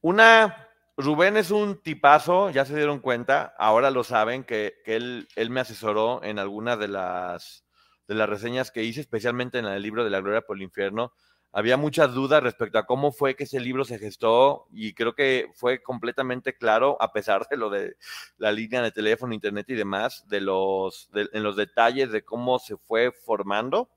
Una, 0.00 0.66
Rubén 0.96 1.36
es 1.36 1.50
un 1.50 1.82
tipazo, 1.82 2.48
ya 2.48 2.64
se 2.64 2.74
dieron 2.74 3.00
cuenta, 3.00 3.54
ahora 3.58 3.90
lo 3.90 4.02
saben, 4.02 4.44
que, 4.44 4.76
que 4.82 4.96
él, 4.96 5.28
él 5.36 5.50
me 5.50 5.60
asesoró 5.60 6.22
en 6.22 6.38
algunas 6.38 6.78
de 6.78 6.88
las 6.88 7.65
de 8.08 8.14
las 8.14 8.28
reseñas 8.28 8.70
que 8.70 8.84
hice, 8.84 9.00
especialmente 9.00 9.58
en 9.58 9.66
el 9.66 9.82
libro 9.82 10.04
de 10.04 10.10
la 10.10 10.20
Gloria 10.20 10.42
por 10.42 10.56
el 10.56 10.62
Infierno, 10.62 11.12
había 11.56 11.78
muchas 11.78 12.12
dudas 12.12 12.42
respecto 12.42 12.76
a 12.76 12.84
cómo 12.84 13.12
fue 13.12 13.34
que 13.34 13.44
ese 13.44 13.60
libro 13.60 13.86
se 13.86 13.98
gestó 13.98 14.66
y 14.72 14.92
creo 14.92 15.14
que 15.14 15.50
fue 15.54 15.82
completamente 15.82 16.54
claro, 16.54 16.98
a 17.00 17.14
pesar 17.14 17.46
de 17.48 17.56
lo 17.56 17.70
de 17.70 17.96
la 18.36 18.52
línea 18.52 18.82
de 18.82 18.92
teléfono, 18.92 19.32
internet 19.32 19.64
y 19.70 19.74
demás, 19.74 20.28
de 20.28 20.42
los, 20.42 21.08
en 21.14 21.42
los 21.42 21.56
detalles 21.56 22.12
de 22.12 22.26
cómo 22.26 22.58
se 22.58 22.76
fue 22.76 23.10
formando. 23.10 23.88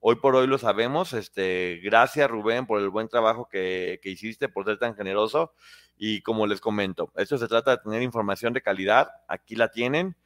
Hoy 0.00 0.16
por 0.16 0.34
hoy 0.34 0.48
lo 0.48 0.58
sabemos. 0.58 1.12
Este, 1.12 1.80
gracias 1.84 2.28
Rubén 2.28 2.66
por 2.66 2.80
el 2.80 2.90
buen 2.90 3.08
trabajo 3.08 3.48
que, 3.48 4.00
que 4.02 4.10
hiciste, 4.10 4.48
por 4.48 4.64
ser 4.64 4.80
tan 4.80 4.96
generoso. 4.96 5.52
Y 5.96 6.20
como 6.22 6.48
les 6.48 6.60
comento, 6.60 7.12
esto 7.14 7.38
se 7.38 7.46
trata 7.46 7.76
de 7.76 7.82
tener 7.84 8.02
información 8.02 8.52
de 8.52 8.60
calidad, 8.60 9.08
aquí 9.28 9.54
la 9.54 9.68
tienen. 9.70 10.16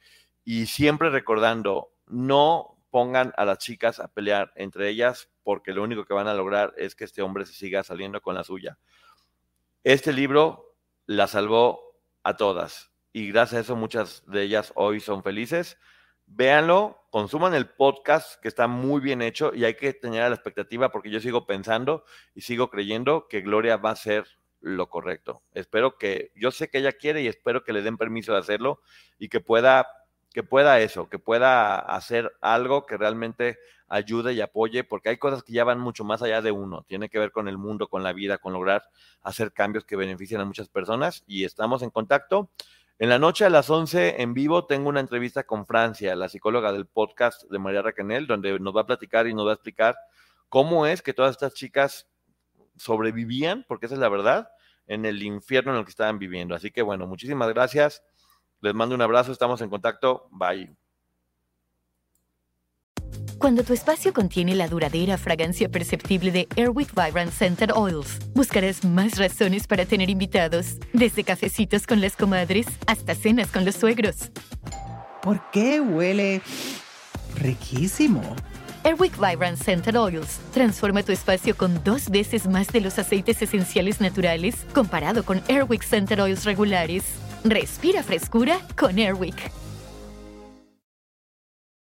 Y 0.43 0.65
siempre 0.65 1.11
recordando, 1.11 1.91
no 2.07 2.78
pongan 2.89 3.33
a 3.37 3.45
las 3.45 3.59
chicas 3.59 3.99
a 3.99 4.07
pelear 4.07 4.51
entre 4.55 4.89
ellas 4.89 5.29
porque 5.43 5.73
lo 5.73 5.83
único 5.83 6.05
que 6.05 6.13
van 6.13 6.27
a 6.27 6.33
lograr 6.33 6.73
es 6.77 6.95
que 6.95 7.05
este 7.05 7.21
hombre 7.21 7.45
se 7.45 7.53
siga 7.53 7.83
saliendo 7.83 8.21
con 8.21 8.35
la 8.35 8.43
suya. 8.43 8.77
Este 9.83 10.13
libro 10.13 10.75
la 11.05 11.27
salvó 11.27 11.97
a 12.23 12.37
todas 12.37 12.91
y 13.13 13.31
gracias 13.31 13.57
a 13.57 13.61
eso 13.61 13.75
muchas 13.75 14.23
de 14.27 14.43
ellas 14.43 14.71
hoy 14.75 14.99
son 14.99 15.23
felices. 15.23 15.77
véanlo, 16.25 17.07
consuman 17.09 17.55
el 17.55 17.69
podcast 17.69 18.39
que 18.39 18.47
está 18.47 18.67
muy 18.67 19.01
bien 19.01 19.23
hecho 19.23 19.51
y 19.55 19.65
hay 19.65 19.73
que 19.73 19.93
tener 19.93 20.29
la 20.29 20.35
expectativa 20.35 20.91
porque 20.91 21.09
yo 21.09 21.19
sigo 21.19 21.47
pensando 21.47 22.03
y 22.35 22.41
sigo 22.41 22.69
creyendo 22.69 23.27
que 23.27 23.41
Gloria 23.41 23.77
va 23.77 23.91
a 23.91 23.95
ser 23.95 24.27
lo 24.61 24.89
correcto. 24.89 25.43
Espero 25.53 25.97
que, 25.97 26.31
yo 26.35 26.51
sé 26.51 26.69
que 26.69 26.79
ella 26.79 26.91
quiere 26.91 27.21
y 27.21 27.27
espero 27.27 27.63
que 27.63 27.73
le 27.73 27.81
den 27.81 27.97
permiso 27.97 28.33
de 28.33 28.39
hacerlo 28.39 28.81
y 29.17 29.29
que 29.29 29.39
pueda, 29.39 29.87
que 30.33 30.43
pueda 30.43 30.79
eso, 30.79 31.09
que 31.09 31.19
pueda 31.19 31.79
hacer 31.79 32.31
algo 32.41 32.85
que 32.85 32.97
realmente 32.97 33.57
ayude 33.87 34.33
y 34.33 34.41
apoye, 34.41 34.83
porque 34.83 35.09
hay 35.09 35.17
cosas 35.17 35.43
que 35.43 35.53
ya 35.53 35.63
van 35.63 35.79
mucho 35.79 36.03
más 36.03 36.21
allá 36.21 36.41
de 36.41 36.51
uno. 36.51 36.83
Tiene 36.87 37.09
que 37.09 37.19
ver 37.19 37.31
con 37.31 37.47
el 37.47 37.57
mundo, 37.57 37.87
con 37.87 38.03
la 38.03 38.13
vida, 38.13 38.37
con 38.37 38.53
lograr 38.53 38.83
hacer 39.23 39.51
cambios 39.51 39.85
que 39.85 39.95
beneficien 39.95 40.39
a 40.41 40.45
muchas 40.45 40.69
personas 40.69 41.23
y 41.27 41.43
estamos 41.43 41.81
en 41.81 41.89
contacto. 41.89 42.49
En 42.99 43.09
la 43.09 43.17
noche 43.17 43.45
a 43.45 43.49
las 43.49 43.69
11 43.69 44.21
en 44.21 44.33
vivo 44.33 44.65
tengo 44.65 44.89
una 44.89 44.99
entrevista 44.99 45.43
con 45.43 45.65
Francia, 45.65 46.15
la 46.15 46.29
psicóloga 46.29 46.71
del 46.71 46.85
podcast 46.85 47.49
de 47.49 47.57
María 47.57 47.81
Raquenel, 47.81 48.27
donde 48.27 48.59
nos 48.59 48.75
va 48.75 48.81
a 48.81 48.85
platicar 48.85 49.25
y 49.25 49.33
nos 49.33 49.47
va 49.47 49.51
a 49.51 49.53
explicar 49.53 49.95
cómo 50.49 50.85
es 50.85 51.01
que 51.01 51.13
todas 51.13 51.31
estas 51.31 51.53
chicas 51.53 52.07
sobrevivían, 52.75 53.65
porque 53.67 53.85
esa 53.85 53.95
es 53.95 54.01
la 54.01 54.09
verdad, 54.09 54.49
en 54.85 55.05
el 55.05 55.23
infierno 55.23 55.71
en 55.71 55.79
el 55.79 55.85
que 55.85 55.91
estaban 55.91 56.19
viviendo. 56.19 56.55
Así 56.55 56.71
que 56.71 56.81
bueno, 56.81 57.07
muchísimas 57.07 57.49
gracias. 57.49 58.03
Les 58.61 58.73
mando 58.73 58.95
un 58.95 59.01
abrazo, 59.01 59.31
estamos 59.31 59.61
en 59.61 59.69
contacto. 59.69 60.27
Bye. 60.31 60.75
Cuando 63.39 63.63
tu 63.63 63.71
espacio 63.71 64.11
contiene 64.11 64.53
la 64.53 64.67
duradera 64.67 65.17
fragancia 65.17 65.69
perceptible 65.69 66.29
de 66.29 66.49
Airwick 66.57 66.93
Vibrant 66.93 67.31
Scented 67.31 67.71
Oils, 67.73 68.19
buscarás 68.35 68.83
más 68.83 69.17
razones 69.17 69.65
para 69.65 69.85
tener 69.85 70.09
invitados, 70.09 70.75
desde 70.91 71.23
cafecitos 71.23 71.87
con 71.87 72.01
las 72.01 72.17
comadres 72.17 72.67
hasta 72.85 73.15
cenas 73.15 73.49
con 73.49 73.63
los 73.63 73.75
suegros. 73.75 74.29
¿Por 75.21 75.39
qué 75.51 75.79
huele 75.79 76.41
riquísimo? 77.37 78.21
Airwick 78.83 79.17
Vibrant 79.17 79.57
Scented 79.57 79.97
Oils 79.97 80.41
transforma 80.53 81.03
tu 81.03 81.13
espacio 81.13 81.55
con 81.55 81.81
dos 81.85 82.09
veces 82.09 82.45
más 82.45 82.67
de 82.67 82.81
los 82.81 82.99
aceites 82.99 83.41
esenciales 83.41 84.01
naturales 84.01 84.65
comparado 84.73 85.23
con 85.23 85.41
Airwick 85.47 85.83
Scented 85.83 86.21
Oils 86.21 86.43
regulares. 86.43 87.05
Respira 87.43 88.03
frescura 88.03 88.59
con 88.75 88.97
Airwick. 88.97 89.58